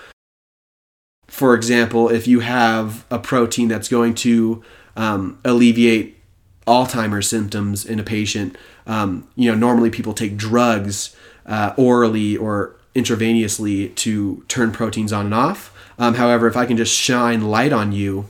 for 1.28 1.54
example, 1.54 2.08
if 2.08 2.26
you 2.26 2.40
have 2.40 3.06
a 3.10 3.20
protein 3.20 3.68
that's 3.68 3.88
going 3.88 4.14
to 4.16 4.64
um, 4.96 5.38
alleviate 5.44 6.18
Alzheimer's 6.66 7.28
symptoms 7.28 7.84
in 7.84 7.98
a 7.98 8.02
patient. 8.02 8.56
Um, 8.86 9.28
you 9.36 9.50
know, 9.50 9.56
normally 9.56 9.90
people 9.90 10.14
take 10.14 10.36
drugs 10.36 11.14
uh, 11.46 11.74
orally 11.76 12.36
or 12.36 12.76
intravenously 12.94 13.94
to 13.96 14.44
turn 14.48 14.72
proteins 14.72 15.12
on 15.12 15.26
and 15.26 15.34
off. 15.34 15.72
Um, 15.98 16.14
however, 16.14 16.46
if 16.46 16.56
I 16.56 16.66
can 16.66 16.76
just 16.76 16.94
shine 16.94 17.42
light 17.42 17.72
on 17.72 17.92
you, 17.92 18.28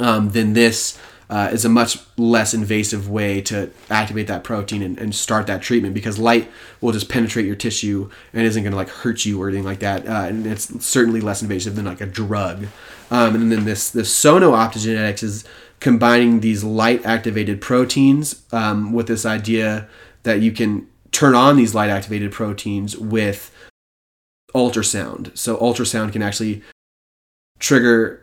um, 0.00 0.30
then 0.30 0.54
this 0.54 0.98
uh, 1.30 1.48
is 1.52 1.64
a 1.64 1.68
much 1.68 1.98
less 2.16 2.52
invasive 2.52 3.08
way 3.08 3.40
to 3.40 3.70
activate 3.90 4.26
that 4.26 4.44
protein 4.44 4.82
and, 4.82 4.98
and, 4.98 5.14
start 5.14 5.46
that 5.46 5.62
treatment 5.62 5.94
because 5.94 6.18
light 6.18 6.50
will 6.80 6.92
just 6.92 7.08
penetrate 7.08 7.46
your 7.46 7.56
tissue 7.56 8.10
and 8.32 8.44
isn't 8.44 8.62
going 8.62 8.72
to 8.72 8.76
like 8.76 8.90
hurt 8.90 9.24
you 9.24 9.40
or 9.40 9.48
anything 9.48 9.64
like 9.64 9.78
that. 9.78 10.06
Uh, 10.06 10.26
and 10.28 10.46
it's 10.46 10.84
certainly 10.84 11.20
less 11.20 11.40
invasive 11.40 11.76
than 11.76 11.86
like 11.86 12.00
a 12.00 12.06
drug. 12.06 12.66
Um, 13.10 13.34
and 13.34 13.50
then 13.50 13.64
this 13.64 13.90
this 13.90 14.14
sono 14.14 14.52
optogenetics 14.52 15.22
is 15.22 15.44
combining 15.80 16.40
these 16.40 16.64
light 16.64 17.04
activated 17.04 17.60
proteins 17.60 18.44
um, 18.52 18.92
with 18.92 19.06
this 19.06 19.26
idea 19.26 19.88
that 20.22 20.40
you 20.40 20.50
can 20.50 20.86
turn 21.12 21.34
on 21.34 21.56
these 21.56 21.74
light 21.74 21.90
activated 21.90 22.32
proteins 22.32 22.96
with 22.96 23.54
ultrasound. 24.54 25.36
So, 25.36 25.56
ultrasound 25.56 26.12
can 26.12 26.22
actually 26.22 26.62
trigger 27.58 28.20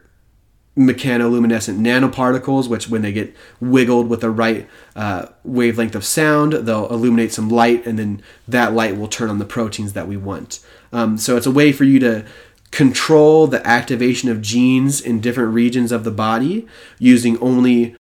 mechanoluminescent 0.77 1.77
nanoparticles, 1.77 2.67
which, 2.67 2.89
when 2.89 3.01
they 3.01 3.11
get 3.11 3.35
wiggled 3.59 4.09
with 4.09 4.21
the 4.21 4.29
right 4.29 4.67
uh, 4.95 5.27
wavelength 5.43 5.95
of 5.95 6.05
sound, 6.05 6.53
they'll 6.53 6.87
illuminate 6.89 7.31
some 7.31 7.49
light, 7.49 7.85
and 7.85 7.99
then 7.99 8.21
that 8.47 8.73
light 8.73 8.97
will 8.97 9.07
turn 9.07 9.29
on 9.29 9.39
the 9.39 9.45
proteins 9.45 9.93
that 9.93 10.07
we 10.07 10.17
want. 10.17 10.59
Um, 10.91 11.17
so, 11.17 11.37
it's 11.37 11.45
a 11.45 11.51
way 11.51 11.71
for 11.71 11.83
you 11.83 11.99
to 11.99 12.25
control 12.71 13.47
the 13.47 13.65
activation 13.67 14.29
of 14.29 14.41
genes 14.41 15.01
in 15.01 15.19
different 15.19 15.53
regions 15.53 15.91
of 15.91 16.03
the 16.03 16.11
body 16.11 16.67
using 16.99 17.37
only 17.39 17.95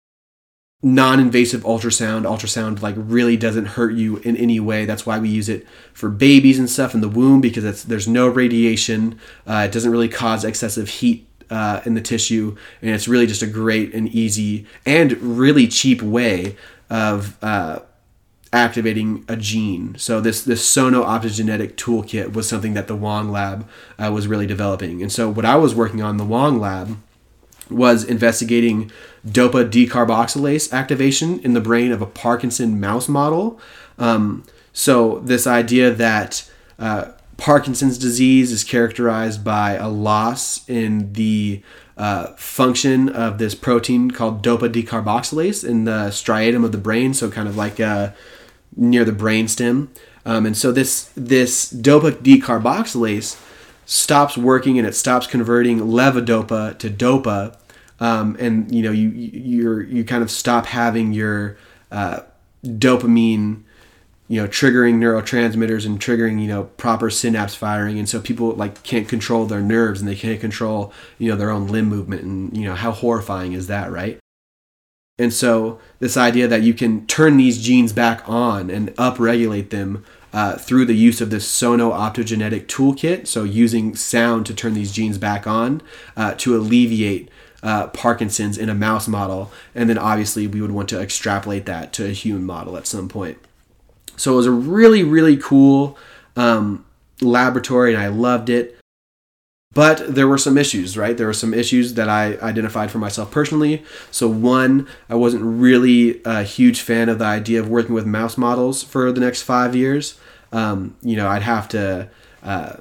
non-invasive 0.83 1.63
ultrasound. 1.63 2.23
Ultrasound 2.23 2.81
like 2.83 2.95
really 2.97 3.37
doesn't 3.37 3.65
hurt 3.65 3.95
you 3.95 4.19
in 4.19 4.37
any 4.37 4.61
way. 4.61 4.85
That's 4.85 5.05
why 5.05 5.19
we 5.19 5.29
use 5.29 5.49
it 5.49 5.67
for 5.93 6.09
babies 6.09 6.59
and 6.59 6.71
stuff 6.71 6.95
in 6.95 7.01
the 7.01 7.09
womb 7.09 7.41
because 7.41 7.85
there's 7.85 8.07
no 8.07 8.29
radiation. 8.29 9.19
Uh, 9.47 9.67
it 9.69 9.73
doesn't 9.73 9.91
really 9.91 10.09
cause 10.09 10.45
excessive 10.45 10.89
heat 10.89 11.27
uh, 11.51 11.81
in 11.85 11.95
the 11.95 12.01
tissue 12.01 12.57
and 12.83 12.91
it's 12.91 13.09
really 13.09 13.27
just 13.27 13.43
a 13.43 13.47
great 13.47 13.95
and 13.95 14.09
easy 14.09 14.67
and 14.85 15.13
really 15.23 15.67
cheap 15.67 16.03
way 16.03 16.57
of 16.91 17.43
uh, 17.43 17.81
activating 18.53 19.25
a 19.29 19.37
gene. 19.37 19.95
So 19.99 20.21
this 20.21 20.43
this 20.43 20.67
sono 20.67 21.05
optogenetic 21.05 21.75
toolkit 21.75 22.33
was 22.33 22.49
something 22.49 22.75
that 22.75 22.89
the 22.89 22.97
Wang 22.97 23.31
lab 23.31 23.69
uh, 23.99 24.11
was 24.13 24.27
really 24.27 24.47
developing. 24.47 25.03
And 25.03 25.13
so 25.13 25.29
what 25.29 25.45
i 25.45 25.57
was 25.57 25.75
working 25.75 26.03
on 26.03 26.17
the 26.17 26.25
Wang 26.25 26.59
lab 26.59 26.99
was 27.71 28.05
investigating 28.05 28.91
dopa 29.27 29.69
decarboxylase 29.69 30.73
activation 30.73 31.39
in 31.41 31.53
the 31.53 31.61
brain 31.61 31.93
of 31.93 32.01
a 32.01 32.07
Parkinson 32.07 32.81
mouse 32.81 33.09
model. 33.09 33.61
Um, 33.99 34.45
so, 34.73 35.19
this 35.21 35.47
idea 35.47 35.91
that 35.91 36.49
uh, 36.79 37.13
Parkinson's 37.37 37.99
disease 37.99 38.53
is 38.53 38.63
characterized 38.65 39.43
by 39.43 39.73
a 39.73 39.89
loss 39.89 40.69
in 40.69 41.13
the 41.15 41.63
uh, 41.97 42.29
function 42.37 43.09
of 43.09 43.39
this 43.39 43.55
protein 43.57 44.11
called 44.11 44.43
dopa 44.45 44.73
decarboxylase 44.73 45.69
in 45.69 45.85
the 45.85 46.09
striatum 46.11 46.65
of 46.65 46.73
the 46.73 46.79
brain, 46.79 47.13
so 47.13 47.29
kind 47.29 47.49
of 47.49 47.57
like 47.57 47.81
uh, 47.81 48.11
near 48.77 49.05
the 49.05 49.13
brainstem. 49.13 49.89
Um, 50.25 50.47
and 50.47 50.57
so 50.57 50.73
this 50.73 51.11
this 51.17 51.73
dopa 51.73 52.13
decarboxylase 52.13 53.41
stops 53.87 54.37
working 54.37 54.79
and 54.79 54.87
it 54.87 54.95
stops 54.95 55.27
converting 55.27 55.81
levodopa 55.81 56.79
to 56.79 56.91
dopa, 56.91 57.57
um, 58.01 58.37
and 58.39 58.75
you 58.75 58.83
know 58.83 58.91
you 58.91 59.09
you're 59.09 59.83
you 59.83 60.05
kind 60.05 60.23
of 60.23 60.31
stop 60.31 60.67
having 60.67 61.13
your 61.13 61.57
uh, 61.91 62.21
dopamine 62.65 63.63
you 64.29 64.43
know 64.43 64.47
triggering 64.47 64.97
neurotransmitters 64.97 65.87
and 65.87 65.99
triggering 65.99 66.41
you 66.43 66.49
know 66.49 66.65
proper 66.65 67.09
synapse 67.09 67.55
firing. 67.55 67.99
And 67.99 68.09
so 68.09 68.21
people 68.21 68.51
like 68.51 68.83
can't 68.83 69.09
control 69.09 69.47
their 69.47 69.63
nerves 69.63 70.01
and 70.01 70.09
they 70.09 70.17
can't 70.17 70.41
control 70.41 70.93
you 71.19 71.31
know 71.31 71.37
their 71.37 71.51
own 71.51 71.69
limb 71.69 71.87
movement. 71.87 72.23
And 72.23 72.57
you 72.57 72.65
know 72.65 72.75
how 72.75 72.93
horrifying 72.93 73.55
is 73.55 73.69
that 73.69 73.91
right 73.91 74.19
and 75.19 75.33
so 75.33 75.81
this 75.99 76.17
idea 76.17 76.47
that 76.49 76.63
you 76.63 76.75
can 76.75 77.07
turn 77.07 77.37
these 77.37 77.61
genes 77.61 77.93
back 77.93 78.27
on 78.29 78.71
and 78.71 78.95
upregulate 78.97 79.71
them 79.71 80.05
uh, 80.33 80.57
through 80.57 80.85
the 80.85 80.95
use 80.95 81.21
of 81.21 81.31
this 81.31 81.49
sono 81.49 81.91
optogenetic 81.91 82.67
toolkit, 82.67 83.27
so 83.27 83.45
using 83.45 83.97
sound 83.97 84.47
to 84.47 84.55
turn 84.55 84.75
these 84.75 84.93
genes 84.93 85.19
back 85.19 85.47
on 85.47 85.81
uh, 86.17 86.35
to 86.35 86.57
alleviate 86.57 87.31
uh, 87.63 87.89
Parkinson's 87.89 88.59
in 88.59 88.69
a 88.69 88.75
mouse 88.75 89.09
model, 89.09 89.51
and 89.75 89.89
then 89.89 89.99
obviously 89.99 90.47
we 90.47 90.61
would 90.61 90.71
want 90.71 90.89
to 90.91 91.01
extrapolate 91.01 91.67
that 91.67 91.93
to 91.95 92.05
a 92.05 92.11
human 92.11 92.45
model 92.45 92.77
at 92.77 92.87
some 92.87 93.09
point. 93.09 93.39
So 94.17 94.35
it 94.35 94.37
was 94.37 94.47
a 94.47 94.53
really, 94.53 95.03
really 95.03 95.37
cool 95.37 95.99
um, 96.37 96.85
laboratory, 97.21 97.95
and 97.95 98.03
I 98.03 98.09
loved 98.09 98.51
it. 98.51 98.79
But 99.79 100.13
there 100.13 100.27
were 100.27 100.39
some 100.39 100.59
issues, 100.59 100.99
right? 100.99 101.17
There 101.17 101.29
were 101.29 101.33
some 101.33 101.55
issues 101.55 101.95
that 101.95 102.09
I 102.09 102.37
identified 102.39 102.91
for 102.91 102.99
myself 102.99 103.31
personally. 103.31 103.85
So, 104.11 104.27
one, 104.27 104.89
I 105.09 105.15
wasn't 105.15 105.45
really 105.45 106.21
a 106.25 106.43
huge 106.43 106.81
fan 106.81 107.09
of 107.09 107.21
the 107.21 107.27
idea 107.27 107.61
of 107.61 107.69
working 107.69 107.95
with 107.95 108.05
mouse 108.05 108.37
models 108.37 108.83
for 108.83 109.13
the 109.13 109.21
next 109.21 109.43
five 109.43 109.77
years. 109.77 110.19
Um, 110.51 110.97
you 111.01 111.15
know, 111.15 111.29
I'd 111.29 111.43
have 111.43 111.69
to, 111.69 112.09
uh, 112.43 112.79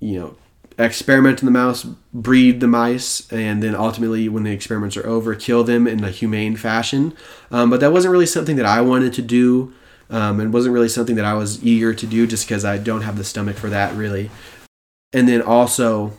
you 0.00 0.18
know, 0.18 0.36
experiment 0.78 1.42
in 1.42 1.44
the 1.44 1.52
mouse, 1.52 1.84
breed 2.14 2.60
the 2.60 2.66
mice, 2.66 3.30
and 3.30 3.62
then 3.62 3.74
ultimately, 3.74 4.26
when 4.26 4.44
the 4.44 4.52
experiments 4.52 4.96
are 4.96 5.06
over, 5.06 5.34
kill 5.34 5.64
them 5.64 5.86
in 5.86 6.02
a 6.02 6.10
humane 6.10 6.56
fashion. 6.56 7.14
Um, 7.50 7.68
but 7.68 7.80
that 7.80 7.92
wasn't 7.92 8.12
really 8.12 8.24
something 8.24 8.56
that 8.56 8.64
I 8.64 8.80
wanted 8.80 9.12
to 9.12 9.22
do. 9.22 9.74
Um, 10.10 10.38
and 10.38 10.52
wasn't 10.52 10.74
really 10.74 10.90
something 10.90 11.16
that 11.16 11.24
I 11.24 11.32
was 11.32 11.64
eager 11.64 11.94
to 11.94 12.06
do 12.06 12.26
just 12.26 12.46
because 12.46 12.62
I 12.62 12.76
don't 12.76 13.00
have 13.00 13.16
the 13.16 13.24
stomach 13.24 13.56
for 13.56 13.70
that 13.70 13.94
really 13.94 14.30
and 15.14 15.28
then 15.28 15.40
also 15.40 16.12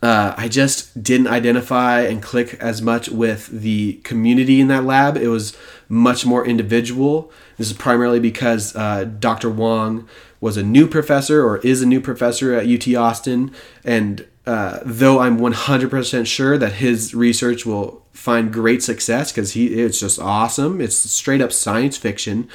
uh, 0.00 0.32
I 0.36 0.48
just 0.48 1.02
didn't 1.02 1.26
identify 1.26 2.02
and 2.02 2.22
click 2.22 2.54
as 2.60 2.80
much 2.80 3.08
with 3.08 3.48
the 3.48 3.94
community 4.04 4.60
in 4.60 4.68
that 4.68 4.84
lab. 4.84 5.16
It 5.16 5.28
was 5.28 5.56
much 5.88 6.24
more 6.24 6.46
individual. 6.46 7.32
This 7.56 7.72
is 7.72 7.76
primarily 7.76 8.20
because 8.20 8.76
uh, 8.76 9.04
Dr. 9.04 9.50
Wang 9.50 10.08
was 10.40 10.56
a 10.56 10.62
new 10.62 10.86
professor 10.86 11.44
or 11.44 11.58
is 11.58 11.82
a 11.82 11.86
new 11.86 12.00
professor 12.00 12.54
at 12.54 12.68
UT 12.68 12.94
Austin. 12.94 13.52
And 13.82 14.24
uh, 14.46 14.78
though 14.84 15.18
I'm 15.18 15.38
100% 15.40 16.26
sure 16.26 16.56
that 16.56 16.74
his 16.74 17.12
research 17.12 17.66
will 17.66 18.06
find 18.12 18.52
great 18.52 18.84
success 18.84 19.32
because 19.32 19.52
he 19.52 19.80
it's 19.80 19.98
just 19.98 20.20
awesome. 20.20 20.80
It's 20.80 20.96
straight 20.96 21.40
up 21.40 21.52
science 21.52 21.96
fiction. 21.96 22.48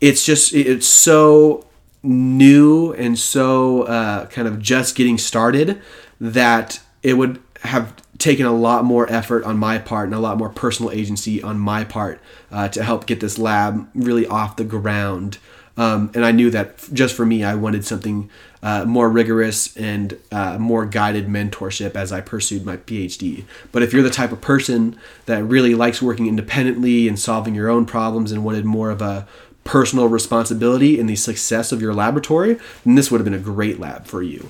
It's 0.00 0.26
just 0.26 0.52
it's 0.52 0.86
so 0.86 1.64
new 2.02 2.92
and 2.94 3.18
so 3.18 3.82
uh, 3.82 4.26
kind 4.26 4.48
of 4.48 4.58
just 4.60 4.94
getting 4.96 5.18
started 5.18 5.80
that 6.20 6.80
it 7.02 7.14
would 7.14 7.40
have 7.62 7.94
taken 8.18 8.46
a 8.46 8.52
lot 8.52 8.84
more 8.84 9.10
effort 9.10 9.44
on 9.44 9.58
my 9.58 9.78
part 9.78 10.06
and 10.06 10.14
a 10.14 10.18
lot 10.18 10.36
more 10.36 10.50
personal 10.50 10.90
agency 10.92 11.42
on 11.42 11.58
my 11.58 11.84
part 11.84 12.20
uh, 12.50 12.68
to 12.68 12.82
help 12.82 13.06
get 13.06 13.20
this 13.20 13.38
lab 13.38 13.88
really 13.94 14.26
off 14.26 14.56
the 14.56 14.64
ground. 14.64 15.38
Um, 15.76 16.10
and 16.14 16.26
I 16.26 16.32
knew 16.32 16.50
that 16.50 16.76
just 16.92 17.14
for 17.14 17.24
me, 17.24 17.42
I 17.42 17.54
wanted 17.54 17.86
something 17.86 18.28
uh, 18.62 18.84
more 18.84 19.08
rigorous 19.08 19.74
and 19.76 20.18
uh, 20.30 20.58
more 20.58 20.84
guided 20.84 21.26
mentorship 21.28 21.94
as 21.94 22.12
I 22.12 22.20
pursued 22.20 22.66
my 22.66 22.76
PhD. 22.76 23.44
But 23.72 23.82
if 23.82 23.92
you're 23.92 24.02
the 24.02 24.10
type 24.10 24.32
of 24.32 24.42
person 24.42 24.98
that 25.24 25.42
really 25.42 25.74
likes 25.74 26.02
working 26.02 26.26
independently 26.26 27.08
and 27.08 27.18
solving 27.18 27.54
your 27.54 27.70
own 27.70 27.86
problems 27.86 28.32
and 28.32 28.44
wanted 28.44 28.66
more 28.66 28.90
of 28.90 29.00
a 29.00 29.26
personal 29.64 30.08
responsibility 30.08 30.98
in 30.98 31.06
the 31.06 31.16
success 31.16 31.72
of 31.72 31.80
your 31.82 31.94
laboratory, 31.94 32.58
then 32.84 32.94
this 32.94 33.10
would 33.10 33.18
have 33.20 33.24
been 33.24 33.34
a 33.34 33.38
great 33.38 33.78
lab 33.78 34.06
for 34.06 34.22
you. 34.22 34.48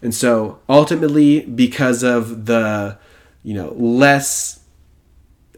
And 0.00 0.14
so 0.14 0.60
ultimately, 0.68 1.40
because 1.40 2.02
of 2.02 2.46
the, 2.46 2.98
you 3.42 3.54
know, 3.54 3.72
less 3.76 4.60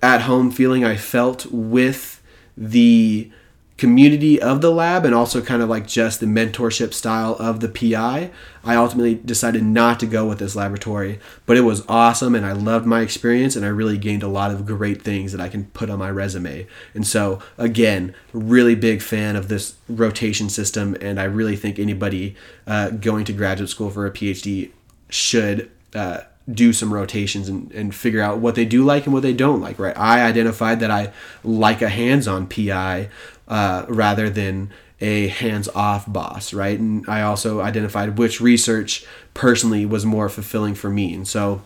at 0.02 0.22
home 0.22 0.50
feeling 0.50 0.84
I 0.84 0.96
felt 0.96 1.46
with 1.46 2.22
the 2.56 3.32
community 3.76 4.40
of 4.40 4.60
the 4.60 4.70
lab 4.70 5.04
and 5.04 5.14
also 5.14 5.42
kind 5.42 5.60
of 5.60 5.68
like 5.68 5.86
just 5.86 6.20
the 6.20 6.26
mentorship 6.26 6.94
style 6.94 7.34
of 7.40 7.58
the 7.58 7.68
PI, 7.68 8.30
I 8.62 8.76
ultimately 8.76 9.16
decided 9.16 9.64
not 9.64 9.98
to 10.00 10.06
go 10.06 10.28
with 10.28 10.38
this 10.38 10.54
laboratory. 10.54 11.18
But 11.44 11.56
it 11.56 11.62
was 11.62 11.84
awesome 11.88 12.34
and 12.34 12.46
I 12.46 12.52
loved 12.52 12.86
my 12.86 13.00
experience 13.00 13.56
and 13.56 13.64
I 13.64 13.68
really 13.68 13.98
gained 13.98 14.22
a 14.22 14.28
lot 14.28 14.52
of 14.52 14.64
great 14.64 15.02
things 15.02 15.32
that 15.32 15.40
I 15.40 15.48
can 15.48 15.64
put 15.66 15.90
on 15.90 15.98
my 15.98 16.10
resume. 16.10 16.68
And 16.94 17.06
so, 17.06 17.40
again, 17.58 18.14
really 18.32 18.76
big 18.76 19.02
fan 19.02 19.34
of 19.34 19.48
this 19.48 19.74
rotation 19.88 20.48
system. 20.48 20.96
And 21.00 21.20
I 21.20 21.24
really 21.24 21.56
think 21.56 21.78
anybody 21.78 22.36
uh, 22.66 22.90
going 22.90 23.24
to 23.24 23.32
graduate 23.32 23.70
school 23.70 23.90
for 23.90 24.06
a 24.06 24.10
PhD 24.10 24.70
should. 25.08 25.70
Uh, 25.94 26.20
do 26.52 26.72
some 26.72 26.92
rotations 26.92 27.48
and, 27.48 27.72
and 27.72 27.94
figure 27.94 28.20
out 28.20 28.38
what 28.38 28.54
they 28.54 28.66
do 28.66 28.84
like 28.84 29.06
and 29.06 29.14
what 29.14 29.22
they 29.22 29.32
don't 29.32 29.62
like, 29.62 29.78
right? 29.78 29.96
I 29.96 30.22
identified 30.22 30.80
that 30.80 30.90
I 30.90 31.12
like 31.42 31.80
a 31.80 31.88
hands 31.88 32.28
on 32.28 32.46
PI 32.46 33.08
uh, 33.48 33.84
rather 33.88 34.30
than 34.30 34.70
a 35.00 35.28
hands 35.28 35.68
off 35.68 36.10
boss, 36.10 36.54
right? 36.54 36.78
And 36.78 37.04
I 37.08 37.22
also 37.22 37.60
identified 37.60 38.18
which 38.18 38.40
research 38.40 39.04
personally 39.34 39.84
was 39.84 40.06
more 40.06 40.28
fulfilling 40.28 40.74
for 40.74 40.88
me. 40.88 41.12
And 41.14 41.26
so 41.26 41.62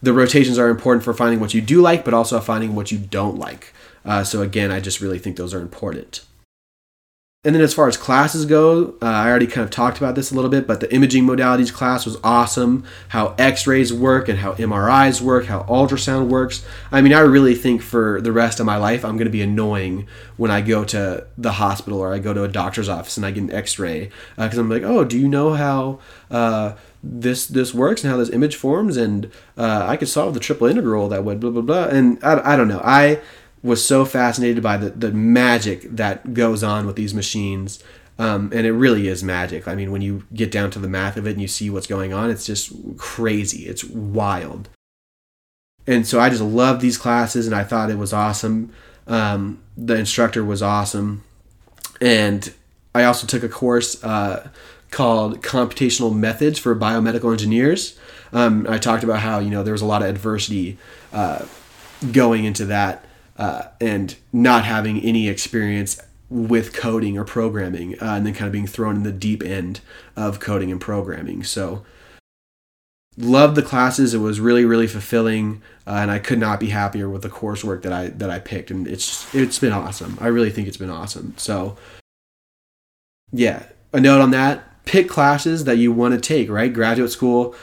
the 0.00 0.12
rotations 0.12 0.58
are 0.58 0.68
important 0.68 1.04
for 1.04 1.14
finding 1.14 1.40
what 1.40 1.54
you 1.54 1.60
do 1.60 1.80
like, 1.80 2.04
but 2.04 2.14
also 2.14 2.40
finding 2.40 2.74
what 2.74 2.90
you 2.90 2.98
don't 2.98 3.38
like. 3.38 3.72
Uh, 4.04 4.24
so 4.24 4.42
again, 4.42 4.70
I 4.70 4.80
just 4.80 5.00
really 5.00 5.18
think 5.18 5.36
those 5.36 5.54
are 5.54 5.60
important. 5.60 6.24
And 7.44 7.56
then 7.56 7.62
as 7.62 7.74
far 7.74 7.88
as 7.88 7.96
classes 7.96 8.46
go, 8.46 8.94
uh, 9.02 9.06
I 9.06 9.28
already 9.28 9.48
kind 9.48 9.64
of 9.64 9.70
talked 9.70 9.98
about 9.98 10.14
this 10.14 10.30
a 10.30 10.34
little 10.36 10.48
bit, 10.48 10.64
but 10.64 10.78
the 10.78 10.94
imaging 10.94 11.24
modalities 11.24 11.72
class 11.72 12.06
was 12.06 12.16
awesome. 12.22 12.84
How 13.08 13.34
X-rays 13.36 13.92
work 13.92 14.28
and 14.28 14.38
how 14.38 14.52
MRIs 14.52 15.20
work, 15.20 15.46
how 15.46 15.64
ultrasound 15.64 16.28
works. 16.28 16.64
I 16.92 17.00
mean, 17.00 17.12
I 17.12 17.18
really 17.18 17.56
think 17.56 17.82
for 17.82 18.20
the 18.20 18.30
rest 18.30 18.60
of 18.60 18.66
my 18.66 18.76
life, 18.76 19.04
I'm 19.04 19.16
going 19.16 19.26
to 19.26 19.32
be 19.32 19.42
annoying 19.42 20.06
when 20.36 20.52
I 20.52 20.60
go 20.60 20.84
to 20.84 21.26
the 21.36 21.52
hospital 21.54 21.98
or 21.98 22.14
I 22.14 22.20
go 22.20 22.32
to 22.32 22.44
a 22.44 22.48
doctor's 22.48 22.88
office 22.88 23.16
and 23.16 23.26
I 23.26 23.32
get 23.32 23.42
an 23.42 23.50
X-ray 23.50 24.10
because 24.36 24.56
uh, 24.56 24.60
I'm 24.60 24.70
like, 24.70 24.84
oh, 24.84 25.02
do 25.02 25.18
you 25.18 25.26
know 25.26 25.54
how 25.54 25.98
uh, 26.30 26.74
this 27.02 27.48
this 27.48 27.74
works 27.74 28.04
and 28.04 28.12
how 28.12 28.18
this 28.18 28.30
image 28.30 28.54
forms? 28.54 28.96
And 28.96 29.32
uh, 29.58 29.84
I 29.88 29.96
could 29.96 30.08
solve 30.08 30.34
the 30.34 30.40
triple 30.40 30.68
integral 30.68 31.08
that 31.08 31.24
would 31.24 31.40
blah 31.40 31.50
blah 31.50 31.62
blah. 31.62 31.86
And 31.86 32.22
I, 32.22 32.52
I 32.52 32.56
don't 32.56 32.68
know, 32.68 32.82
I 32.84 33.20
was 33.62 33.84
so 33.84 34.04
fascinated 34.04 34.62
by 34.62 34.76
the, 34.76 34.90
the 34.90 35.12
magic 35.12 35.82
that 35.96 36.34
goes 36.34 36.62
on 36.62 36.86
with 36.86 36.96
these 36.96 37.14
machines. 37.14 37.82
Um, 38.18 38.50
and 38.54 38.66
it 38.66 38.72
really 38.72 39.08
is 39.08 39.22
magic. 39.22 39.66
I 39.66 39.74
mean, 39.74 39.90
when 39.90 40.02
you 40.02 40.24
get 40.34 40.50
down 40.50 40.70
to 40.72 40.78
the 40.78 40.88
math 40.88 41.16
of 41.16 41.26
it 41.26 41.32
and 41.32 41.40
you 41.40 41.48
see 41.48 41.70
what's 41.70 41.86
going 41.86 42.12
on, 42.12 42.30
it's 42.30 42.46
just 42.46 42.72
crazy. 42.96 43.66
It's 43.66 43.84
wild. 43.84 44.68
And 45.86 46.06
so 46.06 46.20
I 46.20 46.28
just 46.28 46.42
loved 46.42 46.80
these 46.80 46.98
classes 46.98 47.46
and 47.46 47.54
I 47.54 47.64
thought 47.64 47.90
it 47.90 47.98
was 47.98 48.12
awesome. 48.12 48.72
Um, 49.06 49.62
the 49.76 49.96
instructor 49.96 50.44
was 50.44 50.62
awesome. 50.62 51.24
And 52.00 52.52
I 52.94 53.04
also 53.04 53.26
took 53.26 53.42
a 53.42 53.48
course 53.48 54.02
uh, 54.04 54.48
called 54.90 55.42
Computational 55.42 56.14
Methods 56.14 56.58
for 56.58 56.76
Biomedical 56.76 57.32
Engineers. 57.32 57.98
Um, 58.32 58.66
I 58.68 58.78
talked 58.78 59.02
about 59.04 59.20
how, 59.20 59.38
you 59.38 59.50
know, 59.50 59.62
there 59.62 59.72
was 59.72 59.82
a 59.82 59.86
lot 59.86 60.02
of 60.02 60.08
adversity. 60.08 60.78
Uh, 61.12 61.46
going 62.10 62.44
into 62.44 62.64
that 62.64 63.04
uh, 63.36 63.64
and 63.80 64.16
not 64.32 64.64
having 64.64 65.00
any 65.00 65.28
experience 65.28 66.00
with 66.28 66.72
coding 66.72 67.18
or 67.18 67.24
programming, 67.24 67.94
uh, 68.00 68.14
and 68.14 68.26
then 68.26 68.32
kind 68.32 68.46
of 68.46 68.52
being 68.52 68.66
thrown 68.66 68.96
in 68.96 69.02
the 69.02 69.12
deep 69.12 69.42
end 69.42 69.80
of 70.16 70.40
coding 70.40 70.70
and 70.70 70.80
programming. 70.80 71.44
So, 71.44 71.84
loved 73.18 73.54
the 73.54 73.62
classes. 73.62 74.14
It 74.14 74.18
was 74.18 74.40
really, 74.40 74.64
really 74.64 74.86
fulfilling, 74.86 75.62
uh, 75.86 75.98
and 76.00 76.10
I 76.10 76.18
could 76.18 76.38
not 76.38 76.58
be 76.58 76.68
happier 76.68 77.08
with 77.08 77.22
the 77.22 77.28
coursework 77.28 77.82
that 77.82 77.92
I 77.92 78.08
that 78.08 78.30
I 78.30 78.38
picked. 78.38 78.70
And 78.70 78.88
it's 78.88 79.32
it's 79.34 79.58
been 79.58 79.72
awesome. 79.72 80.16
I 80.20 80.28
really 80.28 80.50
think 80.50 80.68
it's 80.68 80.76
been 80.78 80.90
awesome. 80.90 81.34
So, 81.36 81.76
yeah, 83.30 83.64
a 83.92 84.00
note 84.00 84.22
on 84.22 84.30
that: 84.30 84.84
pick 84.86 85.08
classes 85.08 85.64
that 85.64 85.76
you 85.76 85.92
want 85.92 86.14
to 86.14 86.20
take. 86.20 86.48
Right, 86.48 86.72
graduate 86.72 87.10
school 87.10 87.54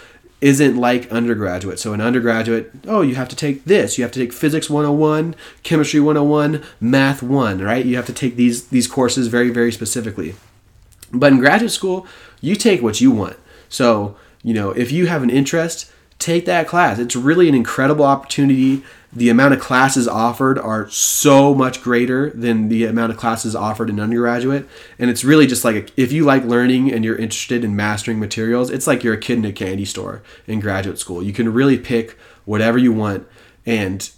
isn't 0.42 0.78
like 0.78 1.12
undergraduate. 1.12 1.80
So, 1.80 1.94
an 1.94 2.02
undergraduate, 2.02 2.72
oh, 2.88 3.02
you 3.02 3.16
have 3.16 3.30
to 3.30 3.36
take 3.36 3.66
this. 3.66 3.98
You 3.98 4.04
have 4.04 4.12
to 4.14 4.20
take 4.20 4.34
physics 4.34 4.70
101, 4.70 5.36
chemistry 5.64 6.00
101, 6.00 6.64
math 6.80 7.22
1, 7.22 7.62
right? 7.62 7.86
You 7.86 7.96
have 7.96 8.06
to 8.08 8.14
take 8.14 8.36
these 8.36 8.68
these 8.68 8.88
courses 8.88 9.28
very 9.28 9.50
very 9.50 9.72
specifically. 9.72 10.36
But 11.12 11.34
in 11.34 11.40
graduate 11.40 11.72
school, 11.72 12.06
you 12.42 12.56
take 12.56 12.82
what 12.82 13.02
you 13.02 13.12
want. 13.12 13.38
So, 13.68 14.16
you 14.44 14.54
know, 14.54 14.72
if 14.72 14.92
you 14.92 15.08
have 15.08 15.24
an 15.24 15.30
interest, 15.30 15.92
take 16.20 16.46
that 16.46 16.68
class. 16.68 17.00
It's 17.00 17.16
really 17.16 17.50
an 17.50 17.56
incredible 17.56 18.06
opportunity. 18.06 18.84
The 19.12 19.30
amount 19.30 19.54
of 19.54 19.60
classes 19.60 20.08
offered 20.08 20.60
are 20.60 20.88
so 20.90 21.56
much 21.56 21.82
greater 21.82 22.30
than 22.32 22.70
the 22.70 22.86
amount 22.86 23.12
of 23.12 23.18
classes 23.18 23.56
offered 23.56 23.90
in 23.90 24.00
undergraduate. 24.00 24.68
And 25.00 25.10
it's 25.10 25.24
really 25.24 25.48
just 25.48 25.64
like 25.64 25.92
if 25.98 26.12
you 26.12 26.26
like 26.26 26.44
learning 26.44 26.92
and 26.92 27.04
you're 27.04 27.16
interested 27.16 27.64
in 27.64 27.76
mastering 27.76 28.20
materials, 28.20 28.70
it's 28.70 28.86
like 28.86 29.04
you're 29.04 29.16
a 29.16 29.20
kid 29.20 29.40
in 29.40 29.46
a 29.46 29.54
candy 29.54 29.86
store 29.86 30.22
in 30.46 30.60
graduate 30.60 31.00
school. 31.00 31.24
You 31.24 31.34
can 31.34 31.52
really 31.52 31.78
pick 31.78 32.18
whatever 32.46 32.78
you 32.78 32.92
want 32.92 33.26
and 33.66 34.10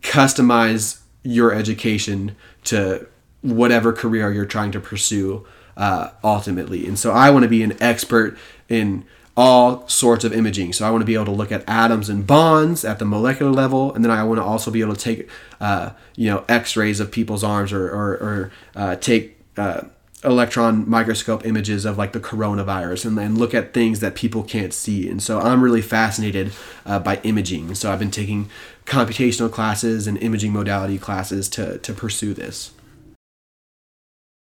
customize 0.00 1.00
your 1.24 1.52
education 1.52 2.36
to 2.64 3.06
whatever 3.42 3.92
career 3.92 4.32
you're 4.32 4.46
trying 4.46 4.72
to 4.72 4.80
pursue 4.80 5.46
uh, 5.76 6.10
ultimately. 6.24 6.86
And 6.86 6.98
so 6.98 7.12
I 7.12 7.30
want 7.30 7.42
to 7.42 7.48
be 7.48 7.62
an 7.62 7.76
expert 7.82 8.38
in 8.68 9.04
all 9.38 9.86
sorts 9.86 10.24
of 10.24 10.32
imaging. 10.32 10.72
So 10.72 10.84
I 10.84 10.90
want 10.90 11.02
to 11.02 11.06
be 11.06 11.14
able 11.14 11.26
to 11.26 11.30
look 11.40 11.52
at 11.52 11.62
atoms 11.68 12.08
and 12.08 12.26
bonds 12.26 12.84
at 12.84 12.98
the 12.98 13.04
molecular 13.04 13.52
level, 13.52 13.94
and 13.94 14.04
then 14.04 14.10
I 14.10 14.24
want 14.24 14.40
to 14.40 14.44
also 14.44 14.72
be 14.72 14.80
able 14.80 14.96
to 14.96 15.00
take, 15.00 15.30
uh, 15.60 15.90
you 16.16 16.28
know, 16.28 16.44
X-rays 16.48 16.98
of 16.98 17.12
people's 17.12 17.44
arms 17.44 17.72
or 17.72 17.84
or, 17.88 18.08
or 18.14 18.52
uh, 18.74 18.96
take 18.96 19.38
uh, 19.56 19.82
electron 20.24 20.90
microscope 20.90 21.46
images 21.46 21.84
of 21.84 21.96
like 21.96 22.12
the 22.12 22.18
coronavirus, 22.30 23.06
and 23.06 23.16
then 23.16 23.38
look 23.38 23.54
at 23.54 23.72
things 23.72 24.00
that 24.00 24.16
people 24.16 24.42
can't 24.42 24.74
see. 24.74 25.08
And 25.08 25.22
so 25.22 25.38
I'm 25.38 25.62
really 25.62 25.82
fascinated 25.82 26.50
uh, 26.84 26.98
by 26.98 27.20
imaging. 27.22 27.76
So 27.76 27.92
I've 27.92 28.00
been 28.00 28.10
taking 28.10 28.50
computational 28.86 29.52
classes 29.52 30.08
and 30.08 30.18
imaging 30.18 30.52
modality 30.52 30.98
classes 30.98 31.48
to 31.50 31.78
to 31.78 31.92
pursue 31.92 32.34
this. 32.34 32.72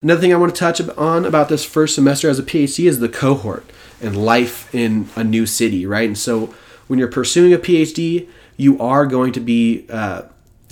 Another 0.02 0.20
thing 0.20 0.32
I 0.32 0.36
want 0.36 0.52
to 0.52 0.58
touch 0.58 0.80
on 0.80 1.24
about 1.24 1.48
this 1.48 1.64
first 1.64 1.94
semester 1.94 2.28
as 2.28 2.38
a 2.38 2.42
PhD 2.42 2.88
is 2.88 2.98
the 2.98 3.08
cohort 3.08 3.64
and 4.00 4.16
life 4.16 4.72
in 4.74 5.08
a 5.14 5.22
new 5.22 5.46
city, 5.46 5.86
right? 5.86 6.08
And 6.08 6.18
so 6.18 6.52
when 6.88 6.98
you're 6.98 7.08
pursuing 7.08 7.52
a 7.52 7.58
PhD, 7.58 8.28
you 8.56 8.78
are 8.80 9.06
going 9.06 9.32
to 9.32 9.40
be 9.40 9.86
uh, 9.88 10.22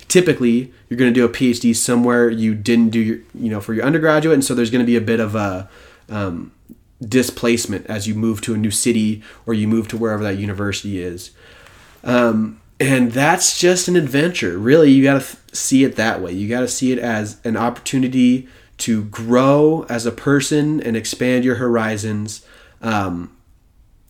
typically 0.09 0.73
you're 0.89 0.97
going 0.97 1.13
to 1.13 1.17
do 1.17 1.23
a 1.23 1.29
PhD 1.29 1.73
somewhere 1.73 2.29
you 2.29 2.53
didn't 2.53 2.89
do 2.89 2.99
your 2.99 3.17
you 3.33 3.49
know 3.49 3.61
for 3.61 3.73
your 3.73 3.85
undergraduate, 3.85 4.33
and 4.33 4.43
so 4.43 4.53
there's 4.53 4.69
going 4.69 4.83
to 4.83 4.85
be 4.85 4.97
a 4.97 5.01
bit 5.01 5.21
of 5.21 5.35
a 5.35 5.69
um, 6.09 6.51
displacement 7.01 7.85
as 7.87 8.07
you 8.07 8.13
move 8.13 8.41
to 8.41 8.53
a 8.53 8.57
new 8.57 8.71
city 8.71 9.23
or 9.45 9.53
you 9.53 9.67
move 9.67 9.87
to 9.87 9.97
wherever 9.97 10.23
that 10.23 10.37
university 10.37 11.01
is. 11.01 11.31
Um, 12.03 12.61
and 12.79 13.11
that's 13.11 13.57
just 13.59 13.87
an 13.87 13.95
adventure. 13.95 14.57
Really, 14.57 14.91
you 14.91 15.03
got 15.03 15.21
to 15.21 15.55
see 15.55 15.83
it 15.85 15.95
that 15.95 16.21
way. 16.21 16.33
You 16.33 16.49
got 16.49 16.61
to 16.61 16.67
see 16.67 16.91
it 16.91 16.99
as 16.99 17.39
an 17.45 17.55
opportunity 17.55 18.49
to 18.81 19.03
grow 19.05 19.85
as 19.89 20.05
a 20.05 20.11
person 20.11 20.81
and 20.81 20.97
expand 20.97 21.45
your 21.45 21.55
horizons, 21.55 22.45
um, 22.81 23.35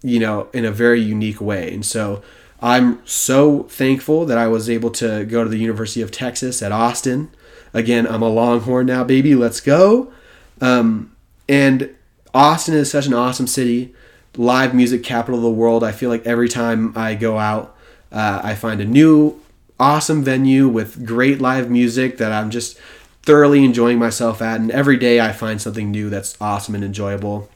you 0.01 0.19
know, 0.19 0.47
in 0.53 0.65
a 0.65 0.71
very 0.71 1.01
unique 1.01 1.41
way. 1.41 1.73
And 1.73 1.85
so 1.85 2.21
I'm 2.61 3.05
so 3.05 3.63
thankful 3.63 4.25
that 4.25 4.37
I 4.37 4.47
was 4.47 4.69
able 4.69 4.91
to 4.91 5.25
go 5.25 5.43
to 5.43 5.49
the 5.49 5.57
University 5.57 6.01
of 6.01 6.11
Texas 6.11 6.61
at 6.61 6.71
Austin. 6.71 7.31
Again, 7.73 8.07
I'm 8.07 8.21
a 8.21 8.29
Longhorn 8.29 8.85
now, 8.85 9.03
baby. 9.03 9.35
Let's 9.35 9.59
go. 9.59 10.11
Um, 10.59 11.15
and 11.49 11.93
Austin 12.33 12.75
is 12.75 12.89
such 12.89 13.07
an 13.07 13.13
awesome 13.13 13.47
city, 13.47 13.93
live 14.37 14.73
music 14.73 15.03
capital 15.03 15.39
of 15.39 15.43
the 15.43 15.51
world. 15.51 15.83
I 15.83 15.91
feel 15.91 16.09
like 16.09 16.25
every 16.25 16.47
time 16.47 16.93
I 16.95 17.15
go 17.15 17.37
out, 17.37 17.75
uh, 18.11 18.41
I 18.43 18.55
find 18.55 18.79
a 18.79 18.85
new 18.85 19.41
awesome 19.79 20.23
venue 20.23 20.67
with 20.67 21.05
great 21.05 21.41
live 21.41 21.69
music 21.69 22.17
that 22.19 22.31
I'm 22.31 22.51
just 22.51 22.77
thoroughly 23.23 23.63
enjoying 23.63 23.99
myself 23.99 24.41
at, 24.41 24.59
and 24.59 24.71
every 24.71 24.97
day 24.97 25.19
I 25.19 25.31
find 25.31 25.61
something 25.61 25.91
new 25.91 26.09
that's 26.09 26.35
awesome 26.41 26.75
and 26.75 26.83
enjoyable. 26.83 27.49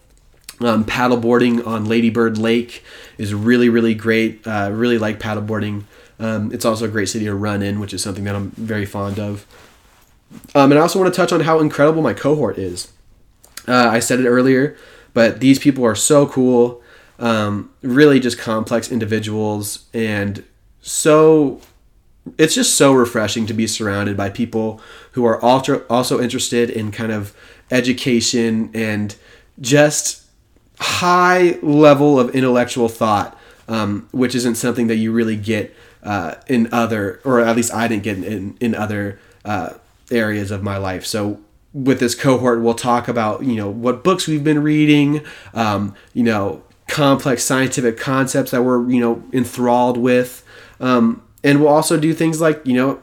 Um, 0.60 0.86
paddleboarding 0.86 1.66
on 1.66 1.86
Ladybird 1.86 2.38
Lake 2.38 2.84
is 3.18 3.34
really, 3.34 3.68
really 3.68 3.94
great. 3.94 4.46
Uh, 4.48 4.70
really 4.72 4.98
like 4.98 5.20
paddleboarding. 5.20 5.84
Um, 6.20 6.52
it's 6.54 6.64
also 6.64 6.86
a 6.86 6.88
great 6.88 7.10
city 7.10 7.26
to 7.26 7.36
run 7.36 7.62
in, 7.62 7.80
which 7.80 7.94
is 7.94 8.02
something 8.02 8.24
that 8.24 8.36
I'm 8.36 8.52
very 8.52 8.86
fond 8.86 9.20
of. 9.20 9.46
Um, 10.54 10.72
and 10.72 10.80
I 10.80 10.82
also 10.82 11.00
want 11.00 11.14
to 11.14 11.18
touch 11.18 11.34
on 11.34 11.42
how 11.42 11.60
incredible 11.60 12.02
my 12.02 12.14
cohort 12.14 12.58
is. 12.58 12.92
Uh, 13.68 13.90
I 13.92 14.00
said 14.00 14.20
it 14.20 14.28
earlier, 14.28 14.78
but 15.14 15.40
these 15.40 15.60
people 15.60 15.84
are 15.86 15.96
so 15.96 16.28
cool. 16.28 16.82
Um, 17.20 17.72
really, 17.82 18.20
just 18.20 18.38
complex 18.38 18.92
individuals 18.92 19.86
and 19.94 20.44
so 20.82 21.62
it's 22.38 22.56
just 22.56 22.76
so 22.76 22.94
refreshing 22.94 23.46
to 23.46 23.54
be 23.54 23.68
surrounded 23.68 24.18
by 24.18 24.30
people 24.30 24.82
who 25.12 25.26
are 25.26 25.40
also 25.42 26.22
interested 26.22 26.70
in 26.70 26.92
kind 26.92 27.12
of 27.12 27.36
education 27.72 28.70
and 28.74 29.16
just 29.60 30.24
high 30.80 31.58
level 31.62 32.20
of 32.20 32.36
intellectual 32.36 32.90
thought, 32.90 33.38
um, 33.68 34.08
which 34.12 34.36
isn't 34.36 34.56
something 34.56 34.88
that 34.88 34.98
you 34.98 35.12
really 35.12 35.38
get 35.38 35.76
uh, 36.04 36.36
in 36.48 36.72
other, 36.72 37.20
or 37.24 37.40
at 37.40 37.56
least 37.56 37.74
I 37.74 37.88
didn't 37.88 38.04
get 38.04 38.18
in, 38.24 38.58
in 38.60 38.76
other 38.76 39.20
uh, 39.44 39.74
areas 40.12 40.52
of 40.52 40.62
my 40.62 40.78
life. 40.78 41.06
So 41.06 41.40
with 41.74 42.00
this 42.00 42.16
cohort, 42.16 42.62
we'll 42.62 42.74
talk 42.74 43.08
about, 43.08 43.44
you 43.44 43.56
know, 43.56 43.70
what 43.70 44.04
books 44.04 44.28
we've 44.28 44.44
been 44.44 44.62
reading, 44.64 45.26
um, 45.54 45.96
you 46.14 46.24
know, 46.24 46.64
complex 46.88 47.44
scientific 47.44 47.98
concepts 47.98 48.52
that 48.52 48.64
we're, 48.64 48.90
you 48.90 49.00
know, 49.00 49.24
enthralled 49.34 49.98
with. 49.98 50.44
Um, 50.80 51.22
and 51.46 51.60
we'll 51.62 51.70
also 51.70 51.98
do 51.98 52.14
things 52.14 52.42
like 52.42 52.60
you 52.66 52.74
know 52.74 53.00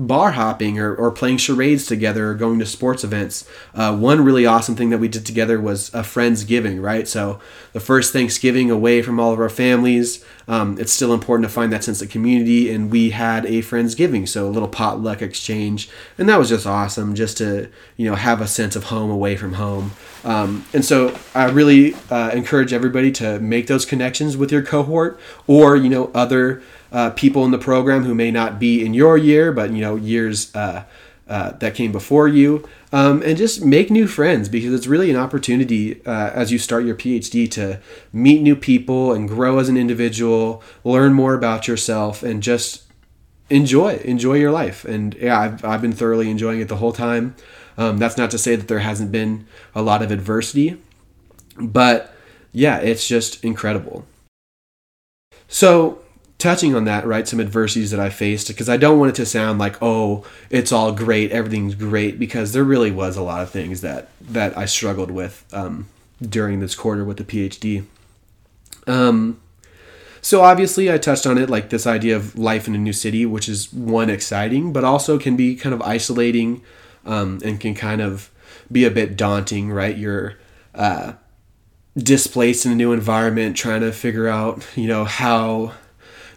bar 0.00 0.32
hopping 0.32 0.78
or, 0.78 0.94
or 0.94 1.10
playing 1.10 1.36
charades 1.36 1.84
together 1.84 2.30
or 2.30 2.34
going 2.34 2.58
to 2.58 2.64
sports 2.64 3.04
events 3.04 3.46
uh, 3.74 3.94
one 3.94 4.24
really 4.24 4.46
awesome 4.46 4.74
thing 4.74 4.88
that 4.88 4.96
we 4.96 5.08
did 5.08 5.26
together 5.26 5.60
was 5.60 5.92
a 5.92 6.00
friendsgiving 6.00 6.82
right? 6.82 7.06
So 7.06 7.38
the 7.74 7.80
first 7.80 8.10
thanksgiving 8.10 8.70
away 8.70 9.02
from 9.02 9.20
all 9.20 9.30
of 9.30 9.38
our 9.38 9.50
families 9.50 10.24
um, 10.48 10.78
it's 10.80 10.90
still 10.90 11.12
important 11.12 11.46
to 11.46 11.52
find 11.52 11.70
that 11.70 11.84
sense 11.84 12.00
of 12.00 12.08
community 12.08 12.72
and 12.72 12.90
we 12.90 13.10
had 13.10 13.44
a 13.44 13.60
friendsgiving 13.60 14.26
so 14.26 14.48
a 14.48 14.50
little 14.50 14.68
potluck 14.68 15.20
exchange 15.20 15.90
and 16.16 16.26
that 16.30 16.38
was 16.38 16.48
just 16.48 16.66
awesome 16.66 17.14
just 17.14 17.36
to 17.36 17.70
you 17.98 18.08
know 18.08 18.14
have 18.14 18.40
a 18.40 18.46
sense 18.46 18.76
of 18.76 18.84
home 18.84 19.10
away 19.10 19.36
from 19.36 19.52
home. 19.54 19.92
Um, 20.24 20.64
and 20.72 20.84
so 20.84 21.14
i 21.34 21.44
really 21.44 21.94
uh, 22.10 22.30
encourage 22.30 22.72
everybody 22.72 23.12
to 23.12 23.38
make 23.38 23.66
those 23.66 23.84
connections 23.84 24.34
with 24.34 24.50
your 24.50 24.62
cohort 24.62 25.20
or 25.46 25.76
you 25.76 25.90
know 25.90 26.10
other 26.14 26.62
uh, 26.92 27.10
people 27.10 27.44
in 27.44 27.50
the 27.50 27.58
program 27.58 28.04
who 28.04 28.14
may 28.14 28.30
not 28.30 28.58
be 28.58 28.84
in 28.84 28.94
your 28.94 29.16
year, 29.16 29.52
but 29.52 29.70
you 29.72 29.80
know 29.80 29.89
years 29.96 30.54
uh, 30.54 30.84
uh, 31.28 31.52
that 31.52 31.74
came 31.74 31.92
before 31.92 32.26
you, 32.26 32.68
um, 32.92 33.22
and 33.22 33.38
just 33.38 33.64
make 33.64 33.90
new 33.90 34.08
friends 34.08 34.48
because 34.48 34.74
it's 34.74 34.88
really 34.88 35.10
an 35.10 35.16
opportunity 35.16 36.04
uh, 36.04 36.30
as 36.30 36.50
you 36.50 36.58
start 36.58 36.84
your 36.84 36.96
PhD 36.96 37.48
to 37.52 37.80
meet 38.12 38.42
new 38.42 38.56
people 38.56 39.12
and 39.12 39.28
grow 39.28 39.58
as 39.58 39.68
an 39.68 39.76
individual, 39.76 40.62
learn 40.82 41.12
more 41.12 41.34
about 41.34 41.68
yourself, 41.68 42.22
and 42.24 42.42
just 42.42 42.82
enjoy 43.48 43.96
enjoy 44.04 44.34
your 44.34 44.50
life. 44.50 44.84
And 44.84 45.14
yeah, 45.14 45.38
I've 45.38 45.64
I've 45.64 45.82
been 45.82 45.92
thoroughly 45.92 46.30
enjoying 46.30 46.60
it 46.60 46.68
the 46.68 46.76
whole 46.76 46.92
time. 46.92 47.36
Um, 47.78 47.98
that's 47.98 48.16
not 48.16 48.30
to 48.32 48.38
say 48.38 48.56
that 48.56 48.68
there 48.68 48.80
hasn't 48.80 49.12
been 49.12 49.46
a 49.74 49.82
lot 49.82 50.02
of 50.02 50.10
adversity, 50.10 50.82
but 51.56 52.12
yeah, 52.52 52.78
it's 52.78 53.06
just 53.06 53.44
incredible. 53.44 54.04
So 55.46 56.02
touching 56.40 56.74
on 56.74 56.84
that, 56.84 57.06
right, 57.06 57.28
some 57.28 57.40
adversities 57.40 57.90
that 57.92 58.00
I 58.00 58.10
faced 58.10 58.48
because 58.48 58.68
I 58.68 58.76
don't 58.76 58.98
want 58.98 59.10
it 59.10 59.14
to 59.16 59.26
sound 59.26 59.58
like, 59.58 59.80
oh, 59.80 60.24
it's 60.50 60.72
all 60.72 60.90
great, 60.92 61.30
everything's 61.30 61.74
great, 61.74 62.18
because 62.18 62.52
there 62.52 62.64
really 62.64 62.90
was 62.90 63.16
a 63.16 63.22
lot 63.22 63.42
of 63.42 63.50
things 63.50 63.80
that 63.82 64.08
that 64.20 64.56
I 64.58 64.64
struggled 64.66 65.10
with 65.10 65.44
um, 65.52 65.88
during 66.20 66.60
this 66.60 66.74
quarter 66.74 67.04
with 67.04 67.18
the 67.18 67.24
PhD. 67.24 67.84
Um, 68.86 69.40
so 70.22 70.42
obviously, 70.42 70.92
I 70.92 70.98
touched 70.98 71.26
on 71.26 71.38
it 71.38 71.48
like 71.48 71.70
this 71.70 71.86
idea 71.86 72.16
of 72.16 72.36
life 72.36 72.68
in 72.68 72.74
a 72.74 72.78
new 72.78 72.92
city, 72.92 73.24
which 73.24 73.48
is 73.48 73.72
one 73.72 74.10
exciting, 74.10 74.72
but 74.72 74.84
also 74.84 75.18
can 75.18 75.36
be 75.36 75.56
kind 75.56 75.74
of 75.74 75.80
isolating 75.82 76.62
um, 77.06 77.40
and 77.44 77.60
can 77.60 77.74
kind 77.74 78.00
of 78.02 78.30
be 78.70 78.84
a 78.84 78.90
bit 78.90 79.16
daunting, 79.16 79.70
right? 79.70 79.96
You're 79.96 80.34
uh, 80.74 81.14
displaced 81.96 82.66
in 82.66 82.72
a 82.72 82.74
new 82.74 82.92
environment, 82.92 83.56
trying 83.56 83.80
to 83.80 83.92
figure 83.92 84.28
out, 84.28 84.66
you 84.76 84.86
know, 84.86 85.04
how 85.04 85.72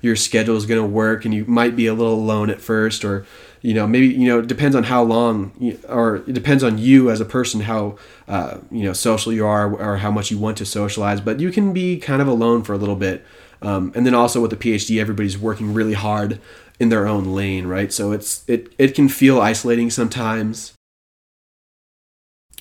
your 0.04 0.16
schedule 0.16 0.56
is 0.56 0.68
going 0.68 0.80
to 0.80 0.88
work 0.88 1.26
and 1.26 1.34
you 1.34 1.45
might 1.45 1.76
be 1.76 1.88
a 1.88 1.93
little 1.93 2.14
alone 2.14 2.51
at 2.51 2.62
first 2.62 3.04
or 3.04 3.26
you 3.62 3.74
know 3.74 3.88
maybe 3.88 4.08
you 4.08 4.28
know 4.28 4.39
it 4.39 4.47
depends 4.47 4.76
on 4.76 4.84
how 4.84 5.01
long 5.01 5.51
or 5.89 6.18
it 6.18 6.34
depends 6.34 6.64
on 6.64 6.78
you 6.78 7.10
as 7.10 7.20
a 7.20 7.26
person 7.26 7.62
how 7.62 7.97
uh, 8.28 8.58
you 8.70 8.84
know 8.84 8.93
social 8.93 9.34
you 9.34 9.45
are 9.45 9.74
or 9.74 9.97
how 9.97 10.12
much 10.12 10.30
you 10.30 10.38
want 10.38 10.58
to 10.58 10.66
socialize 10.66 11.20
but 11.20 11.39
you 11.39 11.51
can 11.51 11.74
be 11.74 11.97
kind 11.97 12.22
of 12.22 12.28
alone 12.28 12.62
for 12.62 12.74
a 12.74 12.78
little 12.78 12.95
bit 12.95 13.26
um, 13.64 13.91
and 13.95 14.06
then 14.06 14.14
also 14.14 14.39
with 14.41 14.51
the 14.51 14.58
phd 14.58 14.99
everybody's 14.99 15.38
working 15.38 15.74
really 15.74 15.93
hard 15.93 16.39
in 16.80 16.89
their 16.89 17.08
own 17.08 17.26
lane 17.26 17.66
right? 17.68 17.91
So 17.91 18.12
it's 18.12 18.43
it, 18.47 18.74
it 18.78 18.95
can 18.95 19.10
feel 19.10 19.41
isolating 19.41 19.89
sometimes. 19.89 20.74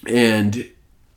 And 0.06 0.68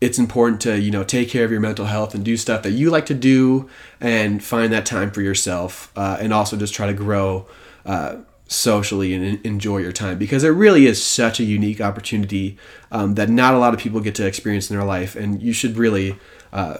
it's 0.01 0.19
important 0.19 0.61
to 0.61 0.79
you 0.79 0.91
know 0.91 1.03
take 1.03 1.29
care 1.29 1.45
of 1.45 1.51
your 1.51 1.59
mental 1.59 1.85
health 1.85 2.13
and 2.13 2.23
do 2.23 2.37
stuff 2.37 2.63
that 2.63 2.71
you 2.71 2.89
like 2.89 3.05
to 3.05 3.13
do 3.13 3.69
and 3.99 4.43
find 4.43 4.71
that 4.73 4.85
time 4.85 5.11
for 5.11 5.21
yourself 5.21 5.91
uh, 5.95 6.17
and 6.19 6.33
also 6.33 6.57
just 6.57 6.73
try 6.73 6.87
to 6.87 6.93
grow 6.93 7.47
uh, 7.85 8.17
socially 8.47 9.13
and 9.13 9.43
enjoy 9.45 9.77
your 9.77 9.91
time 9.91 10.17
because 10.17 10.43
it 10.43 10.49
really 10.49 10.85
is 10.85 11.03
such 11.03 11.39
a 11.39 11.43
unique 11.43 11.81
opportunity 11.81 12.57
um, 12.91 13.15
that 13.15 13.29
not 13.29 13.53
a 13.53 13.57
lot 13.57 13.73
of 13.73 13.79
people 13.79 13.99
get 13.99 14.13
to 14.15 14.25
experience 14.25 14.69
in 14.69 14.77
their 14.77 14.85
life 14.85 15.15
and 15.15 15.41
you 15.41 15.53
should 15.53 15.77
really 15.77 16.15
uh, 16.53 16.77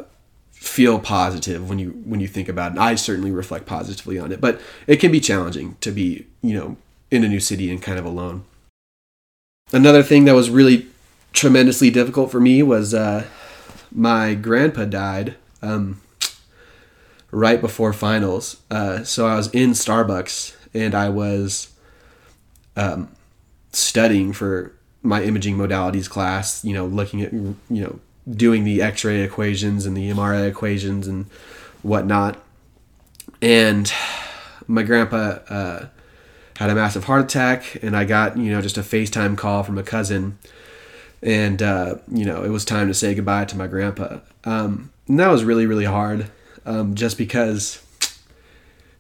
feel 0.52 1.00
positive 1.00 1.68
when 1.70 1.80
you 1.80 1.90
when 2.06 2.20
you 2.20 2.28
think 2.28 2.50
about 2.50 2.74
it. 2.74 2.78
I 2.78 2.96
certainly 2.96 3.32
reflect 3.32 3.66
positively 3.66 4.20
on 4.20 4.32
it 4.32 4.42
but 4.42 4.62
it 4.88 4.98
can 4.98 5.12
be 5.12 5.20
challenging 5.20 5.78
to 5.82 5.92
be 5.92 6.28
you 6.42 6.54
know 6.54 6.78
in 7.10 7.24
a 7.24 7.28
new 7.28 7.40
city 7.40 7.72
and 7.72 7.82
kind 7.82 7.98
of 7.98 8.06
alone. 8.06 8.44
Another 9.72 10.04
thing 10.04 10.26
that 10.26 10.36
was 10.36 10.50
really 10.50 10.88
tremendously 11.36 11.92
difficult 11.92 12.32
for 12.32 12.40
me 12.40 12.64
was 12.64 12.94
uh, 12.94 13.26
my 13.92 14.34
grandpa 14.34 14.86
died 14.86 15.36
um, 15.62 16.02
right 17.30 17.62
before 17.62 17.94
finals. 17.94 18.62
Uh, 18.72 19.04
so 19.04 19.28
I 19.28 19.36
was 19.36 19.50
in 19.52 19.72
Starbucks 19.72 20.56
and 20.74 20.96
I 20.96 21.10
was 21.10 21.74
um, 22.76 23.10
studying 23.72 24.34
for 24.34 24.74
my 25.04 25.24
imaging 25.24 25.58
modalities 25.58 26.10
class. 26.10 26.64
You 26.66 26.74
know, 26.74 26.86
looking 26.86 27.22
at 27.22 27.32
you 27.34 27.56
know 27.70 28.00
doing 28.30 28.64
the 28.64 28.82
X-ray 28.82 29.22
equations 29.22 29.86
and 29.86 29.96
the 29.96 30.10
MRI 30.10 30.48
equations 30.50 31.08
and 31.08 31.26
whatnot. 31.84 32.42
And 33.42 33.92
my 34.68 34.82
grandpa 34.82 35.40
uh, 35.48 35.86
had 36.58 36.70
a 36.70 36.76
massive 36.76 37.04
heart 37.04 37.26
attack, 37.26 37.84
and 37.84 37.96
I 37.96 38.06
got 38.06 38.38
you 38.38 38.52
know 38.52 38.62
just 38.62 38.78
a 38.78 38.82
FaceTime 38.82 39.38
call 39.38 39.64
from 39.64 39.78
a 39.78 39.84
cousin 39.84 40.40
and 41.26 41.62
uh, 41.62 41.96
you 42.10 42.24
know 42.24 42.44
it 42.44 42.50
was 42.50 42.64
time 42.64 42.88
to 42.88 42.94
say 42.94 43.14
goodbye 43.16 43.46
to 43.46 43.58
my 43.58 43.68
grandpa. 43.68 44.20
Um, 44.46 44.94
and 45.08 45.20
that 45.20 45.28
was 45.28 45.44
really 45.44 45.66
really 45.66 45.86
hard, 45.86 46.32
um, 46.66 46.96
just 46.96 47.18
because 47.18 47.84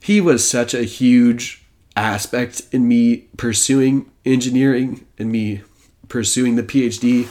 he 0.01 0.19
was 0.19 0.47
such 0.47 0.73
a 0.73 0.83
huge 0.83 1.63
aspect 1.95 2.63
in 2.73 2.87
me 2.87 3.27
pursuing 3.37 4.11
engineering 4.25 5.05
and 5.17 5.31
me 5.31 5.61
pursuing 6.09 6.55
the 6.55 6.63
PhD, 6.63 7.29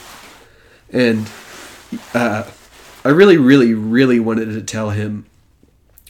and 0.89 1.29
uh, 2.13 2.49
I 3.03 3.09
really 3.09 3.37
really 3.37 3.73
really 3.73 4.19
wanted 4.19 4.45
to 4.45 4.61
tell 4.61 4.91
him 4.91 5.25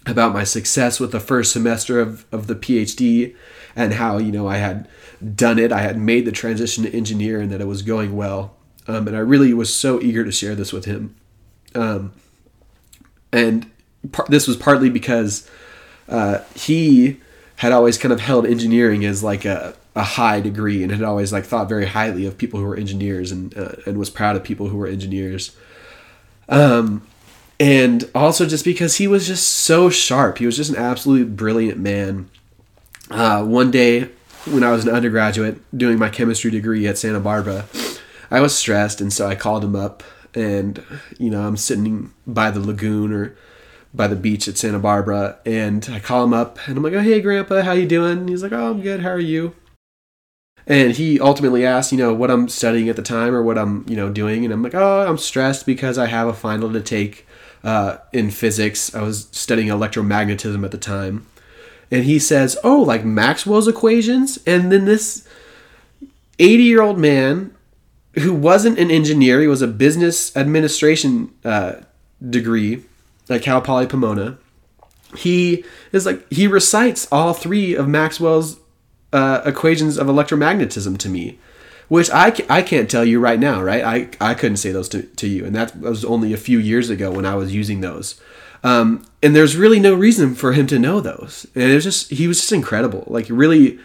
about 0.06 0.34
my 0.34 0.44
success 0.44 1.00
with 1.00 1.12
the 1.12 1.20
first 1.20 1.52
semester 1.52 2.00
of, 2.00 2.26
of 2.32 2.46
the 2.46 2.54
PhD 2.54 3.36
and 3.76 3.94
how 3.94 4.20
you 4.20 4.32
know 4.32 4.48
I 4.48 4.58
had 4.58 4.88
done 5.36 5.58
it. 5.58 5.72
I 5.72 5.80
had 5.80 5.98
made 5.98 6.26
the 6.26 6.32
transition 6.32 6.84
to 6.84 6.96
engineer 6.96 7.42
and 7.42 7.52
that 7.52 7.62
it 7.62 7.68
was 7.68 7.82
going 7.82 8.16
well. 8.16 8.55
Um, 8.88 9.08
and 9.08 9.16
I 9.16 9.20
really 9.20 9.54
was 9.54 9.74
so 9.74 10.02
eager 10.02 10.24
to 10.24 10.32
share 10.32 10.56
this 10.56 10.72
with 10.72 10.86
him. 10.86 11.16
Um, 11.74 12.14
and 13.32 13.70
par- 14.12 14.28
this 14.30 14.48
was 14.48 14.58
partly 14.58 14.90
because 14.90 15.50
uh, 16.08 16.40
he 16.56 17.20
had 17.58 17.72
always 17.72 17.98
kind 17.98 18.14
of 18.14 18.20
held 18.20 18.46
engineering 18.46 19.06
as 19.06 19.24
like 19.24 19.46
a, 19.46 19.76
a 19.96 20.04
high 20.04 20.40
degree 20.40 20.84
and 20.84 20.92
had 20.92 21.04
always 21.04 21.32
like 21.32 21.46
thought 21.46 21.70
very 21.70 21.86
highly 21.86 22.26
of 22.26 22.38
people 22.38 22.60
who 22.60 22.66
were 22.66 22.76
engineers 22.76 23.32
and 23.32 23.58
uh, 23.58 23.76
and 23.86 23.98
was 23.98 24.10
proud 24.10 24.36
of 24.36 24.44
people 24.44 24.68
who 24.68 24.78
were 24.78 24.88
engineers. 24.88 25.56
Um, 26.50 27.08
and 27.60 28.10
also 28.14 28.46
just 28.46 28.66
because 28.66 28.98
he 28.98 29.08
was 29.08 29.28
just 29.28 29.48
so 29.48 29.90
sharp, 29.90 30.40
he 30.40 30.46
was 30.46 30.58
just 30.58 30.70
an 30.70 30.76
absolutely 30.76 31.26
brilliant 31.26 31.80
man. 31.80 32.30
Uh, 33.10 33.44
one 33.44 33.72
day 33.72 34.10
when 34.46 34.64
I 34.64 34.72
was 34.72 34.86
an 34.86 34.94
undergraduate 34.94 35.58
doing 35.76 35.98
my 35.98 36.10
chemistry 36.10 36.52
degree 36.52 36.86
at 36.88 36.98
Santa 36.98 37.20
Barbara, 37.20 37.66
I 38.32 38.42
was 38.42 38.58
stressed, 38.58 39.02
and 39.02 39.12
so 39.12 39.28
I 39.28 39.36
called 39.36 39.64
him 39.64 39.76
up, 39.76 40.04
and 40.34 40.84
you 41.18 41.30
know 41.30 41.48
I'm 41.48 41.58
sitting 41.58 42.14
by 42.28 42.52
the 42.52 42.60
lagoon 42.60 43.14
or 43.14 43.36
by 43.94 44.08
the 44.08 44.16
beach 44.16 44.48
at 44.48 44.58
Santa 44.58 44.80
Barbara, 44.80 45.38
and 45.46 45.88
I 45.92 46.00
call 46.00 46.24
him 46.24 46.34
up, 46.34 46.60
and 46.68 46.78
I'm 46.78 46.84
like, 46.84 46.94
"Oh, 46.94 47.02
hey, 47.02 47.22
Grandpa, 47.22 47.62
how 47.62 47.72
you 47.72 47.88
doing?" 47.88 48.20
And 48.20 48.30
he's 48.30 48.44
like, 48.44 48.52
"Oh, 48.52 48.72
I'm 48.72 48.82
good. 48.82 49.02
How 49.02 49.10
are 49.10 49.20
you?" 49.20 49.56
And 50.68 50.94
he 50.94 51.20
ultimately 51.20 51.66
asked, 51.66 51.92
you 51.92 51.98
know, 51.98 52.14
what 52.14 52.32
I'm 52.32 52.50
studying 52.50 52.90
at 52.90 52.96
the 52.96 53.04
time 53.04 53.36
or 53.36 53.44
what 53.44 53.58
I'm, 53.58 53.86
you 53.88 53.96
know, 53.96 54.10
doing, 54.10 54.44
and 54.44 54.54
I'm 54.54 54.64
like, 54.64 54.76
"Oh, 54.76 55.08
I'm 55.08 55.18
stressed 55.18 55.66
because 55.66 55.98
I 55.98 56.08
have 56.08 56.28
a 56.28 56.34
final 56.34 56.72
to 56.74 56.82
take 56.82 57.28
uh, 57.64 57.98
in 58.14 58.32
physics. 58.32 58.94
I 58.94 59.02
was 59.02 59.28
studying 59.32 59.70
electromagnetism 59.70 60.64
at 60.66 60.72
the 60.72 60.78
time." 60.78 61.26
And 61.92 62.04
he 62.04 62.20
says, 62.20 62.58
"Oh, 62.64 62.82
like 62.82 63.06
Maxwell's 63.06 63.68
equations?" 63.68 64.40
And 64.46 64.72
then 64.72 64.86
this 64.86 65.28
80 66.40 66.64
year 66.64 66.82
old 66.82 66.98
man 66.98 67.56
who 68.20 68.34
wasn't 68.34 68.80
an 68.80 68.92
engineer. 68.92 69.42
He 69.42 69.48
was 69.48 69.62
a 69.62 69.68
business 69.68 70.36
administration 70.36 71.34
uh, 71.44 71.76
degree 72.28 72.84
at 73.30 73.42
Cal 73.42 73.62
Poly 73.62 73.88
Pomona. 73.88 74.38
He 75.18 75.64
is 75.92 76.06
like 76.06 76.30
he 76.32 76.48
recites 76.48 77.08
all 77.12 77.34
three 77.34 77.76
of 77.76 77.88
Maxwell's 77.88 78.58
uh, 79.14 79.42
equations 79.46 79.98
of 79.98 80.08
electromagnetism 80.08 80.98
to 80.98 81.10
me, 81.10 81.40
which 81.88 82.10
I, 82.10 82.36
I 82.50 82.62
can't 82.62 82.90
tell 82.90 83.06
you 83.06 83.20
right 83.20 83.40
now, 83.40 83.62
right? 83.62 83.84
I, 84.20 84.32
I 84.32 84.34
couldn't 84.34 84.58
say 84.58 84.72
those 84.72 84.90
to, 84.90 85.04
to 85.04 85.28
you, 85.28 85.46
and 85.46 85.56
that 85.56 85.80
was 85.80 86.04
only 86.04 86.34
a 86.34 86.38
few 86.38 86.60
years 86.60 86.90
ago 86.90 87.12
when 87.12 87.26
I 87.26 87.36
was 87.36 87.56
using 87.56 87.82
those. 87.82 88.20
Um, 88.64 89.06
and 89.22 89.36
there's 89.36 89.56
really 89.56 89.80
no 89.80 89.94
reason 89.94 90.36
for 90.36 90.54
him 90.54 90.68
to 90.68 90.80
know 90.80 91.00
those. 91.00 91.46
And 91.56 91.64
it 91.64 91.76
was 91.76 91.84
just 91.84 92.10
he 92.10 92.28
was 92.28 92.40
just 92.40 92.52
incredible, 92.52 93.04
like 93.08 93.28
really 93.30 93.80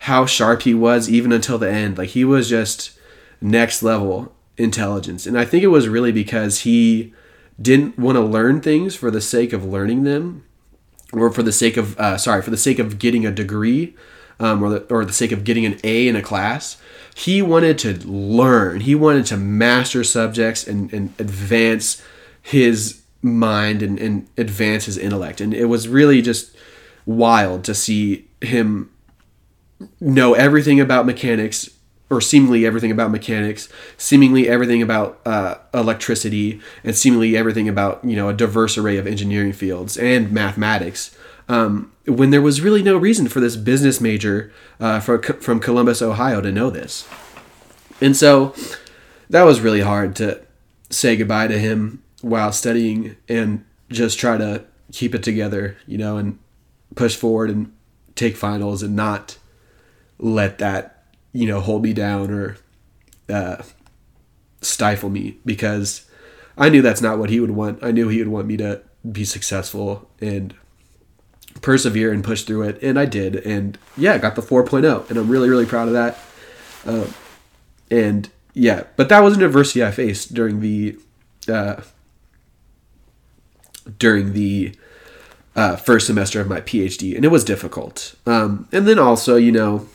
how 0.00 0.26
sharp 0.26 0.62
he 0.62 0.74
was 0.74 1.08
even 1.08 1.32
until 1.32 1.58
the 1.58 1.70
end. 1.70 1.98
Like 1.98 2.10
he 2.10 2.24
was 2.24 2.48
just 2.48 2.95
next 3.40 3.82
level 3.82 4.32
intelligence. 4.56 5.26
And 5.26 5.38
I 5.38 5.44
think 5.44 5.62
it 5.62 5.68
was 5.68 5.88
really 5.88 6.12
because 6.12 6.60
he 6.60 7.12
didn't 7.60 7.98
want 7.98 8.16
to 8.16 8.20
learn 8.20 8.60
things 8.60 8.94
for 8.94 9.10
the 9.10 9.20
sake 9.20 9.52
of 9.52 9.64
learning 9.64 10.04
them 10.04 10.44
or 11.12 11.30
for 11.30 11.42
the 11.42 11.52
sake 11.52 11.76
of, 11.76 11.98
uh, 11.98 12.18
sorry, 12.18 12.42
for 12.42 12.50
the 12.50 12.56
sake 12.56 12.78
of 12.78 12.98
getting 12.98 13.24
a 13.24 13.30
degree 13.30 13.94
um, 14.38 14.62
or, 14.62 14.70
the, 14.70 14.94
or 14.94 15.04
the 15.04 15.12
sake 15.12 15.32
of 15.32 15.44
getting 15.44 15.64
an 15.64 15.78
A 15.84 16.08
in 16.08 16.16
a 16.16 16.22
class. 16.22 16.76
He 17.14 17.40
wanted 17.40 17.78
to 17.78 17.94
learn, 18.06 18.80
he 18.80 18.94
wanted 18.94 19.24
to 19.26 19.36
master 19.36 20.04
subjects 20.04 20.66
and, 20.66 20.92
and 20.92 21.14
advance 21.18 22.02
his 22.42 23.02
mind 23.22 23.82
and, 23.82 23.98
and 23.98 24.28
advance 24.36 24.84
his 24.84 24.98
intellect. 24.98 25.40
And 25.40 25.54
it 25.54 25.66
was 25.66 25.88
really 25.88 26.20
just 26.20 26.54
wild 27.06 27.64
to 27.64 27.74
see 27.74 28.28
him 28.40 28.90
know 30.00 30.34
everything 30.34 30.80
about 30.80 31.06
mechanics 31.06 31.70
or 32.08 32.20
seemingly 32.20 32.64
everything 32.64 32.90
about 32.90 33.10
mechanics, 33.10 33.68
seemingly 33.96 34.48
everything 34.48 34.80
about 34.80 35.20
uh, 35.26 35.56
electricity, 35.74 36.60
and 36.84 36.94
seemingly 36.94 37.36
everything 37.36 37.68
about 37.68 38.04
you 38.04 38.16
know 38.16 38.28
a 38.28 38.34
diverse 38.34 38.78
array 38.78 38.96
of 38.96 39.06
engineering 39.06 39.52
fields 39.52 39.96
and 39.96 40.32
mathematics. 40.32 41.16
Um, 41.48 41.92
when 42.06 42.30
there 42.30 42.42
was 42.42 42.60
really 42.60 42.82
no 42.82 42.96
reason 42.96 43.28
for 43.28 43.40
this 43.40 43.56
business 43.56 44.00
major 44.00 44.52
uh, 44.80 44.98
for, 44.98 45.22
from 45.22 45.60
Columbus, 45.60 46.02
Ohio, 46.02 46.40
to 46.40 46.52
know 46.52 46.70
this, 46.70 47.06
and 48.00 48.16
so 48.16 48.54
that 49.30 49.42
was 49.42 49.60
really 49.60 49.80
hard 49.80 50.14
to 50.16 50.40
say 50.90 51.16
goodbye 51.16 51.48
to 51.48 51.58
him 51.58 52.02
while 52.20 52.52
studying 52.52 53.16
and 53.28 53.64
just 53.90 54.18
try 54.18 54.36
to 54.36 54.64
keep 54.92 55.14
it 55.14 55.22
together, 55.22 55.76
you 55.86 55.98
know, 55.98 56.16
and 56.16 56.38
push 56.94 57.16
forward 57.16 57.50
and 57.50 57.72
take 58.14 58.36
finals 58.36 58.82
and 58.82 58.96
not 58.96 59.38
let 60.18 60.58
that 60.58 60.95
you 61.36 61.46
know, 61.46 61.60
hold 61.60 61.82
me 61.82 61.92
down 61.92 62.30
or 62.30 62.56
uh, 63.28 63.62
stifle 64.62 65.10
me 65.10 65.36
because 65.44 66.08
I 66.56 66.70
knew 66.70 66.80
that's 66.80 67.02
not 67.02 67.18
what 67.18 67.28
he 67.28 67.40
would 67.40 67.50
want. 67.50 67.84
I 67.84 67.90
knew 67.90 68.08
he 68.08 68.18
would 68.18 68.28
want 68.28 68.46
me 68.46 68.56
to 68.56 68.80
be 69.10 69.24
successful 69.24 70.08
and 70.20 70.54
persevere 71.60 72.10
and 72.10 72.24
push 72.24 72.44
through 72.44 72.62
it. 72.62 72.82
And 72.82 72.98
I 72.98 73.04
did. 73.04 73.36
And 73.36 73.76
yeah, 73.98 74.14
I 74.14 74.18
got 74.18 74.34
the 74.34 74.42
4.0. 74.42 75.10
And 75.10 75.18
I'm 75.18 75.28
really, 75.28 75.50
really 75.50 75.66
proud 75.66 75.88
of 75.88 75.94
that. 75.94 76.18
Um, 76.86 77.12
and 77.90 78.30
yeah, 78.54 78.84
but 78.96 79.10
that 79.10 79.20
was 79.20 79.36
an 79.36 79.42
adversity 79.42 79.84
I 79.84 79.90
faced 79.90 80.32
during 80.32 80.60
the. 80.60 80.98
Uh, 81.48 81.82
during 84.00 84.32
the 84.32 84.74
uh, 85.54 85.76
first 85.76 86.08
semester 86.08 86.40
of 86.40 86.48
my 86.48 86.60
PhD, 86.60 87.14
and 87.14 87.24
it 87.24 87.28
was 87.28 87.44
difficult. 87.44 88.16
Um, 88.26 88.68
and 88.72 88.88
then 88.88 88.98
also, 88.98 89.36
you 89.36 89.52
know, 89.52 89.86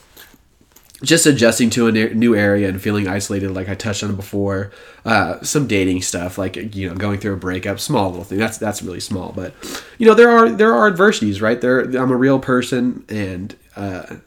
just 1.01 1.25
adjusting 1.25 1.69
to 1.71 1.87
a 1.87 1.91
new 1.91 2.35
area 2.35 2.69
and 2.69 2.81
feeling 2.81 3.07
isolated, 3.07 3.51
like 3.51 3.69
I 3.69 3.75
touched 3.75 4.03
on 4.03 4.15
before. 4.15 4.71
Uh, 5.03 5.41
some 5.41 5.67
dating 5.67 6.01
stuff, 6.01 6.37
like 6.37 6.55
you 6.55 6.89
know, 6.89 6.95
going 6.95 7.19
through 7.19 7.33
a 7.33 7.37
breakup, 7.37 7.79
small 7.79 8.09
little 8.09 8.23
thing. 8.23 8.37
That's 8.37 8.57
that's 8.57 8.83
really 8.83 8.99
small, 8.99 9.31
but 9.31 9.53
you 9.97 10.05
know, 10.05 10.13
there 10.13 10.29
are 10.29 10.49
there 10.49 10.73
are 10.73 10.87
adversities, 10.87 11.41
right? 11.41 11.59
There, 11.59 11.81
I'm 11.81 12.11
a 12.11 12.15
real 12.15 12.39
person, 12.39 13.03
and 13.09 13.55
uh, 13.75 14.17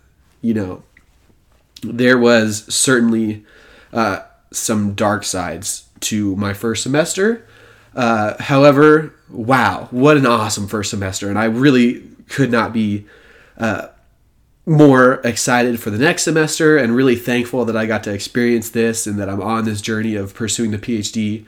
you 0.40 0.52
know, 0.52 0.82
there 1.82 2.18
was 2.18 2.64
certainly 2.74 3.44
uh, 3.92 4.20
some 4.50 4.94
dark 4.94 5.24
sides 5.24 5.88
to 6.00 6.34
my 6.36 6.52
first 6.52 6.82
semester. 6.82 7.46
Uh, 7.94 8.34
however, 8.42 9.14
wow, 9.30 9.86
what 9.92 10.16
an 10.16 10.26
awesome 10.26 10.66
first 10.66 10.90
semester, 10.90 11.28
and 11.28 11.38
I 11.38 11.44
really 11.44 12.02
could 12.28 12.50
not 12.50 12.72
be 12.72 13.06
uh, 13.58 13.88
more 14.66 15.20
excited 15.24 15.78
for 15.78 15.90
the 15.90 15.98
next 15.98 16.22
semester 16.22 16.76
and 16.78 16.96
really 16.96 17.16
thankful 17.16 17.64
that 17.66 17.76
I 17.76 17.84
got 17.86 18.02
to 18.04 18.12
experience 18.12 18.70
this 18.70 19.06
and 19.06 19.18
that 19.18 19.28
I'm 19.28 19.42
on 19.42 19.64
this 19.64 19.82
journey 19.82 20.14
of 20.14 20.34
pursuing 20.34 20.70
the 20.70 20.78
PhD. 20.78 21.44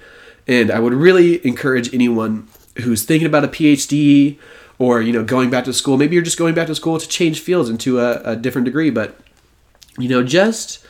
And 0.47 0.71
I 0.71 0.79
would 0.79 0.93
really 0.93 1.45
encourage 1.47 1.93
anyone 1.95 2.49
who's 2.79 3.05
thinking 3.05 3.27
about 3.27 3.45
a 3.45 3.49
PhD 3.49 4.39
or 4.79 5.01
you 5.01 5.13
know 5.13 5.25
going 5.25 5.51
back 5.51 5.65
to 5.65 5.73
school. 5.73 5.97
Maybe 5.97 6.15
you're 6.15 6.25
just 6.25 6.39
going 6.39 6.55
back 6.55 6.67
to 6.67 6.75
school 6.75 6.99
to 6.99 7.09
change 7.09 7.41
fields 7.41 7.71
into 7.71 8.01
a, 8.01 8.21
a 8.33 8.37
different 8.37 8.67
degree, 8.67 8.91
but 8.91 9.19
you 9.99 10.09
know 10.09 10.23
just 10.23 10.85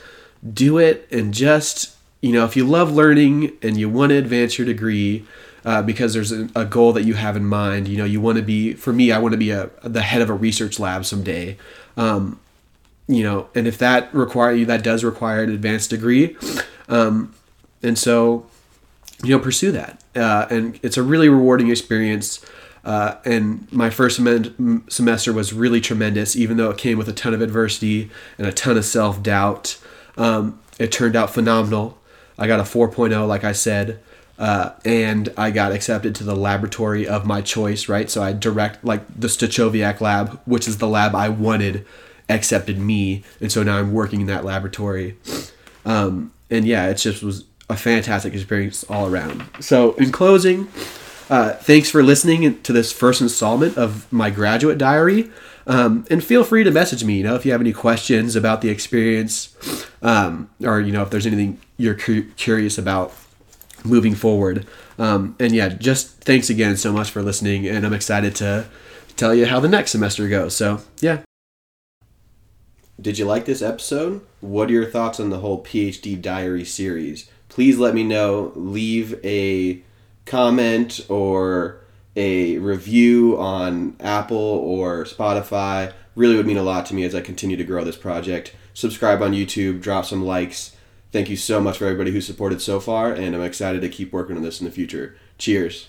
do 0.53 0.77
it 0.77 1.07
and 1.11 1.33
just 1.33 1.95
you 2.21 2.33
know 2.33 2.45
if 2.45 2.55
you 2.55 2.65
love 2.65 2.91
learning 2.91 3.57
and 3.61 3.77
you 3.77 3.89
want 3.89 4.09
to 4.11 4.17
advance 4.17 4.57
your 4.57 4.65
degree. 4.65 5.25
Uh, 5.65 5.81
because 5.81 6.13
there's 6.13 6.31
a, 6.31 6.47
a, 6.55 6.63
goal 6.63 6.93
that 6.93 7.03
you 7.03 7.15
have 7.15 7.35
in 7.35 7.43
mind. 7.43 7.89
You 7.89 7.97
know, 7.97 8.05
you 8.05 8.21
want 8.21 8.37
to 8.37 8.41
be. 8.41 8.71
For 8.71 8.93
me, 8.93 9.11
I 9.11 9.19
want 9.19 9.33
to 9.33 9.37
be 9.37 9.49
a 9.49 9.69
the 9.83 10.01
head 10.01 10.21
of 10.21 10.29
a 10.29 10.33
research 10.33 10.79
lab 10.79 11.03
someday. 11.03 11.57
Um, 11.97 12.39
you 13.07 13.23
know, 13.23 13.49
and 13.55 13.67
if 13.67 13.77
that 13.79 14.13
require 14.13 14.53
you, 14.53 14.65
that 14.65 14.83
does 14.83 15.03
require 15.03 15.43
an 15.43 15.49
advanced 15.51 15.89
degree. 15.89 16.35
Um, 16.89 17.33
and 17.81 17.97
so, 17.97 18.45
you 19.23 19.35
know, 19.35 19.39
pursue 19.39 19.71
that. 19.71 20.03
Uh, 20.15 20.47
and 20.49 20.79
it's 20.83 20.97
a 20.97 21.03
really 21.03 21.29
rewarding 21.29 21.69
experience. 21.69 22.45
Uh, 22.83 23.15
and 23.25 23.71
my 23.71 23.89
first 23.89 24.17
sem- 24.17 24.85
semester 24.89 25.33
was 25.33 25.53
really 25.53 25.81
tremendous, 25.81 26.35
even 26.35 26.57
though 26.57 26.69
it 26.69 26.77
came 26.77 26.97
with 26.97 27.09
a 27.09 27.13
ton 27.13 27.33
of 27.33 27.41
adversity 27.41 28.09
and 28.37 28.47
a 28.47 28.51
ton 28.51 28.77
of 28.77 28.85
self 28.85 29.21
doubt. 29.21 29.77
Um, 30.17 30.59
it 30.79 30.91
turned 30.91 31.15
out 31.15 31.29
phenomenal. 31.29 31.97
I 32.37 32.47
got 32.47 32.59
a 32.59 32.63
4.0, 32.63 33.27
like 33.27 33.43
I 33.43 33.51
said, 33.51 33.99
uh, 34.39 34.71
and 34.85 35.33
I 35.37 35.51
got 35.51 35.71
accepted 35.71 36.13
to 36.15 36.23
the 36.23 36.35
laboratory 36.35 37.07
of 37.07 37.25
my 37.25 37.41
choice, 37.41 37.89
right? 37.89 38.09
So 38.09 38.21
I 38.21 38.33
direct, 38.33 38.83
like 38.83 39.01
the 39.19 39.27
Stachowiak 39.27 39.99
lab, 39.99 40.39
which 40.45 40.67
is 40.67 40.77
the 40.77 40.87
lab 40.87 41.15
I 41.15 41.29
wanted, 41.29 41.85
accepted 42.29 42.77
me. 42.77 43.23
And 43.41 43.51
so 43.51 43.63
now 43.63 43.77
I'm 43.77 43.93
working 43.93 44.21
in 44.21 44.27
that 44.27 44.45
laboratory. 44.45 45.17
Um, 45.85 46.31
and 46.49 46.65
yeah, 46.65 46.87
it 46.87 46.95
just 46.95 47.23
was 47.23 47.45
a 47.69 47.75
fantastic 47.75 48.33
experience 48.33 48.83
all 48.85 49.07
around. 49.07 49.43
So, 49.59 49.93
in 49.93 50.11
closing, 50.11 50.67
uh, 51.29 51.53
thanks 51.53 51.89
for 51.89 52.03
listening 52.03 52.61
to 52.61 52.73
this 52.73 52.91
first 52.91 53.21
installment 53.21 53.77
of 53.77 54.11
my 54.11 54.29
graduate 54.29 54.77
diary. 54.77 55.29
Um, 55.65 56.05
and 56.09 56.23
feel 56.23 56.45
free 56.45 56.63
to 56.63 56.71
message 56.71 57.03
me, 57.03 57.17
you 57.17 57.23
know, 57.23 57.35
if 57.35 57.45
you 57.45 57.51
have 57.51 57.59
any 57.59 57.73
questions 57.73 58.37
about 58.37 58.61
the 58.61 58.69
experience, 58.69 59.53
um, 60.01 60.49
or 60.63 60.79
you 60.79 60.93
know, 60.93 61.01
if 61.01 61.09
there's 61.09 61.25
anything 61.25 61.59
you're 61.75 61.95
cu- 61.95 62.31
curious 62.37 62.77
about 62.77 63.13
moving 63.87 64.15
forward. 64.15 64.65
Um, 64.99 65.35
and 65.39 65.53
yeah, 65.53 65.69
just 65.69 66.21
thanks 66.21 66.49
again 66.49 66.77
so 66.77 66.91
much 66.91 67.09
for 67.09 67.21
listening, 67.21 67.67
and 67.67 67.85
I'm 67.85 67.93
excited 67.93 68.35
to 68.35 68.65
tell 69.15 69.33
you 69.33 69.45
how 69.45 69.59
the 69.59 69.67
next 69.67 69.91
semester 69.91 70.27
goes. 70.27 70.55
So 70.55 70.81
yeah. 70.99 71.21
Did 72.99 73.19
you 73.19 73.25
like 73.25 73.45
this 73.45 73.61
episode? 73.61 74.21
What 74.41 74.69
are 74.69 74.73
your 74.73 74.89
thoughts 74.89 75.19
on 75.19 75.29
the 75.29 75.39
whole 75.39 75.63
PhD 75.63 76.19
diary 76.19 76.65
series? 76.65 77.29
Please 77.47 77.77
let 77.77 77.93
me 77.93 78.03
know. 78.03 78.51
Leave 78.55 79.23
a 79.23 79.81
comment 80.25 81.05
or 81.07 81.79
a 82.15 82.57
review 82.57 83.37
on 83.37 83.95
Apple 83.99 84.37
or 84.37 85.05
Spotify. 85.05 85.93
Really 86.15 86.35
would 86.35 86.47
mean 86.47 86.57
a 86.57 86.63
lot 86.63 86.87
to 86.87 86.95
me 86.95 87.03
as 87.03 87.13
I 87.13 87.21
continue 87.21 87.57
to 87.57 87.63
grow 87.63 87.83
this 87.83 87.95
project. 87.95 88.55
Subscribe 88.73 89.21
on 89.21 89.33
YouTube, 89.33 89.81
drop 89.81 90.05
some 90.05 90.25
likes 90.25 90.75
thank 91.17 91.29
you 91.31 91.35
so 91.35 91.59
much 91.59 91.79
for 91.79 91.85
everybody 91.85 92.11
who 92.11 92.21
supported 92.21 92.61
so 92.61 92.79
far, 92.79 93.11
and 93.11 93.35
I'm 93.35 93.41
excited 93.41 93.81
to 93.81 93.89
keep 93.89 94.13
working 94.13 94.37
on 94.37 94.43
this 94.43 94.61
in 94.61 94.65
the 94.65 94.71
future. 94.71 95.17
Cheers. 95.39 95.87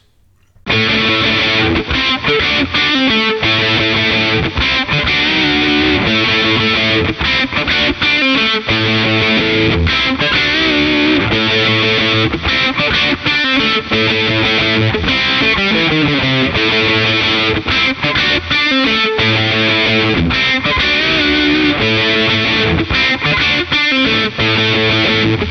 Thank 18.71 19.03
you. 19.03 19.08
Thank 24.31 25.49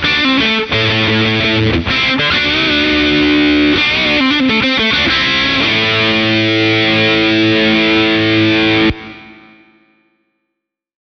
you. 0.00 0.05